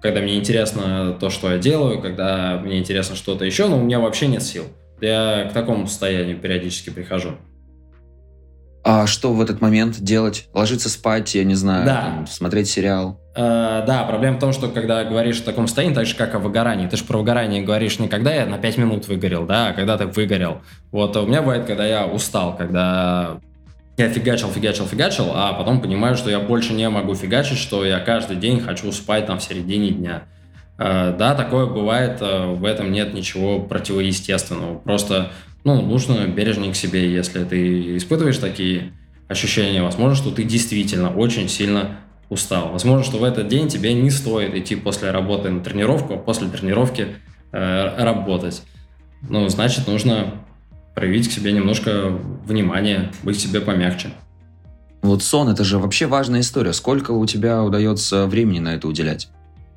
когда 0.00 0.20
мне 0.20 0.36
интересно 0.36 1.16
то, 1.18 1.30
что 1.30 1.50
я 1.50 1.58
делаю, 1.58 2.00
когда 2.00 2.60
мне 2.62 2.78
интересно 2.78 3.16
что-то 3.16 3.44
еще, 3.44 3.68
но 3.68 3.78
у 3.78 3.82
меня 3.82 4.00
вообще 4.00 4.26
нет 4.26 4.42
сил. 4.42 4.64
Я 5.00 5.48
к 5.50 5.52
такому 5.52 5.86
состоянию 5.86 6.38
периодически 6.38 6.90
прихожу. 6.90 7.32
А 8.88 9.08
что 9.08 9.32
в 9.32 9.40
этот 9.40 9.60
момент 9.60 9.98
делать? 9.98 10.48
Ложиться 10.54 10.88
спать, 10.88 11.34
я 11.34 11.42
не 11.42 11.54
знаю, 11.54 11.86
да. 11.86 12.02
там, 12.02 12.26
смотреть 12.28 12.68
сериал? 12.68 13.20
Э, 13.34 13.82
да, 13.84 14.04
проблема 14.04 14.36
в 14.36 14.40
том, 14.40 14.52
что 14.52 14.68
когда 14.68 15.02
говоришь 15.02 15.40
в 15.40 15.44
таком 15.44 15.66
состоянии, 15.66 15.92
так 15.92 16.06
же 16.06 16.14
как 16.14 16.36
о 16.36 16.38
выгорании, 16.38 16.86
ты 16.86 16.96
же 16.96 17.02
про 17.02 17.18
выгорание 17.18 17.62
говоришь 17.62 17.98
не 17.98 18.06
когда 18.06 18.32
я 18.32 18.46
на 18.46 18.58
5 18.58 18.78
минут 18.78 19.08
выгорел, 19.08 19.44
да, 19.44 19.70
а 19.70 19.72
когда 19.72 19.98
ты 19.98 20.06
выгорел. 20.06 20.62
Вот 20.92 21.16
а 21.16 21.22
у 21.22 21.26
меня 21.26 21.42
бывает, 21.42 21.66
когда 21.66 21.84
я 21.84 22.06
устал, 22.06 22.56
когда 22.56 23.40
я 23.96 24.10
фигачил, 24.10 24.50
фигачил, 24.50 24.86
фигачил, 24.86 25.30
а 25.34 25.54
потом 25.54 25.80
понимаю, 25.80 26.16
что 26.16 26.28
я 26.30 26.38
больше 26.38 26.74
не 26.74 26.88
могу 26.90 27.14
фигачить, 27.14 27.58
что 27.58 27.84
я 27.84 27.98
каждый 27.98 28.36
день 28.36 28.60
хочу 28.60 28.92
спать 28.92 29.26
там 29.26 29.38
в 29.38 29.42
середине 29.42 29.90
дня. 29.90 30.24
Uh, 30.78 31.16
да, 31.16 31.34
такое 31.34 31.64
бывает, 31.64 32.20
uh, 32.20 32.54
в 32.54 32.62
этом 32.66 32.92
нет 32.92 33.14
ничего 33.14 33.60
противоестественного. 33.60 34.78
Просто, 34.80 35.32
ну, 35.64 35.80
нужно 35.80 36.26
бережнее 36.26 36.70
к 36.72 36.76
себе, 36.76 37.10
если 37.10 37.44
ты 37.44 37.96
испытываешь 37.96 38.36
такие 38.36 38.92
ощущения. 39.26 39.82
Возможно, 39.82 40.14
что 40.14 40.30
ты 40.30 40.44
действительно 40.44 41.10
очень 41.10 41.48
сильно 41.48 41.96
устал. 42.28 42.72
Возможно, 42.72 43.04
что 43.04 43.16
в 43.16 43.24
этот 43.24 43.48
день 43.48 43.68
тебе 43.68 43.94
не 43.94 44.10
стоит 44.10 44.54
идти 44.54 44.76
после 44.76 45.10
работы 45.12 45.48
на 45.48 45.60
тренировку, 45.60 46.12
а 46.12 46.18
после 46.18 46.48
тренировки 46.48 47.08
uh, 47.52 47.96
работать. 48.04 48.62
Ну, 49.22 49.48
значит, 49.48 49.86
нужно 49.86 50.34
проявить 50.96 51.28
к 51.28 51.32
себе 51.32 51.52
немножко 51.52 52.08
внимания, 52.46 53.12
быть 53.22 53.38
себе 53.38 53.60
помягче. 53.60 54.08
Вот 55.02 55.22
сон– 55.22 55.48
это 55.50 55.62
же 55.62 55.78
вообще 55.78 56.06
важная 56.06 56.40
история. 56.40 56.72
Сколько 56.72 57.10
у 57.10 57.24
тебя 57.26 57.62
удается 57.62 58.26
времени 58.26 58.60
на 58.60 58.74
это 58.74 58.88
уделять? 58.88 59.28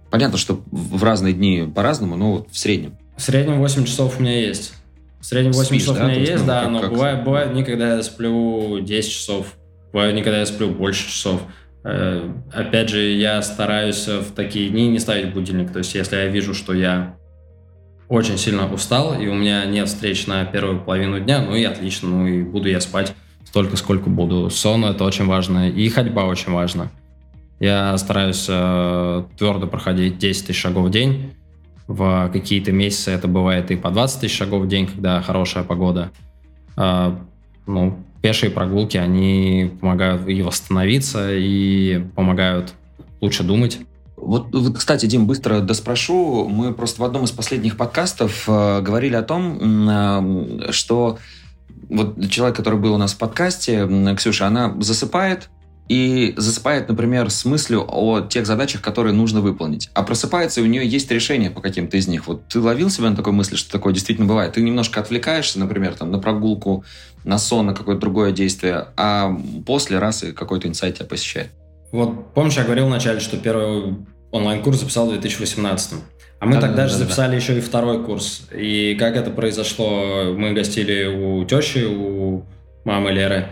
Понятно, 0.09 0.37
что 0.37 0.63
в 0.71 1.03
разные 1.03 1.33
дни 1.33 1.69
по-разному, 1.75 2.15
но 2.15 2.47
в 2.49 2.57
среднем. 2.57 2.97
В 3.17 3.21
среднем 3.21 3.59
8 3.59 3.83
часов 3.83 4.17
у 4.17 4.21
меня 4.21 4.39
есть. 4.39 4.73
В 5.19 5.25
среднем 5.25 5.51
8 5.51 5.65
Спишь, 5.65 5.81
часов 5.81 5.97
да? 5.97 6.05
у 6.05 6.07
меня 6.07 6.19
есть, 6.19 6.31
есть 6.31 6.43
ну, 6.43 6.47
да, 6.47 6.61
как, 6.61 6.71
но 6.71 6.79
как... 6.79 6.91
Бывает, 6.91 7.23
бывает 7.25 7.51
дни, 7.51 7.63
когда 7.65 7.95
я 7.97 8.01
сплю 8.01 8.79
10 8.79 9.11
часов, 9.11 9.55
бывает 9.91 10.13
дни, 10.13 10.23
когда 10.23 10.39
я 10.39 10.45
сплю 10.45 10.69
больше 10.69 11.09
часов. 11.09 11.41
Э, 11.83 12.31
опять 12.53 12.87
же, 12.87 13.01
я 13.01 13.41
стараюсь 13.41 14.07
в 14.07 14.31
такие 14.33 14.69
дни 14.69 14.87
не 14.87 14.99
ставить 14.99 15.33
будильник. 15.33 15.73
То 15.73 15.79
есть, 15.79 15.93
если 15.95 16.15
я 16.15 16.27
вижу, 16.27 16.53
что 16.53 16.73
я 16.73 17.18
очень 18.09 18.37
сильно 18.37 18.71
устал, 18.71 19.19
и 19.19 19.27
у 19.27 19.35
меня 19.35 19.65
нет 19.65 19.87
встреч 19.87 20.25
на 20.27 20.43
первую 20.43 20.81
половину 20.81 21.19
дня, 21.19 21.41
ну 21.41 21.55
и 21.55 21.63
отлично, 21.63 22.09
ну 22.09 22.27
и 22.27 22.41
буду 22.41 22.67
я 22.67 22.81
спать 22.81 23.13
столько, 23.45 23.77
сколько 23.77 24.09
буду. 24.09 24.49
Сон– 24.49 24.83
это 24.85 25.03
очень 25.03 25.25
важно, 25.25 25.69
и 25.69 25.87
ходьба 25.89 26.25
очень 26.25 26.51
важна. 26.51 26.91
Я 27.59 27.97
стараюсь 27.97 28.45
э, 28.47 29.23
твердо 29.37 29.67
проходить 29.67 30.17
10 30.17 30.47
тысяч 30.47 30.59
шагов 30.59 30.87
в 30.87 30.91
день. 30.91 31.33
В 31.87 32.29
какие-то 32.31 32.71
месяцы 32.71 33.11
это 33.11 33.27
бывает 33.27 33.71
и 33.71 33.75
по 33.75 33.89
20 33.89 34.21
тысяч 34.21 34.37
шагов 34.37 34.63
в 34.63 34.67
день, 34.67 34.87
когда 34.87 35.21
хорошая 35.21 35.63
погода. 35.63 36.11
Э, 36.77 37.15
ну, 37.67 37.99
пешие 38.21 38.49
прогулки, 38.49 38.97
они 38.97 39.71
помогают 39.81 40.27
и 40.27 40.41
восстановиться, 40.41 41.35
и 41.35 42.01
помогают 42.15 42.73
лучше 43.21 43.43
думать. 43.43 43.79
Вот, 44.21 44.47
кстати, 44.77 45.05
Дим, 45.05 45.27
быстро 45.27 45.61
доспрошу. 45.61 46.47
Мы 46.47 46.73
просто 46.73 47.01
в 47.01 47.05
одном 47.05 47.23
из 47.23 47.31
последних 47.31 47.77
подкастов 47.77 48.43
э, 48.47 48.81
говорили 48.81 49.15
о 49.15 49.23
том, 49.23 49.89
э, 49.89 50.71
что 50.71 51.17
вот 51.89 52.29
человек, 52.29 52.55
который 52.55 52.79
был 52.79 52.93
у 52.93 52.97
нас 52.97 53.13
в 53.13 53.17
подкасте, 53.17 53.87
Ксюша, 54.15 54.47
она 54.47 54.75
засыпает, 54.79 55.49
и 55.89 56.35
засыпает, 56.37 56.87
например, 56.87 57.31
с 57.31 57.45
мыслью 57.45 57.83
о 57.87 58.21
тех 58.21 58.45
задачах, 58.45 58.81
которые 58.81 59.11
нужно 59.11 59.41
выполнить. 59.41 59.89
А 59.95 60.03
просыпается, 60.03 60.61
и 60.61 60.63
у 60.63 60.67
нее 60.67 60.87
есть 60.87 61.09
решение 61.09 61.49
по 61.49 61.61
каким-то 61.61 61.97
из 61.97 62.07
них. 62.07 62.27
Вот 62.27 62.47
ты 62.47 62.59
ловил 62.59 62.91
себя 62.91 63.09
на 63.09 63.15
такой 63.15 63.33
мысли, 63.33 63.55
что 63.55 63.71
такое 63.71 63.91
действительно 63.91 64.27
бывает? 64.27 64.53
Ты 64.53 64.61
немножко 64.61 64.99
отвлекаешься, 64.99 65.57
например, 65.57 65.95
там, 65.95 66.11
на 66.11 66.19
прогулку, 66.19 66.85
на 67.23 67.39
сон, 67.39 67.65
на 67.65 67.73
какое-то 67.73 68.01
другое 68.01 68.31
действие, 68.31 68.89
а 68.97 69.35
после 69.65 69.97
раз 69.97 70.23
и 70.23 70.31
какой-то 70.31 70.67
инсайт 70.67 70.97
тебя 70.97 71.07
посещает. 71.07 71.49
Вот 71.91 72.33
помнишь, 72.33 72.57
я 72.57 72.63
говорил 72.63 72.87
вначале, 72.87 73.19
что 73.19 73.37
первый 73.37 73.95
онлайн-курс 74.31 74.79
записал 74.79 75.07
в 75.07 75.11
2018. 75.11 75.93
А 76.39 76.45
мы 76.45 76.55
да, 76.55 76.61
тогда 76.61 76.83
да, 76.83 76.87
же 76.87 76.93
да, 76.93 76.99
записали 76.99 77.31
да. 77.31 77.35
еще 77.37 77.57
и 77.57 77.61
второй 77.61 78.03
курс. 78.03 78.47
И 78.53 78.95
как 78.97 79.15
это 79.15 79.31
произошло? 79.31 80.33
Мы 80.35 80.53
гостили 80.53 81.05
у 81.05 81.43
тещи, 81.45 81.85
у 81.85 82.45
мамы 82.85 83.11
Леры. 83.11 83.49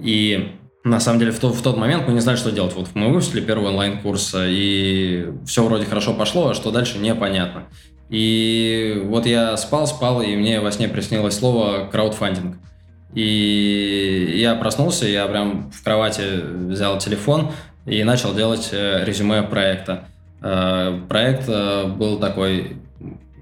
И 0.00 0.52
на 0.82 1.00
самом 1.00 1.20
деле 1.20 1.32
в, 1.32 1.38
то, 1.38 1.50
в 1.50 1.62
тот 1.62 1.76
момент 1.76 2.06
мы 2.06 2.14
не 2.14 2.20
знали, 2.20 2.36
что 2.36 2.50
делать. 2.50 2.74
Вот 2.74 2.88
мы 2.94 3.08
выпустили 3.08 3.40
первый 3.40 3.68
онлайн-курс, 3.68 4.34
и 4.38 5.28
все 5.46 5.64
вроде 5.64 5.86
хорошо 5.86 6.14
пошло, 6.14 6.48
а 6.48 6.54
что 6.54 6.70
дальше 6.70 6.98
непонятно. 6.98 7.64
И 8.10 9.02
вот 9.06 9.26
я 9.26 9.56
спал, 9.56 9.86
спал, 9.86 10.20
и 10.20 10.36
мне 10.36 10.60
во 10.60 10.70
сне 10.72 10.88
приснилось 10.88 11.38
слово 11.38 11.88
краудфандинг. 11.90 12.56
И 13.14 14.34
я 14.36 14.56
проснулся, 14.56 15.06
я 15.06 15.26
прям 15.26 15.70
в 15.70 15.84
кровати 15.84 16.22
взял 16.68 16.98
телефон 16.98 17.52
и 17.86 18.02
начал 18.04 18.34
делать 18.34 18.70
э, 18.72 19.04
резюме 19.04 19.42
проекта. 19.42 20.04
Проект 21.08 21.48
был 21.96 22.18
такой, 22.18 22.76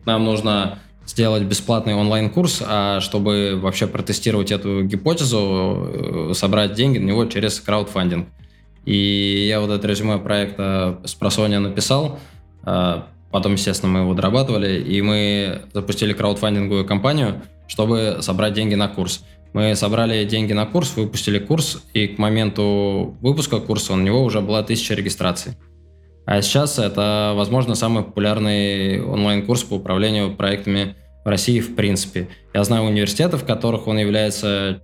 нам 0.07 0.25
нужно 0.25 0.79
сделать 1.05 1.43
бесплатный 1.43 1.95
онлайн-курс, 1.95 2.63
а 2.65 3.01
чтобы 3.01 3.59
вообще 3.61 3.89
протестировать 3.89 4.53
эту 4.53 4.85
гипотезу, 4.85 6.31
собрать 6.35 6.75
деньги 6.75 6.99
на 6.99 7.07
него 7.07 7.25
через 7.25 7.59
краудфандинг. 7.59 8.29
И 8.85 9.47
я 9.49 9.61
вот 9.61 9.71
это 9.71 9.89
резюме 9.89 10.19
проекта 10.19 11.01
с 11.05 11.15
просония 11.15 11.59
написал, 11.59 12.21
потом, 12.63 13.53
естественно, 13.55 13.91
мы 13.91 14.01
его 14.01 14.15
дорабатывали, 14.15 14.81
и 14.81 15.03
мы 15.03 15.63
запустили 15.75 16.13
краудфандинговую 16.13 16.87
кампанию, 16.87 17.43
чтобы 17.67 18.19
собрать 18.21 18.55
деньги 18.55 18.77
на 18.77 18.87
курс. 18.87 19.25
Мы 19.53 19.75
собрали 19.77 20.25
деньги 20.25 20.53
на 20.53 20.65
курс, 20.67 20.97
выпустили 20.97 21.39
курс, 21.39 21.83
и 21.93 22.09
к 22.09 22.19
моменту 22.19 23.17
выпуска 23.21 23.61
курса 23.61 23.93
у 23.93 23.97
него 23.97 24.23
уже 24.23 24.41
была 24.41 24.63
тысяча 24.63 24.95
регистраций. 24.95 25.53
А 26.25 26.41
сейчас 26.41 26.79
это, 26.79 27.33
возможно, 27.35 27.75
самый 27.75 28.05
популярный 28.05 29.03
онлайн-курс 29.03 29.65
по 29.65 29.75
управлению 29.75 30.35
проектами 30.37 30.97
в 31.25 31.29
России 31.29 31.61
в 31.61 31.75
принципе. 31.75 32.29
Я 32.55 32.65
знаю 32.65 32.85
университеты, 32.85 33.37
в 33.37 33.45
которых 33.45 33.87
он 33.87 33.99
является 33.99 34.83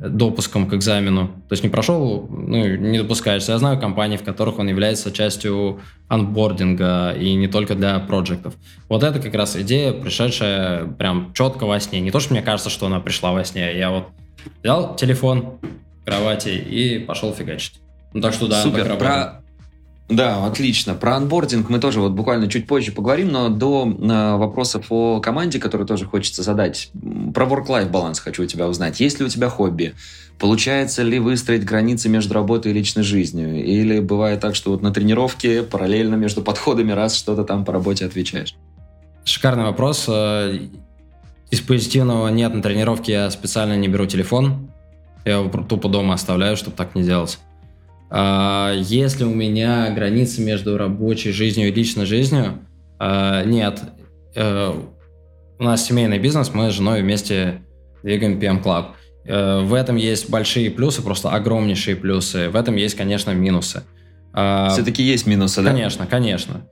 допуском 0.00 0.66
к 0.66 0.74
экзамену. 0.74 1.28
То 1.48 1.52
есть 1.52 1.62
не 1.62 1.68
прошел, 1.68 2.26
ну, 2.30 2.76
не 2.76 2.98
допускаешься. 2.98 3.52
Я 3.52 3.58
знаю 3.58 3.78
компании, 3.78 4.16
в 4.16 4.22
которых 4.22 4.58
он 4.58 4.68
является 4.68 5.12
частью 5.12 5.80
анбординга 6.08 7.12
и 7.12 7.34
не 7.34 7.48
только 7.48 7.74
для 7.74 7.98
проектов. 7.98 8.54
Вот 8.88 9.02
это 9.02 9.20
как 9.20 9.34
раз 9.34 9.56
идея, 9.56 9.92
пришедшая 9.92 10.86
прям 10.86 11.32
четко 11.34 11.66
во 11.66 11.78
сне. 11.80 12.00
Не 12.00 12.10
то, 12.10 12.18
что 12.18 12.32
мне 12.32 12.42
кажется, 12.42 12.70
что 12.70 12.86
она 12.86 13.00
пришла 13.00 13.32
во 13.32 13.44
сне. 13.44 13.76
Я 13.76 13.90
вот 13.90 14.08
взял 14.62 14.96
телефон 14.96 15.58
в 16.00 16.04
кровати 16.06 16.48
и 16.48 16.98
пошел 16.98 17.34
фигачить. 17.34 17.80
Ну 18.14 18.22
так 18.22 18.32
что 18.32 18.48
да, 18.48 18.62
Супер. 18.62 18.96
Про, 18.96 19.42
да, 20.10 20.44
отлично. 20.44 20.94
Про 20.94 21.16
анбординг 21.16 21.68
мы 21.70 21.78
тоже 21.78 22.00
вот 22.00 22.12
буквально 22.12 22.48
чуть 22.48 22.66
позже 22.66 22.90
поговорим, 22.90 23.28
но 23.30 23.48
до 23.48 23.86
э, 23.86 24.36
вопросов 24.36 24.86
о 24.90 25.20
команде, 25.20 25.60
которые 25.60 25.86
тоже 25.86 26.04
хочется 26.04 26.42
задать, 26.42 26.90
про 27.32 27.46
work-life 27.46 27.90
баланс 27.90 28.18
хочу 28.18 28.42
у 28.42 28.46
тебя 28.46 28.66
узнать. 28.66 28.98
Есть 28.98 29.20
ли 29.20 29.26
у 29.26 29.28
тебя 29.28 29.48
хобби? 29.48 29.94
Получается 30.40 31.02
ли 31.02 31.20
выстроить 31.20 31.64
границы 31.64 32.08
между 32.08 32.34
работой 32.34 32.72
и 32.72 32.74
личной 32.74 33.04
жизнью? 33.04 33.64
Или 33.64 34.00
бывает 34.00 34.40
так, 34.40 34.56
что 34.56 34.72
вот 34.72 34.82
на 34.82 34.92
тренировке 34.92 35.62
параллельно 35.62 36.16
между 36.16 36.42
подходами 36.42 36.90
раз 36.90 37.14
что-то 37.16 37.44
там 37.44 37.64
по 37.64 37.72
работе 37.72 38.04
отвечаешь? 38.04 38.56
Шикарный 39.24 39.64
вопрос. 39.64 40.06
Э, 40.08 40.58
из 41.50 41.60
позитивного 41.60 42.26
нет, 42.28 42.52
на 42.52 42.62
тренировке 42.62 43.12
я 43.12 43.30
специально 43.30 43.76
не 43.76 43.86
беру 43.86 44.06
телефон. 44.06 44.70
Я 45.24 45.38
его 45.38 45.48
тупо 45.62 45.88
дома 45.88 46.14
оставляю, 46.14 46.56
чтобы 46.56 46.76
так 46.76 46.96
не 46.96 47.04
делать. 47.04 47.38
А, 48.10 48.72
если 48.74 49.24
у 49.24 49.32
меня 49.32 49.90
границы 49.90 50.42
между 50.42 50.76
рабочей 50.76 51.30
жизнью 51.30 51.68
и 51.68 51.72
личной 51.72 52.06
жизнью, 52.06 52.58
а, 52.98 53.44
нет. 53.44 53.80
Э, 54.34 54.72
у 55.58 55.62
нас 55.62 55.84
семейный 55.84 56.18
бизнес, 56.18 56.52
мы 56.54 56.70
с 56.70 56.74
женой 56.74 57.02
вместе 57.02 57.62
двигаем 58.02 58.38
PM 58.38 58.62
Club. 58.62 58.86
Э, 59.24 59.60
в 59.60 59.74
этом 59.74 59.96
есть 59.96 60.28
большие 60.28 60.70
плюсы, 60.70 61.02
просто 61.02 61.30
огромнейшие 61.30 61.96
плюсы. 61.96 62.48
В 62.48 62.56
этом 62.56 62.76
есть, 62.76 62.96
конечно, 62.96 63.30
минусы. 63.30 63.82
А, 64.32 64.70
Все-таки 64.70 65.02
есть 65.02 65.26
минусы, 65.26 65.62
да? 65.62 65.70
Конечно, 65.70 66.06
конечно. 66.06 66.66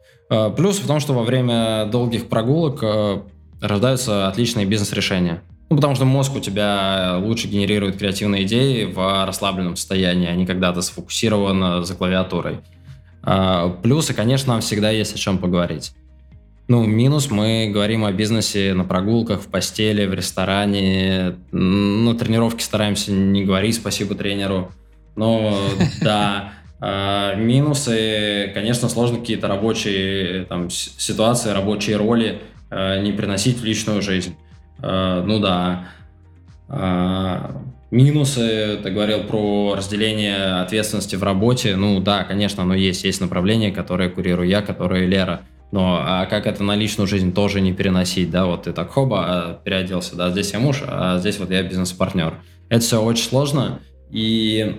Плюс 0.56 0.78
в 0.78 0.86
том, 0.86 1.00
что 1.00 1.14
во 1.14 1.22
время 1.22 1.86
долгих 1.86 2.28
прогулок 2.28 2.80
э, 2.82 3.22
рождаются 3.62 4.28
отличные 4.28 4.66
бизнес-решения. 4.66 5.42
Ну, 5.70 5.76
потому 5.76 5.94
что 5.94 6.04
мозг 6.06 6.34
у 6.34 6.40
тебя 6.40 7.18
лучше 7.18 7.46
генерирует 7.46 7.98
креативные 7.98 8.44
идеи 8.44 8.84
в 8.84 9.26
расслабленном 9.26 9.76
состоянии, 9.76 10.28
а 10.28 10.34
не 10.34 10.46
когда 10.46 10.72
ты 10.72 10.80
сфокусирован 10.80 11.84
за 11.84 11.94
клавиатурой. 11.94 12.60
А, 13.22 13.68
плюсы, 13.68 14.14
конечно, 14.14 14.54
нам 14.54 14.62
всегда 14.62 14.90
есть 14.90 15.14
о 15.14 15.18
чем 15.18 15.38
поговорить. 15.38 15.92
Ну, 16.68 16.84
минус, 16.84 17.30
мы 17.30 17.70
говорим 17.72 18.04
о 18.04 18.12
бизнесе 18.12 18.74
на 18.74 18.84
прогулках, 18.84 19.40
в 19.40 19.46
постели, 19.46 20.06
в 20.06 20.14
ресторане. 20.14 21.36
На 21.50 22.14
тренировке 22.14 22.62
стараемся 22.62 23.12
не 23.12 23.44
говорить 23.44 23.74
спасибо 23.74 24.14
тренеру. 24.14 24.70
Но 25.16 25.58
да, 26.02 26.52
а, 26.80 27.34
минусы, 27.34 28.50
конечно, 28.54 28.88
сложно 28.88 29.18
какие-то 29.18 29.48
рабочие 29.48 30.44
там, 30.44 30.70
ситуации, 30.70 31.50
рабочие 31.50 31.96
роли 31.96 32.40
а, 32.70 33.00
не 33.00 33.12
приносить 33.12 33.58
в 33.60 33.64
личную 33.64 34.00
жизнь. 34.02 34.36
Э, 34.82 35.22
ну 35.24 35.40
да. 35.40 35.88
Э, 36.68 37.52
минусы, 37.90 38.78
ты 38.82 38.90
говорил 38.90 39.24
про 39.24 39.74
разделение 39.76 40.60
ответственности 40.60 41.16
в 41.16 41.22
работе. 41.22 41.76
Ну 41.76 42.00
да, 42.00 42.24
конечно, 42.24 42.62
оно 42.62 42.74
есть. 42.74 43.04
Есть 43.04 43.20
направление, 43.20 43.72
которое 43.72 44.08
курирую 44.08 44.48
я, 44.48 44.62
которое 44.62 45.06
Лера. 45.06 45.42
Но 45.70 46.00
а 46.00 46.24
как 46.26 46.46
это 46.46 46.62
на 46.62 46.76
личную 46.76 47.06
жизнь 47.06 47.34
тоже 47.34 47.60
не 47.60 47.74
переносить, 47.74 48.30
да, 48.30 48.46
вот 48.46 48.62
ты 48.62 48.72
так 48.72 48.90
хоба, 48.90 49.24
а, 49.26 49.60
переоделся, 49.62 50.16
да, 50.16 50.30
здесь 50.30 50.54
я 50.54 50.60
муж, 50.60 50.82
а 50.86 51.18
здесь 51.18 51.38
вот 51.38 51.50
я 51.50 51.62
бизнес-партнер. 51.62 52.36
Это 52.70 52.80
все 52.80 53.02
очень 53.02 53.24
сложно, 53.24 53.78
и 54.10 54.76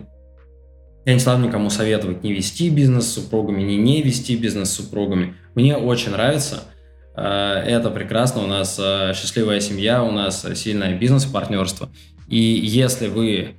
я 1.05 1.13
не 1.13 1.19
стану 1.19 1.45
никому 1.45 1.69
советовать 1.69 2.23
не 2.23 2.33
вести 2.33 2.71
бизнес 2.71 3.05
с 3.05 3.13
супругами, 3.13 3.61
не 3.61 3.77
не 3.77 4.01
вести 4.01 4.35
бизнес 4.35 4.71
с 4.71 4.77
супругами. 4.77 5.35
Мне 5.53 5.77
очень 5.77 6.11
нравится– 6.11 6.63
это 7.21 7.89
прекрасно, 7.89 8.43
у 8.43 8.47
нас 8.47 8.79
э, 8.79 9.13
счастливая 9.15 9.59
семья, 9.59 10.03
у 10.03 10.11
нас 10.11 10.45
сильное 10.55 10.97
бизнес-партнерство. 10.97 11.89
И 12.27 12.37
если 12.37 13.07
вы 13.07 13.55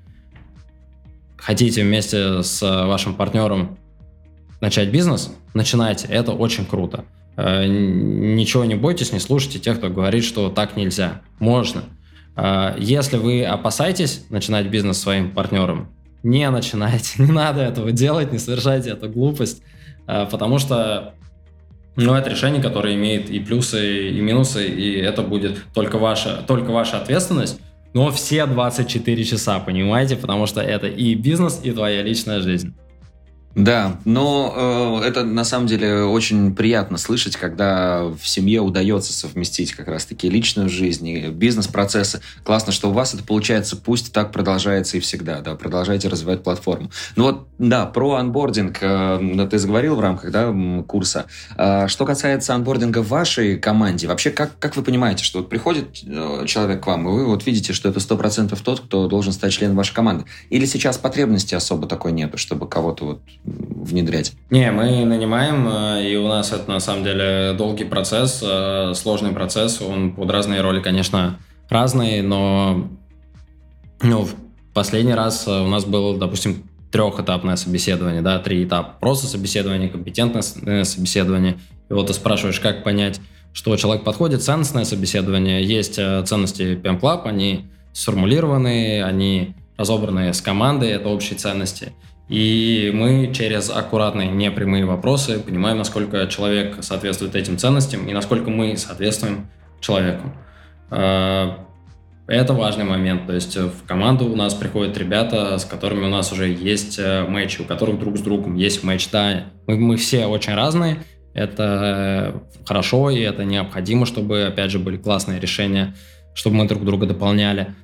хотите 1.36 1.82
вместе 1.82 2.42
с 2.42 2.62
вашим 2.62 3.14
партнером 3.14 3.76
начать 4.60 4.90
бизнес, 4.90 5.30
начинайте, 5.52 6.06
это 6.08 6.32
очень 6.32 6.64
круто. 6.64 7.04
Э, 7.36 7.66
ничего 7.66 8.64
не 8.64 8.76
бойтесь, 8.76 9.12
не 9.12 9.20
слушайте 9.20 9.58
тех, 9.58 9.78
кто 9.78 9.90
говорит, 9.90 10.24
что 10.24 10.48
так 10.48 10.76
нельзя. 10.76 11.20
Можно. 11.38 11.84
Если 12.78 13.18
вы 13.18 13.44
опасаетесь 13.44 14.24
начинать 14.30 14.68
бизнес 14.68 14.98
своим 14.98 15.32
партнером, 15.32 15.88
не 16.22 16.48
начинайте, 16.48 17.22
не 17.22 17.32
надо 17.32 17.60
этого 17.60 17.92
делать, 17.92 18.32
не 18.32 18.38
совершайте 18.38 18.90
эту 18.90 19.10
глупость, 19.10 19.62
потому 20.06 20.58
что 20.58 21.14
но 22.00 22.16
это 22.16 22.30
решение, 22.30 22.62
которое 22.62 22.94
имеет 22.94 23.30
и 23.30 23.38
плюсы, 23.40 24.10
и 24.10 24.20
минусы, 24.20 24.66
и 24.66 24.98
это 24.98 25.22
будет 25.22 25.58
только 25.74 25.98
ваша, 25.98 26.42
только 26.46 26.70
ваша 26.70 26.98
ответственность, 26.98 27.60
но 27.92 28.10
все 28.10 28.46
24 28.46 29.24
часа, 29.24 29.58
понимаете, 29.58 30.16
потому 30.16 30.46
что 30.46 30.60
это 30.60 30.86
и 30.86 31.14
бизнес, 31.14 31.60
и 31.62 31.72
твоя 31.72 32.02
личная 32.02 32.40
жизнь. 32.40 32.74
Да, 33.54 33.98
но 34.04 35.00
э, 35.02 35.08
это 35.08 35.24
на 35.24 35.42
самом 35.42 35.66
деле 35.66 36.04
очень 36.04 36.54
приятно 36.54 36.98
слышать, 36.98 37.36
когда 37.36 38.04
в 38.04 38.24
семье 38.24 38.60
удается 38.60 39.12
совместить 39.12 39.72
как 39.72 39.88
раз-таки 39.88 40.30
личную 40.30 40.68
жизнь 40.68 41.08
и 41.08 41.28
бизнес-процессы. 41.30 42.20
Классно, 42.44 42.72
что 42.72 42.90
у 42.90 42.92
вас 42.92 43.12
это 43.12 43.24
получается, 43.24 43.76
пусть 43.76 44.12
так 44.12 44.30
продолжается 44.30 44.98
и 44.98 45.00
всегда, 45.00 45.40
да, 45.40 45.56
продолжайте 45.56 46.06
развивать 46.06 46.44
платформу. 46.44 46.90
Ну 47.16 47.24
вот, 47.24 47.48
да, 47.58 47.86
про 47.86 48.14
анбординг 48.14 48.78
э, 48.80 49.46
ты 49.50 49.58
заговорил 49.58 49.96
в 49.96 50.00
рамках 50.00 50.30
да, 50.30 50.54
курса. 50.86 51.26
Э, 51.58 51.88
что 51.88 52.06
касается 52.06 52.54
анбординга 52.54 53.02
в 53.02 53.08
вашей 53.08 53.58
команде, 53.58 54.06
вообще 54.06 54.30
как, 54.30 54.60
как 54.60 54.76
вы 54.76 54.84
понимаете, 54.84 55.24
что 55.24 55.40
вот 55.40 55.48
приходит 55.48 56.04
э, 56.06 56.44
человек 56.46 56.84
к 56.84 56.86
вам, 56.86 57.08
и 57.08 57.10
вы 57.10 57.26
вот 57.26 57.44
видите, 57.46 57.72
что 57.72 57.88
это 57.88 57.98
100% 57.98 58.56
тот, 58.62 58.80
кто 58.80 59.08
должен 59.08 59.32
стать 59.32 59.52
членом 59.52 59.74
вашей 59.74 59.94
команды? 59.94 60.24
Или 60.50 60.66
сейчас 60.66 60.98
потребности 60.98 61.56
особо 61.56 61.88
такой 61.88 62.12
нету, 62.12 62.38
чтобы 62.38 62.68
кого-то 62.68 63.04
вот 63.04 63.22
внедрять? 63.44 64.32
Не, 64.50 64.70
мы 64.70 65.04
нанимаем, 65.04 65.68
э, 65.68 66.10
и 66.10 66.16
у 66.16 66.28
нас 66.28 66.52
это 66.52 66.70
на 66.70 66.80
самом 66.80 67.04
деле 67.04 67.54
долгий 67.56 67.84
процесс, 67.84 68.42
э, 68.42 68.92
сложный 68.94 69.32
процесс. 69.32 69.80
Он 69.80 70.12
под 70.12 70.30
разные 70.30 70.60
роли, 70.60 70.80
конечно, 70.80 71.38
разный, 71.68 72.22
но 72.22 72.88
ну, 74.02 74.22
в 74.22 74.34
последний 74.74 75.14
раз 75.14 75.46
э, 75.46 75.50
у 75.50 75.68
нас 75.68 75.84
было, 75.84 76.18
допустим, 76.18 76.64
трехэтапное 76.92 77.56
собеседование, 77.56 78.22
да, 78.22 78.38
три 78.38 78.64
этапа. 78.64 78.94
Просто 79.00 79.26
собеседование, 79.26 79.88
компетентное 79.88 80.42
собеседование. 80.84 81.58
И 81.88 81.92
вот 81.92 82.08
ты 82.08 82.14
спрашиваешь, 82.14 82.60
как 82.60 82.82
понять, 82.82 83.20
что 83.52 83.76
человек 83.76 84.04
подходит. 84.04 84.42
Ценностное 84.42 84.84
собеседование. 84.84 85.62
Есть 85.64 85.94
ценности 85.94 86.74
PM 86.74 87.00
Club, 87.00 87.22
они 87.24 87.66
сформулированы, 87.92 89.02
они 89.02 89.54
разобраны 89.76 90.32
с 90.34 90.40
командой, 90.40 90.90
это 90.90 91.08
общие 91.08 91.38
ценности. 91.38 91.92
И 92.30 92.92
мы 92.94 93.32
через 93.34 93.70
аккуратные, 93.70 94.28
непрямые 94.28 94.84
вопросы 94.84 95.40
понимаем, 95.40 95.78
насколько 95.78 96.28
человек 96.28 96.76
соответствует 96.80 97.34
этим 97.34 97.58
ценностям 97.58 98.06
и 98.06 98.12
насколько 98.12 98.50
мы 98.50 98.76
соответствуем 98.76 99.48
человеку. 99.80 100.32
А, 100.90 101.66
это 102.28 102.52
важный 102.52 102.84
момент. 102.84 103.26
То 103.26 103.32
есть 103.32 103.56
в 103.56 103.84
команду 103.84 104.26
у 104.26 104.36
нас 104.36 104.54
приходят 104.54 104.96
ребята, 104.96 105.58
с 105.58 105.64
которыми 105.64 106.04
у 106.04 106.08
нас 106.08 106.30
уже 106.30 106.46
есть 106.46 107.00
э, 107.00 107.26
матчи, 107.26 107.62
у 107.62 107.64
которых 107.64 107.98
друг 107.98 108.16
с 108.16 108.20
другом 108.20 108.54
есть 108.54 108.84
матч. 108.84 109.10
Да, 109.10 109.46
мы, 109.66 109.76
мы 109.76 109.96
все 109.96 110.26
очень 110.26 110.54
разные. 110.54 110.98
Это 111.34 112.42
хорошо 112.64 113.10
и 113.10 113.18
это 113.18 113.44
необходимо, 113.44 114.06
чтобы, 114.06 114.44
опять 114.44 114.70
же, 114.70 114.78
были 114.78 114.98
классные 114.98 115.40
решения, 115.40 115.96
чтобы 116.34 116.54
мы 116.54 116.68
друг 116.68 116.84
друга 116.84 117.06
дополняли. 117.06 117.74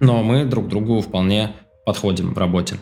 Но 0.00 0.24
мы 0.24 0.44
друг 0.44 0.66
другу 0.66 1.00
вполне 1.00 1.52
подходим 1.86 2.34
в 2.34 2.38
работе. 2.38 2.74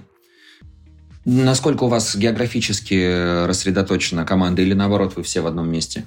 Насколько 1.31 1.85
у 1.85 1.89
вас 1.89 2.17
географически 2.17 3.45
рассредоточена 3.47 4.25
команда 4.25 4.63
или 4.63 4.73
наоборот 4.73 5.13
вы 5.15 5.23
все 5.23 5.43
в 5.43 5.47
одном 5.47 5.71
месте? 5.71 6.07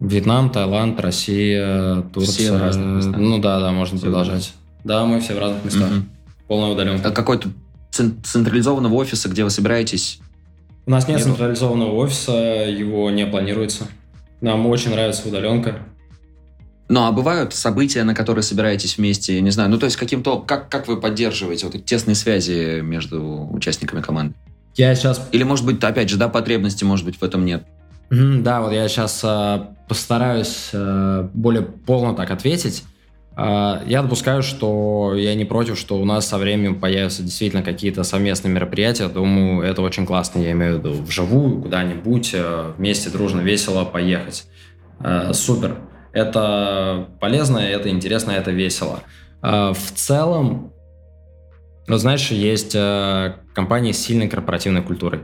Вьетнам, 0.00 0.48
Таиланд, 0.48 0.98
Россия, 1.00 2.00
Турция. 2.14 2.32
Все 2.32 2.52
в 2.54 2.60
разных 2.62 2.86
местах. 2.86 3.16
Ну 3.18 3.38
да, 3.40 3.60
да, 3.60 3.72
можно 3.72 3.98
все 3.98 4.06
продолжать. 4.06 4.54
Да, 4.82 5.04
мы 5.04 5.20
все 5.20 5.34
в 5.34 5.38
разных 5.38 5.66
местах. 5.66 5.90
Угу. 5.90 6.02
Полная 6.48 6.70
удаленка. 6.70 7.08
А 7.08 7.12
какой-то 7.12 7.50
централизованного 7.90 8.94
офиса, 8.94 9.28
где 9.28 9.44
вы 9.44 9.50
собираетесь? 9.50 10.18
У 10.86 10.90
нас 10.90 11.06
нет, 11.08 11.18
нет 11.18 11.26
централизованного 11.26 11.92
офиса, 11.96 12.32
его 12.32 13.10
не 13.10 13.26
планируется. 13.26 13.86
Нам 14.40 14.66
очень 14.66 14.92
нравится 14.92 15.28
удаленка. 15.28 15.80
Ну, 16.88 17.04
а 17.04 17.12
бывают 17.12 17.52
события, 17.52 18.02
на 18.04 18.14
которые 18.14 18.42
собираетесь 18.42 18.96
вместе, 18.96 19.38
не 19.42 19.50
знаю, 19.50 19.68
ну, 19.68 19.78
то 19.78 19.84
есть 19.84 19.96
каким-то, 19.96 20.38
как, 20.38 20.70
как 20.70 20.88
вы 20.88 20.98
поддерживаете 20.98 21.66
вот 21.66 21.74
эти 21.74 21.82
тесные 21.82 22.14
связи 22.14 22.80
между 22.80 23.46
участниками 23.52 24.00
команды? 24.00 24.34
Я 24.76 24.94
сейчас... 24.94 25.28
Или, 25.32 25.42
может 25.42 25.64
быть, 25.64 25.82
опять 25.82 26.08
же, 26.08 26.16
да, 26.16 26.28
потребности, 26.28 26.84
может 26.84 27.04
быть, 27.04 27.16
в 27.16 27.22
этом 27.22 27.44
нет? 27.44 27.64
Mm, 28.10 28.42
да, 28.42 28.60
вот 28.60 28.72
я 28.72 28.86
сейчас 28.88 29.20
э, 29.24 29.60
постараюсь 29.88 30.70
э, 30.72 31.28
более 31.32 31.62
полно 31.62 32.12
так 32.12 32.30
ответить. 32.30 32.84
Э, 33.36 33.80
я 33.86 34.02
допускаю, 34.02 34.42
что 34.42 35.14
я 35.14 35.34
не 35.34 35.44
против, 35.44 35.78
что 35.78 35.98
у 35.98 36.04
нас 36.04 36.26
со 36.26 36.38
временем 36.38 36.80
появятся 36.80 37.22
действительно 37.22 37.62
какие-то 37.62 38.02
совместные 38.04 38.52
мероприятия. 38.52 39.08
Думаю, 39.08 39.62
это 39.62 39.82
очень 39.82 40.06
классно, 40.06 40.40
я 40.40 40.52
имею 40.52 40.76
в 40.76 40.78
виду 40.78 41.02
вживую, 41.02 41.62
куда-нибудь, 41.62 42.30
э, 42.34 42.72
вместе, 42.76 43.10
дружно, 43.10 43.40
весело 43.40 43.84
поехать. 43.84 44.46
Э, 45.00 45.32
супер. 45.32 45.78
Это 46.12 47.08
полезно, 47.20 47.58
это 47.58 47.88
интересно, 47.88 48.30
это 48.30 48.52
весело. 48.52 49.00
А, 49.42 49.72
в 49.72 49.92
целом, 49.92 50.72
ну, 51.86 51.96
знаешь, 51.96 52.30
есть 52.30 52.74
э, 52.74 53.34
компании 53.54 53.92
с 53.92 53.98
сильной 53.98 54.28
корпоративной 54.28 54.82
культурой. 54.82 55.20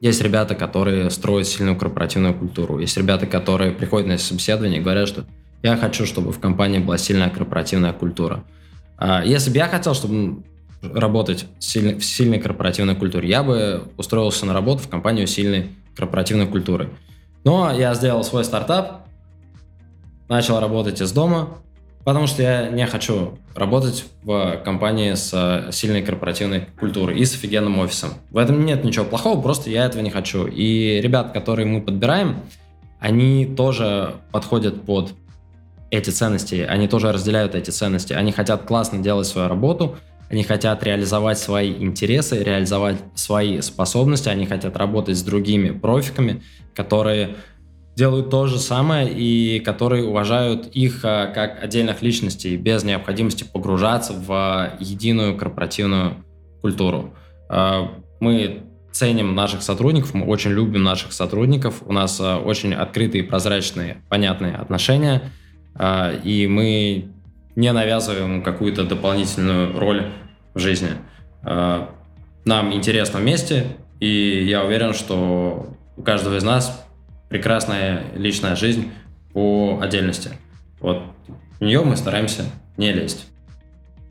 Есть 0.00 0.22
ребята, 0.22 0.54
которые 0.54 1.10
строят 1.10 1.46
сильную 1.48 1.76
корпоративную 1.76 2.34
культуру. 2.34 2.78
Есть 2.78 2.96
ребята, 2.96 3.26
которые 3.26 3.72
приходят 3.72 4.08
на 4.08 4.16
собеседование 4.16 4.80
и 4.80 4.82
говорят, 4.82 5.08
что 5.08 5.24
я 5.62 5.76
хочу, 5.76 6.06
чтобы 6.06 6.32
в 6.32 6.38
компании 6.38 6.78
была 6.78 6.98
сильная 6.98 7.30
корпоративная 7.30 7.92
культура. 7.92 8.44
А, 8.96 9.24
если 9.24 9.50
бы 9.50 9.56
я 9.56 9.66
хотел, 9.66 9.94
чтобы 9.94 10.44
работать 10.82 11.46
в 11.58 11.62
сильной 11.62 12.38
корпоративной 12.38 12.94
культуре, 12.94 13.28
я 13.28 13.42
бы 13.42 13.82
устроился 13.96 14.46
на 14.46 14.54
работу 14.54 14.82
в 14.84 14.88
компанию 14.88 15.26
сильной 15.26 15.72
корпоративной 15.96 16.46
культуры. 16.46 16.90
Но 17.44 17.72
я 17.72 17.92
сделал 17.94 18.22
свой 18.22 18.44
стартап, 18.44 19.08
начал 20.28 20.60
работать 20.60 21.00
из 21.00 21.10
дома, 21.10 21.58
потому 22.08 22.26
что 22.26 22.42
я 22.42 22.70
не 22.70 22.86
хочу 22.86 23.38
работать 23.54 24.06
в 24.22 24.62
компании 24.64 25.12
с 25.12 25.30
э, 25.34 25.72
сильной 25.72 26.00
корпоративной 26.00 26.64
культурой 26.80 27.18
и 27.18 27.24
с 27.26 27.34
офигенным 27.34 27.78
офисом. 27.80 28.14
В 28.30 28.38
этом 28.38 28.64
нет 28.64 28.82
ничего 28.82 29.04
плохого, 29.04 29.38
просто 29.42 29.68
я 29.68 29.84
этого 29.84 30.00
не 30.00 30.08
хочу. 30.08 30.46
И 30.46 31.02
ребят, 31.02 31.32
которые 31.34 31.66
мы 31.66 31.82
подбираем, 31.82 32.36
они 32.98 33.44
тоже 33.44 34.14
подходят 34.32 34.84
под 34.86 35.12
эти 35.90 36.08
ценности, 36.08 36.66
они 36.66 36.88
тоже 36.88 37.12
разделяют 37.12 37.54
эти 37.54 37.68
ценности. 37.68 38.14
Они 38.14 38.32
хотят 38.32 38.62
классно 38.62 39.00
делать 39.00 39.26
свою 39.26 39.48
работу, 39.48 39.98
они 40.30 40.44
хотят 40.44 40.82
реализовать 40.84 41.38
свои 41.38 41.74
интересы, 41.74 42.42
реализовать 42.42 42.96
свои 43.16 43.60
способности, 43.60 44.30
они 44.30 44.46
хотят 44.46 44.78
работать 44.78 45.18
с 45.18 45.22
другими 45.22 45.78
профиками, 45.78 46.42
которые 46.74 47.36
делают 47.98 48.30
то 48.30 48.46
же 48.46 48.60
самое 48.60 49.12
и 49.12 49.58
которые 49.58 50.04
уважают 50.04 50.68
их 50.68 51.00
а, 51.02 51.26
как 51.26 51.64
отдельных 51.64 52.00
личностей 52.00 52.56
без 52.56 52.84
необходимости 52.84 53.42
погружаться 53.42 54.12
в 54.12 54.70
единую 54.78 55.36
корпоративную 55.36 56.24
культуру. 56.62 57.12
А, 57.48 57.90
мы 58.20 58.62
ценим 58.92 59.34
наших 59.34 59.62
сотрудников, 59.62 60.14
мы 60.14 60.26
очень 60.26 60.52
любим 60.52 60.84
наших 60.84 61.12
сотрудников, 61.12 61.82
у 61.84 61.92
нас 61.92 62.20
очень 62.20 62.72
открытые, 62.72 63.24
прозрачные, 63.24 64.02
понятные 64.08 64.54
отношения, 64.54 65.30
и 66.24 66.48
мы 66.50 67.12
не 67.54 67.72
навязываем 67.72 68.42
какую-то 68.42 68.84
дополнительную 68.84 69.78
роль 69.78 70.10
в 70.54 70.58
жизни. 70.58 70.88
Нам 71.44 72.72
интересно 72.72 73.20
вместе, 73.20 73.76
и 74.00 74.44
я 74.48 74.64
уверен, 74.64 74.94
что 74.94 75.76
у 75.96 76.02
каждого 76.02 76.36
из 76.36 76.42
нас 76.42 76.87
прекрасная 77.28 78.04
личная 78.14 78.56
жизнь 78.56 78.90
по 79.32 79.78
отдельности. 79.82 80.30
Вот 80.80 81.02
в 81.60 81.64
нее 81.64 81.82
мы 81.82 81.96
стараемся 81.96 82.44
не 82.76 82.92
лезть. 82.92 83.26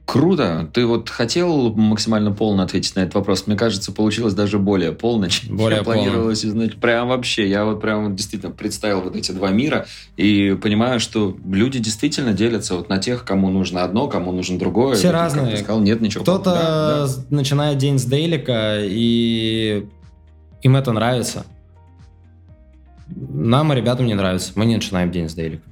Круто. 0.08 0.70
Ты 0.74 0.86
вот 0.86 1.10
хотел 1.10 1.74
максимально 1.74 2.32
полно 2.32 2.64
ответить 2.64 2.96
на 2.96 3.02
этот 3.02 3.16
вопрос. 3.16 3.46
Мне 3.46 3.58
кажется, 3.58 3.92
получилось 3.92 4.34
даже 4.34 4.58
более 4.58 4.94
полно, 4.94 5.28
чем 5.28 5.58
более 5.58 5.84
планировалось 5.84 6.46
узнать. 6.46 6.78
Прям 6.78 7.10
вообще. 7.10 7.50
Я 7.50 7.66
вот 7.66 7.82
прям 7.82 8.16
действительно 8.16 8.54
представил 8.54 9.02
вот 9.02 9.18
эти 9.18 9.34
два 9.34 9.50
мира 9.50 9.86
и 10.16 10.58
понимаю, 10.62 11.02
что 11.02 11.36
люди 11.46 11.80
действительно 11.80 12.32
делятся 12.32 12.76
вот 12.76 12.88
на 12.88 13.00
тех, 13.00 13.26
кому 13.26 13.50
нужно 13.50 13.84
одно, 13.84 14.08
кому 14.08 14.32
нужно 14.32 14.58
другое. 14.58 14.96
Все 14.96 15.08
вот, 15.08 15.14
разные. 15.14 15.46
Как 15.48 15.56
ты 15.56 15.64
сказал, 15.64 15.82
нет 15.82 16.00
ничего. 16.00 16.24
Кто-то 16.24 16.52
да, 16.52 17.08
да. 17.08 17.36
начинает 17.36 17.78
день 17.78 18.00
с 18.00 18.06
дейлика, 18.06 18.78
и 18.80 19.88
им 20.62 20.76
это 20.78 20.94
нравится. 20.94 21.46
Нам, 23.10 23.72
ребятам, 23.74 24.06
не 24.06 24.14
нравится. 24.14 24.52
Мы 24.56 24.66
не 24.66 24.76
начинаем 24.76 25.12
день 25.12 25.30
с 25.30 25.34
дейлика. 25.34 25.64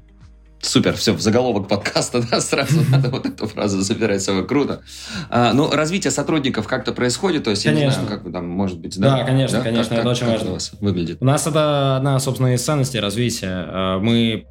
Супер, 0.62 0.96
все, 0.96 1.14
в 1.14 1.22
заголовок 1.22 1.68
подкаста, 1.68 2.26
да, 2.30 2.42
сразу 2.42 2.82
надо 2.90 3.10
вот 3.10 3.26
эту 3.26 3.46
фразу 3.48 3.82
забирать 3.82 4.24
собой, 4.24 4.48
круто. 4.48 4.82
А, 5.30 5.54
ну, 5.54 5.70
развитие 5.70 6.12
сотрудников 6.12 6.68
как-то 6.68 6.92
происходит, 6.92 7.44
то 7.44 7.52
есть, 7.52 7.64
конечно. 7.64 7.82
я 7.82 7.86
не 7.88 7.94
знаю, 7.94 8.08
как 8.08 8.24
вы 8.24 8.32
там, 8.32 8.48
может 8.48 8.80
быть, 8.80 9.00
да? 9.00 9.18
Да, 9.18 9.24
конечно, 9.26 9.60
да? 9.60 9.64
конечно, 9.64 9.90
как, 9.90 10.00
это 10.00 10.04
как, 10.04 10.12
очень 10.12 10.26
как 10.26 10.32
важно. 10.32 10.50
у 10.50 10.54
вас 10.54 10.72
выглядит? 10.80 11.18
У 11.22 11.26
нас 11.26 11.46
это 11.46 11.98
одна, 11.98 12.20
собственно, 12.20 12.56
из 12.56 12.64
ценностей 12.64 13.00
развития. 13.00 13.66
А, 13.68 14.00
мы 14.00 14.48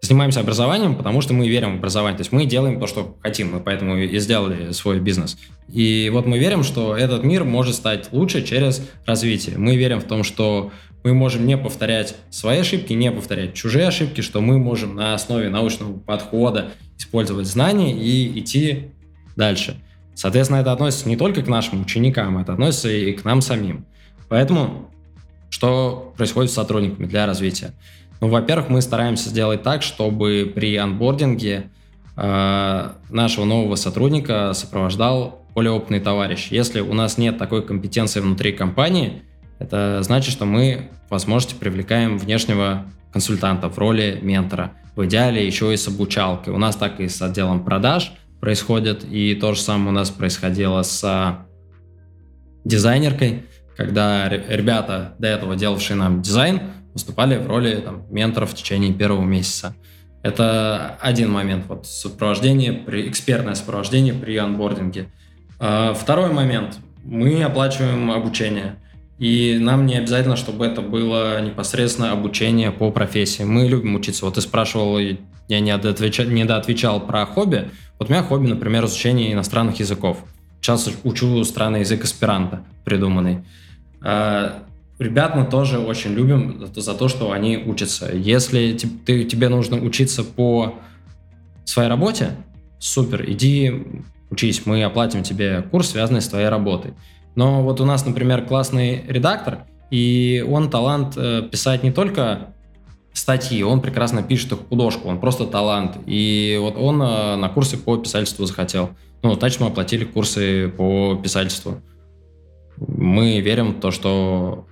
занимаемся 0.00 0.40
образованием, 0.40 0.94
потому 0.94 1.20
что 1.20 1.34
мы 1.34 1.48
верим 1.48 1.74
в 1.74 1.78
образование. 1.78 2.16
То 2.16 2.22
есть 2.22 2.32
мы 2.32 2.46
делаем 2.46 2.78
то, 2.78 2.86
что 2.86 3.16
хотим, 3.22 3.52
мы 3.52 3.60
поэтому 3.60 3.96
и 3.96 4.18
сделали 4.18 4.72
свой 4.72 5.00
бизнес. 5.00 5.36
И 5.68 6.08
вот 6.12 6.24
мы 6.26 6.38
верим, 6.38 6.62
что 6.62 6.96
этот 6.96 7.24
мир 7.24 7.44
может 7.44 7.74
стать 7.74 8.08
лучше 8.12 8.42
через 8.42 8.80
развитие. 9.04 9.58
Мы 9.58 9.76
верим 9.76 10.00
в 10.00 10.04
том, 10.04 10.22
что 10.22 10.70
мы 11.04 11.14
можем 11.14 11.46
не 11.46 11.56
повторять 11.56 12.16
свои 12.30 12.58
ошибки, 12.58 12.92
не 12.92 13.10
повторять 13.10 13.54
чужие 13.54 13.86
ошибки, 13.86 14.20
что 14.20 14.40
мы 14.40 14.58
можем 14.58 14.94
на 14.94 15.14
основе 15.14 15.48
научного 15.48 15.98
подхода 15.98 16.72
использовать 16.98 17.46
знания 17.46 17.96
и 17.96 18.38
идти 18.38 18.90
дальше. 19.36 19.76
Соответственно, 20.14 20.58
это 20.58 20.72
относится 20.72 21.08
не 21.08 21.16
только 21.16 21.42
к 21.42 21.48
нашим 21.48 21.82
ученикам, 21.82 22.38
это 22.38 22.52
относится 22.52 22.90
и 22.90 23.12
к 23.12 23.24
нам 23.24 23.40
самим. 23.40 23.86
Поэтому 24.28 24.90
что 25.48 26.12
происходит 26.16 26.50
с 26.50 26.54
сотрудниками 26.54 27.06
для 27.06 27.26
развития? 27.26 27.72
Ну, 28.20 28.28
во-первых, 28.28 28.68
мы 28.68 28.82
стараемся 28.82 29.28
сделать 29.28 29.62
так, 29.62 29.82
чтобы 29.82 30.52
при 30.52 30.76
анбординге 30.76 31.70
э, 32.16 32.90
нашего 33.10 33.44
нового 33.44 33.76
сотрудника 33.76 34.52
сопровождал 34.54 35.46
более 35.54 35.72
опытный 35.72 36.00
товарищ. 36.00 36.48
Если 36.50 36.80
у 36.80 36.94
нас 36.94 37.16
нет 37.16 37.38
такой 37.38 37.64
компетенции 37.64 38.20
внутри 38.20 38.52
компании, 38.52 39.22
это 39.58 40.02
значит, 40.02 40.32
что 40.32 40.44
мы, 40.44 40.90
возможно, 41.10 41.52
привлекаем 41.58 42.18
внешнего 42.18 42.86
консультанта 43.12 43.68
в 43.68 43.78
роли 43.78 44.18
ментора. 44.22 44.72
В 44.94 45.04
идеале 45.06 45.44
еще 45.46 45.72
и 45.72 45.76
с 45.76 45.88
обучалкой. 45.88 46.52
У 46.52 46.58
нас 46.58 46.76
так 46.76 47.00
и 47.00 47.08
с 47.08 47.20
отделом 47.22 47.64
продаж 47.64 48.12
происходит, 48.40 49.04
и 49.04 49.34
то 49.34 49.54
же 49.54 49.60
самое 49.60 49.88
у 49.88 49.92
нас 49.92 50.10
происходило 50.10 50.82
с 50.82 51.02
а, 51.04 51.46
дизайнеркой, 52.64 53.44
когда 53.76 54.28
ребята, 54.28 55.14
до 55.18 55.28
этого 55.28 55.56
делавшие 55.56 55.96
нам 55.96 56.22
дизайн, 56.22 56.62
выступали 56.92 57.36
в 57.36 57.46
роли 57.46 57.76
там, 57.76 58.04
менторов 58.10 58.52
в 58.52 58.54
течение 58.54 58.92
первого 58.92 59.24
месяца. 59.24 59.74
Это 60.22 60.98
один 61.00 61.30
момент, 61.30 61.66
вот 61.68 61.86
сопровождение, 61.86 62.72
при, 62.72 63.08
экспертное 63.08 63.54
сопровождение 63.54 64.14
при 64.14 64.36
анбординге. 64.36 65.08
А, 65.58 65.94
второй 65.94 66.32
момент. 66.32 66.78
Мы 67.04 67.42
оплачиваем 67.42 68.10
обучение– 68.10 68.76
и 69.18 69.58
нам 69.58 69.86
не 69.86 69.96
обязательно, 69.96 70.36
чтобы 70.36 70.64
это 70.66 70.80
было 70.80 71.40
непосредственно 71.40 72.12
обучение 72.12 72.70
по 72.70 72.90
профессии. 72.92 73.42
Мы 73.42 73.66
любим 73.66 73.96
учиться. 73.96 74.24
Вот 74.24 74.34
ты 74.34 74.40
спрашивал, 74.40 74.98
я 74.98 75.60
не 75.60 75.76
доотвечал, 75.76 76.26
не 76.26 76.44
доотвечал 76.44 77.00
про 77.00 77.26
хобби. 77.26 77.70
Вот 77.98 78.08
у 78.08 78.12
меня 78.12 78.22
хобби, 78.22 78.46
например, 78.46 78.84
изучение 78.84 79.32
иностранных 79.32 79.80
языков. 79.80 80.24
Сейчас 80.60 80.88
учу 81.02 81.42
странный 81.44 81.80
язык 81.80 82.04
аспиранта 82.04 82.64
придуманный. 82.84 83.40
А, 84.00 84.62
ребят 85.00 85.34
мы 85.34 85.44
тоже 85.44 85.78
очень 85.78 86.12
любим 86.12 86.68
за 86.72 86.94
то, 86.94 87.08
что 87.08 87.32
они 87.32 87.56
учатся. 87.56 88.12
Если 88.14 88.78
ты, 89.04 89.24
тебе 89.24 89.48
нужно 89.48 89.82
учиться 89.82 90.22
по 90.22 90.76
своей 91.64 91.88
работе, 91.88 92.36
супер, 92.78 93.28
иди 93.28 93.84
учись, 94.30 94.64
мы 94.64 94.84
оплатим 94.84 95.24
тебе 95.24 95.62
курс, 95.62 95.90
связанный 95.90 96.22
с 96.22 96.28
твоей 96.28 96.48
работой. 96.48 96.94
Но 97.38 97.62
вот 97.62 97.80
у 97.80 97.84
нас, 97.84 98.04
например, 98.04 98.44
классный 98.46 99.04
редактор, 99.06 99.58
и 99.92 100.44
он 100.50 100.70
талант 100.70 101.16
э, 101.16 101.42
писать 101.48 101.84
не 101.84 101.92
только 101.92 102.48
статьи, 103.12 103.62
он 103.62 103.80
прекрасно 103.80 104.24
пишет 104.24 104.50
их 104.50 104.58
художку, 104.68 105.08
он 105.08 105.20
просто 105.20 105.46
талант. 105.46 105.98
И 106.06 106.58
вот 106.60 106.74
он 106.76 107.00
э, 107.00 107.36
на 107.36 107.48
курсы 107.48 107.76
по 107.76 107.96
писательству 107.96 108.44
захотел. 108.44 108.90
Ну, 109.22 109.34
значит, 109.34 109.60
мы 109.60 109.68
оплатили 109.68 110.04
курсы 110.04 110.66
по 110.76 111.14
писательству. 111.14 111.80
мы 112.76 113.38
верим 113.38 113.68
в 113.74 113.80
то, 113.80 113.92
что 113.92 114.66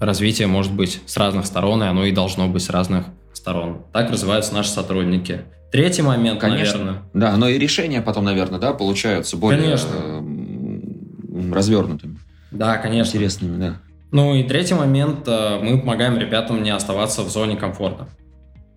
развитие 0.00 0.48
может 0.48 0.72
быть 0.72 1.02
с 1.04 1.14
разных 1.18 1.44
сторон, 1.44 1.82
и 1.82 1.86
оно 1.88 2.06
и 2.06 2.12
должно 2.12 2.48
быть 2.48 2.62
с 2.62 2.70
разных 2.70 3.04
сторон. 3.34 3.82
Так 3.92 4.10
развиваются 4.10 4.54
наши 4.54 4.70
сотрудники. 4.70 5.42
Третий 5.70 6.00
момент, 6.00 6.40
Конечно. 6.40 6.78
наверное. 6.78 7.02
Да, 7.12 7.36
но 7.36 7.50
и 7.50 7.58
решения 7.58 8.00
потом, 8.00 8.24
наверное, 8.24 8.58
да, 8.58 8.72
получаются 8.72 9.36
более 9.36 9.60
Конечно. 9.60 9.88
Развернутыми, 11.54 12.18
Да, 12.50 12.76
конечно. 12.78 13.10
интересными, 13.10 13.58
да. 13.58 13.76
Ну 14.10 14.34
и 14.34 14.42
третий 14.42 14.74
момент, 14.74 15.26
э, 15.26 15.58
мы 15.62 15.78
помогаем 15.78 16.16
ребятам 16.18 16.62
не 16.62 16.70
оставаться 16.70 17.22
в 17.22 17.28
зоне 17.28 17.56
комфорта. 17.56 18.08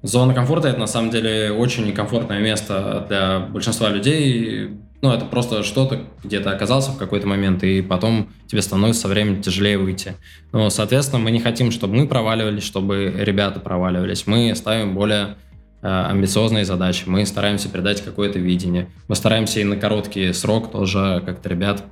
Зона 0.03 0.33
комфорта 0.33 0.67
это 0.69 0.79
на 0.79 0.87
самом 0.87 1.11
деле 1.11 1.51
очень 1.51 1.85
некомфортное 1.85 2.39
место 2.41 3.05
для 3.07 3.39
большинства 3.39 3.89
людей. 3.89 4.71
Ну, 5.03 5.11
это 5.11 5.25
просто 5.25 5.63
что-то, 5.63 6.01
где 6.23 6.39
ты 6.39 6.49
оказался 6.49 6.91
в 6.91 6.97
какой-то 6.97 7.27
момент, 7.27 7.63
и 7.63 7.81
потом 7.81 8.29
тебе 8.47 8.61
становится 8.61 9.01
со 9.03 9.07
временем 9.07 9.41
тяжелее 9.41 9.77
выйти. 9.77 10.15
Ну, 10.51 10.69
соответственно, 10.69 11.21
мы 11.23 11.31
не 11.31 11.39
хотим, 11.39 11.71
чтобы 11.71 11.95
мы 11.95 12.07
проваливались, 12.07 12.63
чтобы 12.63 13.13
ребята 13.17 13.59
проваливались. 13.59 14.27
Мы 14.27 14.53
ставим 14.55 14.93
более 14.95 15.37
э, 15.81 15.87
амбициозные 15.87 16.65
задачи, 16.65 17.03
мы 17.07 17.25
стараемся 17.25 17.69
передать 17.69 18.03
какое-то 18.03 18.37
видение. 18.37 18.89
Мы 19.07 19.15
стараемся 19.15 19.59
и 19.59 19.63
на 19.63 19.75
короткий 19.75 20.33
срок 20.33 20.71
тоже 20.71 21.21
как-то 21.25 21.49
ребят 21.49 21.83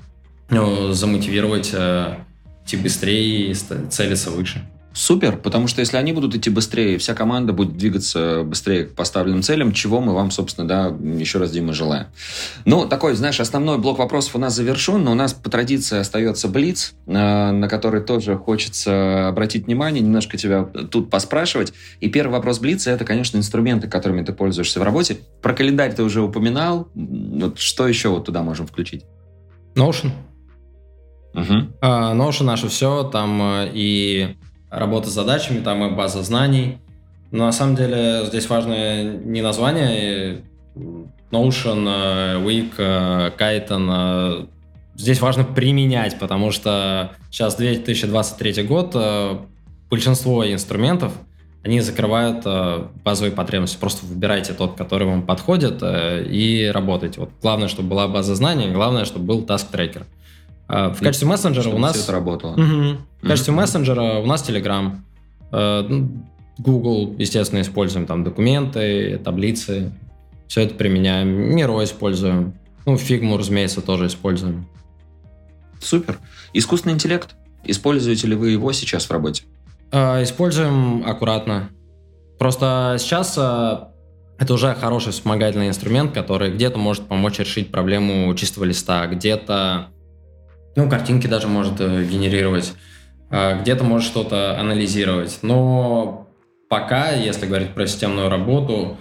ну, 0.49 0.93
замотивировать 0.93 1.71
э, 1.73 2.15
идти 2.65 2.77
быстрее 2.77 3.51
и 3.51 3.53
целиться 3.53 4.31
выше. 4.31 4.61
Супер, 4.91 5.37
потому 5.37 5.67
что 5.67 5.81
если 5.81 5.97
они 5.97 6.13
будут 6.13 6.35
идти 6.35 6.49
быстрее, 6.49 6.97
вся 6.97 7.13
команда 7.13 7.53
будет 7.53 7.77
двигаться 7.77 8.41
быстрее 8.43 8.85
к 8.85 8.95
поставленным 8.95 9.43
целям, 9.43 9.71
чего 9.71 10.01
мы 10.01 10.15
вам, 10.15 10.31
собственно, 10.31 10.67
да, 10.67 10.87
еще 10.87 11.37
раз, 11.37 11.51
Дима, 11.51 11.73
желаем. 11.73 12.07
Ну, 12.65 12.87
такой, 12.87 13.13
знаешь, 13.15 13.39
основной 13.39 13.77
блок 13.77 13.99
вопросов 13.99 14.35
у 14.35 14.39
нас 14.39 14.55
завершен, 14.55 15.03
но 15.03 15.11
у 15.11 15.15
нас 15.15 15.33
по 15.33 15.49
традиции 15.49 15.99
остается 15.99 16.47
Блиц, 16.47 16.95
э, 17.05 17.11
на 17.11 17.67
который 17.69 18.01
тоже 18.01 18.35
хочется 18.35 19.27
обратить 19.27 19.67
внимание, 19.67 20.01
немножко 20.01 20.37
тебя 20.37 20.63
тут 20.63 21.11
поспрашивать. 21.11 21.71
И 21.99 22.09
первый 22.09 22.33
вопрос 22.33 22.57
Блица– 22.57 22.89
это, 22.91 23.05
конечно, 23.05 23.37
инструменты, 23.37 23.87
которыми 23.87 24.23
ты 24.25 24.33
пользуешься 24.33 24.79
в 24.79 24.83
работе. 24.83 25.19
Про 25.43 25.53
календарь 25.53 25.93
ты 25.93 26.01
уже 26.01 26.21
упоминал. 26.21 26.89
Вот 26.95 27.59
что 27.59 27.87
еще 27.87 28.09
вот 28.09 28.25
туда 28.25 28.41
можем 28.41 28.65
включить? 28.65 29.05
Notion. 29.75 30.11
Угу. 31.33 31.53
А, 31.81 32.13
Notion 32.13 32.43
наше 32.43 32.67
все, 32.67 33.03
там 33.03 33.41
э, 33.41 33.71
и 33.73 34.35
работа 34.69 35.09
с 35.09 35.13
задачами, 35.13 35.61
там 35.61 35.83
и 35.83 35.95
база 35.95 36.23
знаний. 36.23 36.77
Но 37.31 37.45
на 37.45 37.51
самом 37.51 37.75
деле 37.75 38.25
здесь 38.25 38.49
важно 38.49 39.03
не 39.03 39.41
название, 39.41 40.43
Notion, 41.31 41.87
э, 41.87 42.43
Week, 42.43 42.73
э, 42.77 43.31
Kaizen. 43.37 43.89
э, 43.89 44.45
Здесь 44.95 45.21
важно 45.21 45.45
применять, 45.45 46.19
потому 46.19 46.51
что 46.51 47.11
сейчас 47.31 47.55
2023 47.55 48.63
год, 48.63 48.93
большинство 49.89 50.45
инструментов, 50.45 51.13
они 51.63 51.79
закрывают 51.79 52.45
базовые 53.05 53.31
потребности. 53.31 53.77
Просто 53.79 54.05
выбирайте 54.05 54.51
тот, 54.51 54.75
который 54.75 55.07
вам 55.07 55.21
подходит, 55.21 55.81
и 55.81 56.69
работайте. 56.73 57.21
Вот 57.21 57.29
главное, 57.41 57.69
чтобы 57.69 57.87
была 57.87 58.09
база 58.09 58.35
знаний, 58.35 58.71
главное, 58.71 59.05
чтобы 59.05 59.23
был 59.23 59.45
task-трекер. 59.45 60.05
Э, 60.69 60.89
В 60.89 60.99
качестве 60.99 61.27
мессенджера 61.27 61.69
у 61.69 61.77
нас... 61.79 61.95
все 61.95 62.03
это 62.03 62.11
работало. 62.13 62.55
Мгм. 62.55 62.99
В 63.21 63.27
качестве 63.27 63.53
мессенджера 63.53 64.19
у 64.19 64.25
нас 64.25 64.47
Telegram. 64.47 64.97
Э, 65.51 65.85
ну, 65.87 66.09
Google, 66.57 67.15
естественно, 67.17 67.61
используем 67.61 68.05
там 68.05 68.23
документы, 68.23 69.17
таблицы. 69.23 69.91
Все 70.47 70.61
это 70.61 70.75
применяем. 70.75 71.55
Miro 71.57 71.83
используем. 71.83 72.53
Ну, 72.85 72.95
Figma, 72.95 73.37
разумеется, 73.37 73.81
тоже 73.81 74.07
используем. 74.07 74.67
Супер. 75.81 76.19
Искусственный 76.53 76.93
интеллект. 76.95 77.35
Используете 77.63 78.27
ли 78.27 78.35
вы 78.35 78.51
его 78.51 78.71
сейчас 78.71 79.05
в 79.05 79.11
работе? 79.11 79.43
Э, 79.91 80.21
Используем 80.23 81.03
аккуратно. 81.05 81.69
Просто 82.37 82.95
сейчас 82.99 83.35
э, 83.37 83.77
это 84.37 84.53
уже 84.53 84.73
хороший 84.75 85.11
вспомогательный 85.11 85.67
инструмент, 85.67 86.13
который 86.13 86.51
где-то 86.51 86.77
может 86.77 87.07
помочь 87.07 87.39
решить 87.39 87.71
проблему 87.71 88.33
чистого 88.35 88.63
листа, 88.65 89.05
где-то, 89.07 89.87
ну, 90.75 90.89
картинки 90.89 91.27
даже 91.27 91.47
может 91.47 91.79
э, 91.79 92.03
генерировать, 92.05 92.73
э, 93.31 93.61
где-то 93.61 93.83
может 93.83 94.07
что-то 94.07 94.59
анализировать. 94.59 95.39
Но 95.41 96.27
пока, 96.69 97.11
если 97.11 97.45
говорить 97.45 97.73
про 97.73 97.87
системную 97.87 98.29
работу, 98.29 98.97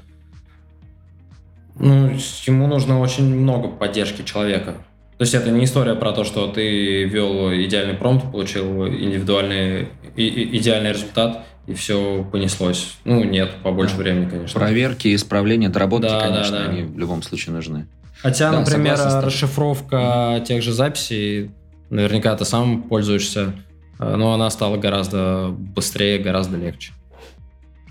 ну, 1.79 2.11
ему 2.47 2.67
нужно 2.67 3.01
очень 3.01 3.35
много 3.35 3.69
поддержки 3.69 4.23
человека. 4.23 4.75
То 5.17 5.23
есть 5.23 5.35
это 5.35 5.51
не 5.51 5.65
история 5.65 5.95
про 5.95 6.13
то, 6.13 6.25
что 6.25 6.47
ты 6.49 7.05
ввел 7.05 7.53
идеальный 7.53 7.95
промпт, 7.95 8.31
получил 8.31 8.87
индивидуальный, 8.87 9.89
и- 10.17 10.27
и- 10.27 10.57
идеальный 10.59 10.93
результат, 10.93 11.45
и 11.67 11.75
все 11.75 12.25
понеслось. 12.31 12.97
Ну, 13.05 13.25
нет, 13.25 13.51
побольше 13.63 13.97
Да. 13.97 14.03
времени, 14.03 14.29
конечно. 14.29 14.59
Проверки, 14.61 15.15
исправления, 15.15 15.69
доработки, 15.69 16.07
Да, 16.09 16.21
да, 16.21 16.27
конечно, 16.29 16.59
да. 16.59 16.65
они 16.71 16.83
в 16.83 16.99
любом 16.99 17.23
случае 17.23 17.55
нужны. 17.55 17.87
Хотя, 18.23 18.51
Да, 18.53 18.61
например, 18.61 18.97
расшифровка 19.23 20.43
тех 20.47 20.63
же 20.63 20.73
записей, 20.73 21.51
наверняка 21.91 22.37
ты 22.37 22.45
сам 22.45 22.83
пользуешься, 22.83 23.55
э, 23.99 24.17
но 24.17 24.33
она 24.33 24.51
стала 24.51 24.77
гораздо 24.77 25.49
быстрее, 25.51 26.19
гораздо 26.19 26.57
легче. 26.57 26.93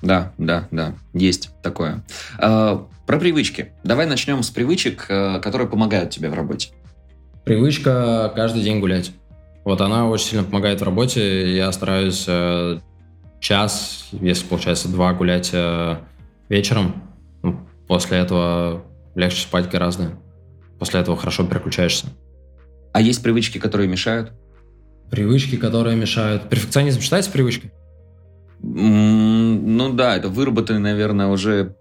Да, 0.02 0.34
да, 0.38 0.68
да, 0.72 0.96
есть 1.14 1.50
такое. 1.62 2.04
А, 2.40 2.88
про 3.06 3.18
привычки. 3.20 3.72
Давай 3.84 4.06
начнем 4.06 4.44
с 4.44 4.50
привычек, 4.50 5.06
э, 5.10 5.40
которые 5.40 5.68
помогают 5.68 6.12
тебе 6.12 6.30
в 6.30 6.34
работе. 6.34 6.70
Привычка 7.46 8.32
каждый 8.36 8.62
день 8.62 8.80
гулять. 8.80 9.12
Вот 9.64 9.82
она 9.82 10.08
очень 10.08 10.28
сильно 10.28 10.44
помогает 10.44 10.82
в 10.82 10.84
работе. 10.84 11.56
Я 11.56 11.72
стараюсь 11.72 12.26
э, 12.28 12.80
час, 13.40 14.10
если 14.12 14.46
получается 14.46 14.90
два, 14.90 15.14
гулять 15.14 15.52
э, 15.54 15.98
вечером. 16.50 17.04
Ну, 17.44 17.60
После 17.88 18.18
этого 18.18 18.84
легче 19.16 19.42
спать 19.42 19.70
гораздо. 19.70 20.12
После 20.80 21.00
этого 21.00 21.18
хорошо 21.18 21.46
переключаешься. 21.46 22.08
А 22.98 23.00
есть 23.00 23.22
привычки, 23.22 23.60
которые 23.60 23.88
мешают? 23.88 24.32
Привычки, 25.12 25.56
которые 25.56 25.96
мешают. 25.96 26.50
Перфекционизм 26.50 27.00
считается 27.00 27.30
привычкой? 27.30 27.72
Ну 28.60 29.94
да, 29.94 30.18
это 30.18 30.30
выработанный, 30.30 30.80
наверное, 30.80 31.28
уже... 31.28 31.76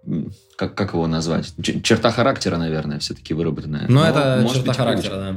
Как, 0.59 0.75
как 0.75 0.93
его 0.93 1.07
назвать? 1.07 1.55
Черта 1.83 2.11
характера, 2.11 2.59
наверное, 2.59 2.99
все-таки 2.99 3.33
выработанная. 3.33 3.87
Ну, 3.89 4.01
Но, 4.01 4.07
это 4.07 4.41
может 4.43 4.59
черта 4.59 4.69
быть, 4.69 4.77
характера, 4.77 5.15
да. 5.15 5.37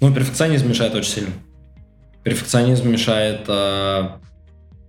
Ну, 0.00 0.14
перфекционизм 0.14 0.68
мешает 0.68 0.94
очень 0.94 1.10
сильно. 1.10 1.30
Перфекционизм 2.22 2.88
мешает 2.88 3.46
э, 3.48 4.10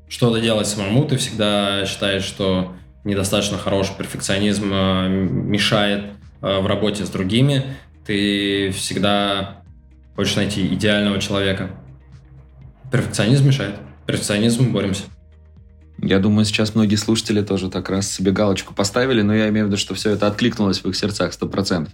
что-то 0.08 0.39
делать 0.39 0.68
самому. 0.68 1.06
Ты 1.06 1.18
всегда 1.18 1.84
считаешь, 1.88 2.26
что 2.26 2.76
недостаточно 3.06 3.58
хороший 3.58 3.95
перфекционизм 3.97 4.72
э, 4.72 5.08
мешает 5.10 6.12
э, 6.43 6.60
в 6.60 6.68
работе 6.68 7.08
с 7.08 7.10
другими. 7.10 7.64
Ты 8.06 8.70
всегда 8.70 9.64
хочешь 10.16 10.36
найти 10.36 10.66
идеального 10.74 11.20
человека. 11.20 11.70
Перфекционизм 12.91 13.47
мешает. 13.47 13.76
Перфекционизм 14.05 14.72
боремся. 14.72 15.03
Я 16.01 16.20
думаю, 16.20 16.45
сейчас 16.45 16.76
многие 16.76 16.97
слушатели 16.97 17.41
тоже 17.41 17.70
так 17.70 17.89
раз 17.89 18.11
себе 18.11 18.32
галочку 18.32 18.74
поставили, 18.74 19.22
но 19.22 19.34
я 19.34 19.49
имею 19.49 19.66
в 19.66 19.70
виду, 19.70 19.78
что 19.78 19.95
все 19.95 20.11
это 20.11 20.28
откликнулось 20.28 20.84
в 20.84 20.89
их 20.89 20.95
сердцах 20.95 21.32
100%. 21.32 21.88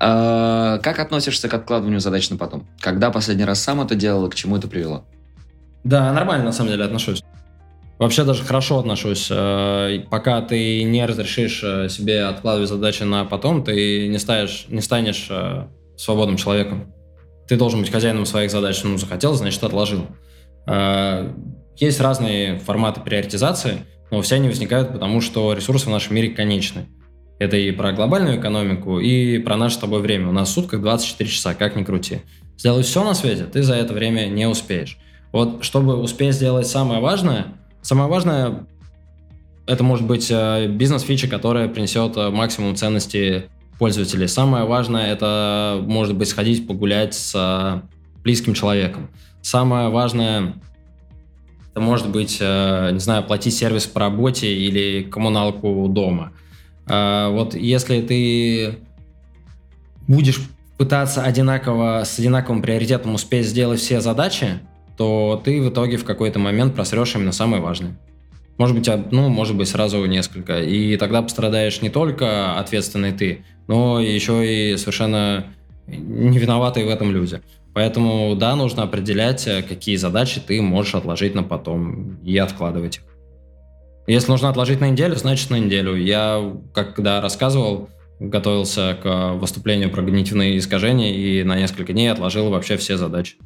А, 0.00 0.78
как 0.78 0.98
относишься 0.98 1.48
к 1.48 1.54
откладыванию 1.54 2.00
задач 2.00 2.28
на 2.28 2.36
потом? 2.36 2.66
Когда 2.80 3.10
последний 3.10 3.44
раз 3.44 3.60
сам 3.60 3.80
это 3.80 3.94
делал 3.94 4.26
и 4.26 4.30
к 4.30 4.34
чему 4.34 4.56
это 4.56 4.66
привело? 4.68 5.04
Да, 5.84 6.12
нормально 6.12 6.44
на 6.44 6.52
самом 6.52 6.70
деле 6.70 6.84
отношусь. 6.84 7.22
Вообще 7.98 8.24
даже 8.24 8.44
хорошо 8.44 8.80
отношусь. 8.80 9.30
И 9.30 10.04
Пока 10.10 10.42
ты 10.42 10.82
не 10.82 11.06
разрешишь 11.06 11.62
э, 11.64 11.88
себе 11.88 12.24
откладывать 12.24 12.68
задачи 12.68 13.04
на 13.04 13.24
потом, 13.24 13.64
ты 13.64 14.08
не, 14.08 14.18
станешь, 14.18 14.66
не 14.68 14.82
станешь 14.82 15.28
э, 15.30 15.66
свободным 15.96 16.36
человеком. 16.36 16.92
Ты 17.48 17.56
должен 17.56 17.80
быть 17.80 17.90
хозяином 17.90 18.26
своих 18.26 18.50
задач. 18.50 18.82
Ну, 18.82 18.98
захотел, 18.98 19.34
значит, 19.34 19.62
отложил. 19.62 20.06
Э, 20.66 21.32
Есть 21.76 22.00
разные 22.00 22.58
форматы 22.58 23.00
приоритизации, 23.00 23.78
но 24.10 24.22
все 24.22 24.36
они 24.36 24.48
возникают 24.48 24.92
потому, 24.92 25.20
что 25.20 25.52
ресурсы 25.52 25.86
в 25.86 25.90
нашем 25.90 26.14
мире 26.16 26.30
конечны. 26.30 26.86
Это 27.38 27.56
и 27.56 27.70
про 27.70 27.92
глобальную 27.92 28.40
экономику, 28.40 28.98
и 28.98 29.38
про 29.38 29.56
наше 29.56 29.76
с 29.76 29.78
тобой 29.78 30.00
время. 30.00 30.28
У 30.28 30.32
нас 30.32 30.48
в 30.48 30.52
сутках 30.52 30.80
24 30.80 31.28
часа, 31.28 31.54
как 31.54 31.76
ни 31.76 31.84
крути. 31.84 32.22
Сделай 32.56 32.82
все 32.82 33.04
на 33.04 33.14
свете, 33.14 33.44
ты 33.44 33.62
за 33.62 33.74
это 33.74 33.92
время 33.92 34.26
не 34.26 34.46
успеешь. 34.46 34.98
Вот 35.32 35.62
чтобы 35.62 35.96
успеть 35.96 36.34
сделать 36.34 36.66
самое 36.66 37.00
важное, 37.00 37.48
самое 37.82 38.08
важное 38.08 38.66
это 39.66 39.82
может 39.82 40.06
быть 40.06 40.28
э, 40.30 40.68
бизнес-фича, 40.68 41.28
которая 41.28 41.68
принесет 41.68 42.16
э, 42.16 42.30
максимум 42.30 42.76
ценности 42.76 43.46
пользователей. 43.78 44.28
Самое 44.28 44.64
важное 44.64 45.12
это 45.12 45.80
может 45.82 46.16
быть 46.16 46.28
сходить 46.28 46.66
погулять 46.66 47.14
с 47.14 47.32
э, 47.34 47.80
близким 48.22 48.54
человеком. 48.54 49.10
Самое 49.42 49.88
важное 49.90 50.54
это 51.70 51.80
может 51.80 52.08
быть, 52.08 52.38
э, 52.40 52.90
не 52.92 53.00
знаю, 53.00 53.22
платить 53.24 53.54
сервис 53.54 53.86
по 53.86 54.00
работе 54.00 54.52
или 54.52 55.02
коммуналку 55.02 55.88
дома. 55.88 56.32
Э, 56.88 57.28
Вот 57.30 57.54
если 57.54 58.00
ты 58.00 58.78
будешь 60.08 60.40
пытаться 60.78 61.22
одинаково, 61.22 62.02
с 62.04 62.18
одинаковым 62.18 62.62
приоритетом 62.62 63.14
успеть 63.14 63.46
сделать 63.46 63.80
все 63.80 64.00
задачи, 64.00 64.60
то 64.96 65.40
ты 65.44 65.60
в 65.60 65.68
итоге 65.68 65.96
в 65.96 66.04
какой-то 66.04 66.38
момент 66.38 66.74
просрешь 66.74 67.14
именно 67.14 67.32
самые 67.32 67.60
важные. 67.60 67.98
Может 68.58 68.74
быть, 68.74 68.88
одну, 68.88 69.28
может 69.28 69.54
быть, 69.54 69.68
сразу 69.68 70.02
несколько. 70.06 70.62
И 70.62 70.96
тогда 70.96 71.20
пострадаешь 71.20 71.82
не 71.82 71.90
только 71.90 72.58
ответственный 72.58 73.12
ты, 73.12 73.44
но 73.66 74.00
еще 74.00 74.72
и 74.72 74.76
совершенно 74.76 75.46
не 75.86 76.38
виноватые 76.38 76.86
в 76.86 76.88
этом 76.88 77.10
люди. 77.12 77.40
Поэтому, 77.74 78.34
да, 78.36 78.56
нужно 78.56 78.84
определять, 78.84 79.46
э, 79.46 79.62
какие 79.62 79.96
задачи 79.96 80.40
ты 80.40 80.62
можешь 80.62 80.94
отложить 80.94 81.34
на 81.34 81.42
потом 81.42 82.16
и 82.24 82.36
откладывать 82.38 82.96
их. 82.96 83.02
Если 84.06 84.30
нужно 84.30 84.48
отложить 84.48 84.80
на 84.80 84.88
неделю, 84.88 85.16
значит 85.16 85.50
на 85.50 85.56
неделю. 85.56 85.94
Я, 85.94 86.56
когда 86.72 87.20
рассказывал, 87.20 87.90
готовился 88.18 88.96
к 89.02 89.34
выступлению 89.34 89.90
про 89.90 90.02
когнитивные 90.02 90.56
искажения 90.58 91.12
и 91.12 91.42
на 91.42 91.56
несколько 91.56 91.92
дней 91.92 92.10
отложил 92.10 92.50
вообще 92.50 92.76
все 92.76 92.96
задачи. 92.96 93.36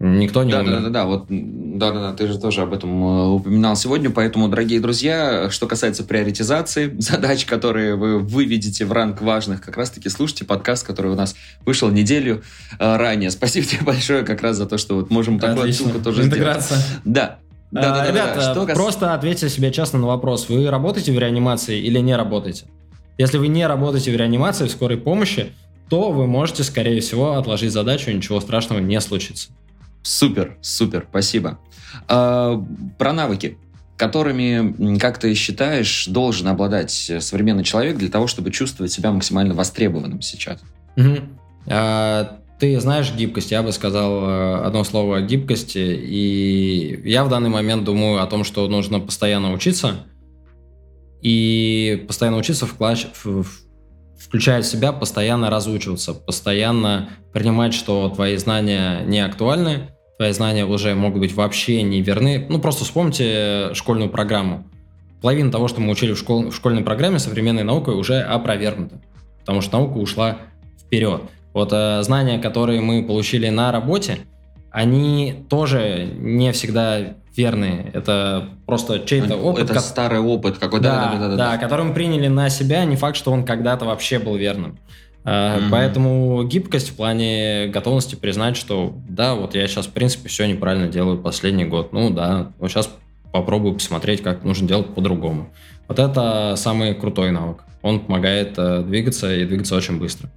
Никто 0.00 0.44
не 0.44 0.52
да, 0.52 0.60
умер. 0.60 0.70
Да, 0.70 0.80
да, 0.80 0.90
да, 0.90 1.04
вот, 1.06 1.26
да, 1.28 1.90
да, 1.90 2.00
да, 2.00 2.12
ты 2.12 2.28
же 2.28 2.38
тоже 2.38 2.62
об 2.62 2.72
этом 2.72 3.02
э, 3.02 3.26
упоминал 3.30 3.74
сегодня, 3.74 4.10
поэтому, 4.10 4.48
дорогие 4.48 4.78
друзья, 4.78 5.50
что 5.50 5.66
касается 5.66 6.04
приоритизации 6.04 6.94
задач, 6.98 7.44
которые 7.46 7.96
вы 7.96 8.20
выведете 8.20 8.84
в 8.84 8.92
ранг 8.92 9.20
важных, 9.20 9.60
как 9.60 9.76
раз-таки 9.76 10.08
слушайте 10.08 10.44
подкаст, 10.44 10.86
который 10.86 11.10
у 11.10 11.16
нас 11.16 11.34
вышел 11.66 11.90
неделю 11.90 12.42
э, 12.78 12.96
ранее. 12.96 13.32
Спасибо 13.32 13.66
тебе 13.68 13.82
большое 13.82 14.22
как 14.22 14.40
раз 14.40 14.56
за 14.56 14.66
то, 14.66 14.78
что 14.78 14.94
вот 14.94 15.10
можем 15.10 15.40
такую 15.40 15.62
Отлично. 15.62 15.86
отсылку 15.86 16.04
тоже 16.04 16.22
Интеграция. 16.22 16.78
сделать. 16.78 17.02
Да, 17.04 17.38
да, 17.72 17.82
да, 17.82 17.96
да, 17.96 18.06
Ребята, 18.08 18.54
да, 18.54 18.64
да. 18.66 18.74
просто 18.74 19.06
кас... 19.06 19.16
ответьте 19.16 19.48
себе 19.48 19.72
честно 19.72 19.98
на 19.98 20.06
вопрос. 20.06 20.48
Вы 20.48 20.70
работаете 20.70 21.12
в 21.12 21.18
реанимации 21.18 21.80
или 21.80 21.98
не 21.98 22.14
работаете? 22.14 22.66
Если 23.18 23.36
вы 23.36 23.48
не 23.48 23.66
работаете 23.66 24.12
в 24.12 24.16
реанимации, 24.16 24.68
в 24.68 24.70
скорой 24.70 24.96
помощи, 24.96 25.52
то 25.90 26.12
вы 26.12 26.28
можете, 26.28 26.62
скорее 26.62 27.00
всего, 27.00 27.32
отложить 27.32 27.72
задачу, 27.72 28.10
и 28.10 28.14
ничего 28.14 28.40
страшного 28.40 28.78
не 28.78 29.00
случится. 29.00 29.48
Супер, 30.08 30.56
супер, 30.62 31.06
спасибо. 31.10 31.58
А, 32.08 32.64
про 32.96 33.12
навыки, 33.12 33.58
которыми, 33.98 34.96
как 34.96 35.18
ты 35.18 35.34
считаешь, 35.34 36.06
должен 36.06 36.48
обладать 36.48 36.90
современный 37.20 37.62
человек 37.62 37.98
для 37.98 38.08
того, 38.08 38.26
чтобы 38.26 38.50
чувствовать 38.50 38.90
себя 38.90 39.12
максимально 39.12 39.52
востребованным 39.52 40.22
сейчас? 40.22 40.60
Угу. 40.96 41.16
А, 41.66 42.38
ты 42.58 42.80
знаешь 42.80 43.12
гибкость, 43.12 43.50
я 43.50 43.62
бы 43.62 43.70
сказал 43.70 44.24
э, 44.24 44.56
одно 44.64 44.82
слово 44.82 45.20
гибкости, 45.20 45.76
и 45.78 47.02
я 47.04 47.22
в 47.22 47.28
данный 47.28 47.50
момент 47.50 47.84
думаю 47.84 48.22
о 48.22 48.26
том, 48.26 48.44
что 48.44 48.66
нужно 48.66 49.00
постоянно 49.00 49.52
учиться, 49.52 50.06
и 51.20 52.02
постоянно 52.08 52.38
учиться 52.38 52.64
вклад... 52.64 52.98
включая 54.18 54.62
в 54.62 54.66
себя, 54.66 54.92
постоянно 54.92 55.50
разучиваться, 55.50 56.14
постоянно 56.14 57.10
принимать, 57.34 57.74
что 57.74 58.08
твои 58.08 58.36
знания 58.38 59.02
не 59.04 59.20
актуальны, 59.20 59.90
твои 60.18 60.32
знания 60.32 60.66
уже 60.66 60.94
могут 60.94 61.20
быть 61.20 61.32
вообще 61.32 61.82
не 61.82 62.02
верны. 62.02 62.44
Ну, 62.48 62.58
просто 62.58 62.84
вспомните 62.84 63.72
школьную 63.72 64.10
программу. 64.10 64.64
Половина 65.22 65.50
того, 65.50 65.68
что 65.68 65.80
мы 65.80 65.92
учили 65.92 66.12
в, 66.12 66.18
школ... 66.18 66.50
в 66.50 66.54
школьной 66.54 66.82
программе, 66.82 67.18
современной 67.18 67.62
наукой 67.62 67.94
уже 67.94 68.20
опровергнута, 68.20 69.00
потому 69.40 69.60
что 69.60 69.78
наука 69.78 69.96
ушла 69.98 70.38
вперед. 70.80 71.22
Вот 71.54 71.72
э, 71.72 72.02
знания, 72.02 72.38
которые 72.38 72.80
мы 72.80 73.04
получили 73.04 73.48
на 73.48 73.72
работе, 73.72 74.18
они 74.70 75.44
тоже 75.48 76.08
не 76.18 76.52
всегда 76.52 77.14
верные. 77.36 77.90
Это 77.94 78.48
просто 78.66 79.00
чей-то 79.00 79.36
опыт. 79.36 79.64
Это 79.64 79.74
как... 79.74 79.82
старый 79.82 80.20
опыт 80.20 80.58
какой-то. 80.58 80.84
Да, 80.84 81.12
да, 81.12 81.18
да, 81.18 81.28
да, 81.28 81.36
да, 81.36 81.58
который 81.58 81.86
мы 81.86 81.94
приняли 81.94 82.26
на 82.26 82.50
себя, 82.50 82.84
не 82.84 82.96
факт, 82.96 83.16
что 83.16 83.30
он 83.30 83.44
когда-то 83.44 83.84
вообще 83.84 84.18
был 84.18 84.36
верным. 84.36 84.78
Mm-hmm. 85.28 85.68
Поэтому 85.70 86.42
гибкость 86.44 86.90
в 86.90 86.94
плане 86.94 87.66
готовности 87.66 88.14
признать, 88.14 88.56
что 88.56 88.94
да, 89.08 89.34
вот 89.34 89.54
я 89.54 89.66
сейчас, 89.66 89.86
в 89.86 89.90
принципе, 89.90 90.28
все 90.28 90.46
неправильно 90.46 90.88
делаю 90.88 91.18
последний 91.18 91.66
год. 91.66 91.92
Ну 91.92 92.10
да, 92.10 92.52
вот 92.58 92.70
сейчас 92.70 92.88
попробую 93.30 93.74
посмотреть, 93.74 94.22
как 94.22 94.42
нужно 94.42 94.66
делать 94.66 94.94
по-другому. 94.94 95.50
Вот 95.86 95.98
это 95.98 96.54
самый 96.56 96.94
крутой 96.94 97.30
навык. 97.30 97.64
Он 97.82 98.00
помогает 98.00 98.54
э, 98.56 98.82
двигаться 98.82 99.34
и 99.34 99.44
двигаться 99.44 99.76
очень 99.76 99.98
быстро. 99.98 100.30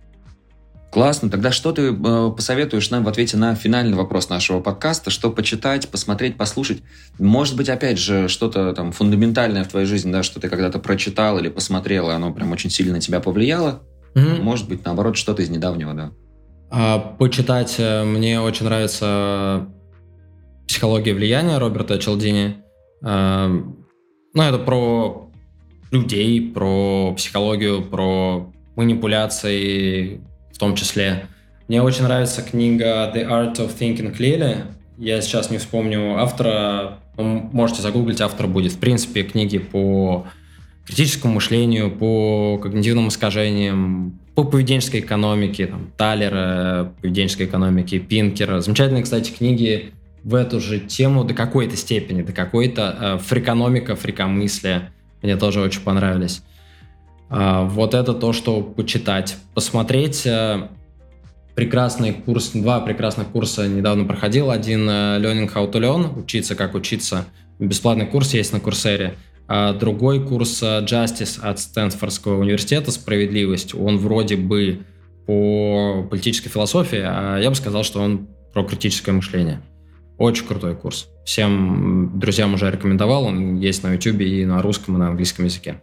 Классно. 0.91 1.29
Тогда 1.29 1.53
что 1.53 1.71
ты 1.71 1.93
э, 1.93 2.31
посоветуешь 2.35 2.89
нам 2.89 3.05
в 3.05 3.07
ответе 3.07 3.37
на 3.37 3.55
финальный 3.55 3.95
вопрос 3.95 4.27
нашего 4.27 4.59
подкаста? 4.59 5.09
Что 5.09 5.31
почитать, 5.31 5.87
посмотреть, 5.87 6.35
послушать? 6.35 6.83
Может 7.17 7.55
быть, 7.55 7.69
опять 7.69 7.97
же, 7.97 8.27
что-то 8.27 8.73
там 8.73 8.91
фундаментальное 8.91 9.63
в 9.63 9.69
твоей 9.69 9.85
жизни, 9.85 10.11
да, 10.11 10.21
что 10.21 10.41
ты 10.41 10.49
когда-то 10.49 10.79
прочитал 10.79 11.39
или 11.39 11.47
посмотрел, 11.47 12.09
и 12.09 12.13
оно 12.13 12.33
прям 12.33 12.51
очень 12.51 12.69
сильно 12.69 12.95
на 12.95 12.99
тебя 12.99 13.21
повлияло? 13.21 13.81
Mm-hmm. 14.15 14.41
Может 14.41 14.67
быть, 14.67 14.83
наоборот, 14.85 15.17
что-то 15.17 15.41
из 15.41 15.49
недавнего, 15.49 15.93
да. 15.93 16.11
А, 16.69 16.99
почитать 16.99 17.75
э, 17.77 18.03
мне 18.03 18.41
очень 18.41 18.65
нравится 18.65 19.67
«Психология 20.67 21.13
влияния» 21.13 21.57
Роберта 21.57 21.97
Челдини. 21.97 22.57
А, 23.03 23.47
ну, 23.47 24.41
это 24.41 24.57
про 24.57 25.29
людей, 25.91 26.51
про 26.51 27.13
психологию, 27.15 27.83
про 27.83 28.51
манипуляции, 28.75 30.21
том 30.61 30.75
числе. 30.75 31.25
Мне 31.67 31.81
очень 31.81 32.03
нравится 32.03 32.43
книга 32.43 33.11
The 33.15 33.27
Art 33.27 33.55
of 33.55 33.75
Thinking 33.75 34.15
Clearly. 34.15 34.57
Я 34.99 35.19
сейчас 35.21 35.49
не 35.49 35.57
вспомню 35.57 36.19
автора, 36.19 36.99
можете 37.17 37.81
загуглить, 37.81 38.21
автор 38.21 38.45
будет. 38.45 38.73
В 38.73 38.79
принципе, 38.79 39.23
книги 39.23 39.57
по 39.57 40.27
критическому 40.91 41.35
мышлению, 41.35 41.89
по 41.89 42.59
когнитивным 42.61 43.07
искажениям, 43.07 44.19
по 44.35 44.43
поведенческой 44.43 44.99
экономике, 44.99 45.67
там, 45.67 45.89
Талера, 45.95 46.91
поведенческой 47.01 47.45
экономики, 47.45 47.97
Пинкера. 47.97 48.59
Замечательные, 48.59 49.01
кстати, 49.01 49.31
книги 49.31 49.93
в 50.25 50.35
эту 50.35 50.59
же 50.59 50.81
тему 50.81 51.23
до 51.23 51.33
какой-то 51.33 51.77
степени, 51.77 52.23
до 52.23 52.33
какой-то 52.33 52.97
э, 52.99 53.17
фрикономика, 53.19 53.95
фрикомыслия. 53.95 54.91
Мне 55.21 55.37
тоже 55.37 55.61
очень 55.61 55.79
понравились. 55.79 56.43
А, 57.29 57.63
вот 57.63 57.93
это 57.93 58.13
то, 58.13 58.33
что 58.33 58.61
почитать. 58.61 59.37
Посмотреть 59.53 60.27
э, 60.27 60.67
прекрасный 61.55 62.11
курс, 62.11 62.49
два 62.49 62.81
прекрасных 62.81 63.29
курса 63.29 63.65
недавно 63.65 64.03
проходил. 64.03 64.51
Один 64.51 64.89
э, 64.89 65.19
Learning 65.19 65.51
How 65.51 65.71
to 65.71 65.79
Learn, 65.79 66.21
учиться 66.21 66.55
как 66.55 66.75
учиться. 66.75 67.27
Бесплатный 67.59 68.07
курс 68.07 68.33
есть 68.33 68.51
на 68.51 68.59
Курсере. 68.59 69.15
А 69.53 69.73
другой 69.73 70.25
курс 70.25 70.63
э, 70.63 70.81
Justice 70.85 71.41
от 71.41 71.59
Стэнфордского 71.59 72.39
университета 72.39 72.89
«Справедливость». 72.89 73.75
Он 73.75 73.97
вроде 73.97 74.37
бы 74.37 74.85
по 75.25 76.07
политической 76.09 76.47
философии, 76.47 77.01
а 77.03 77.37
я 77.37 77.49
бы 77.49 77.55
сказал, 77.57 77.83
что 77.83 77.99
он 77.99 78.29
про 78.53 78.63
критическое 78.63 79.11
мышление. 79.11 79.61
Очень 80.17 80.47
крутой 80.47 80.77
курс. 80.77 81.09
Всем 81.25 82.17
друзьям 82.17 82.53
уже 82.53 82.71
рекомендовал. 82.71 83.25
Он 83.25 83.57
есть 83.57 83.83
на 83.83 83.91
YouTube 83.91 84.21
и 84.21 84.45
на 84.45 84.61
русском, 84.61 84.95
и 84.95 84.99
на 84.99 85.09
английском 85.09 85.43
языке. 85.43 85.81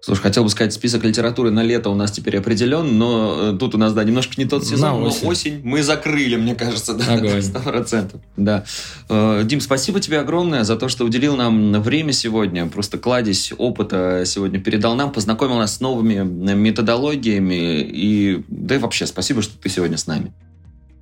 Слушай, 0.00 0.20
хотел 0.20 0.44
бы 0.44 0.50
сказать, 0.50 0.72
список 0.72 1.04
литературы 1.04 1.50
на 1.50 1.62
лето 1.62 1.90
у 1.90 1.94
нас 1.94 2.12
теперь 2.12 2.38
определен, 2.38 2.98
но 2.98 3.52
э, 3.54 3.56
тут 3.58 3.74
у 3.74 3.78
нас, 3.78 3.92
да, 3.92 4.04
немножко 4.04 4.34
не 4.36 4.46
тот 4.46 4.64
сезон, 4.64 5.00
на 5.00 5.06
осень. 5.08 5.20
но 5.24 5.28
осень 5.28 5.60
мы 5.64 5.82
закрыли, 5.82 6.36
мне 6.36 6.54
кажется, 6.54 6.94
да, 6.94 7.42
сто 7.42 7.58
процентов. 7.58 8.20
Да. 8.36 8.64
Э, 9.08 9.42
Дим, 9.44 9.60
спасибо 9.60 9.98
тебе 9.98 10.20
огромное 10.20 10.62
за 10.62 10.76
то, 10.76 10.88
что 10.88 11.04
уделил 11.04 11.36
нам 11.36 11.82
время 11.82 12.12
сегодня, 12.12 12.66
просто 12.68 12.98
кладезь 12.98 13.52
опыта 13.58 14.22
сегодня 14.24 14.60
передал 14.60 14.94
нам, 14.94 15.12
познакомил 15.12 15.56
нас 15.56 15.76
с 15.76 15.80
новыми 15.80 16.22
методологиями, 16.54 17.80
и 17.80 18.44
да 18.46 18.76
и 18.76 18.78
вообще 18.78 19.04
спасибо, 19.04 19.42
что 19.42 19.58
ты 19.58 19.68
сегодня 19.68 19.98
с 19.98 20.06
нами. 20.06 20.32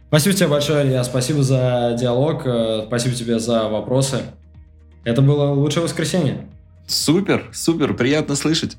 Спасибо 0.09 0.35
тебе 0.35 0.49
большое, 0.49 0.87
Илья, 0.87 1.05
спасибо 1.05 1.43
за 1.43 1.97
диалог, 2.01 2.47
э, 2.47 2.85
спасибо 2.87 3.15
тебе 3.15 3.39
за 3.41 3.69
вопросы. 3.69 4.23
Это 5.05 5.21
было 5.21 5.53
лучшее 5.53 5.83
воскресенье. 5.83 6.49
Супер, 6.87 7.51
супер, 7.53 7.95
приятно 7.95 8.37
слышать. 8.37 8.79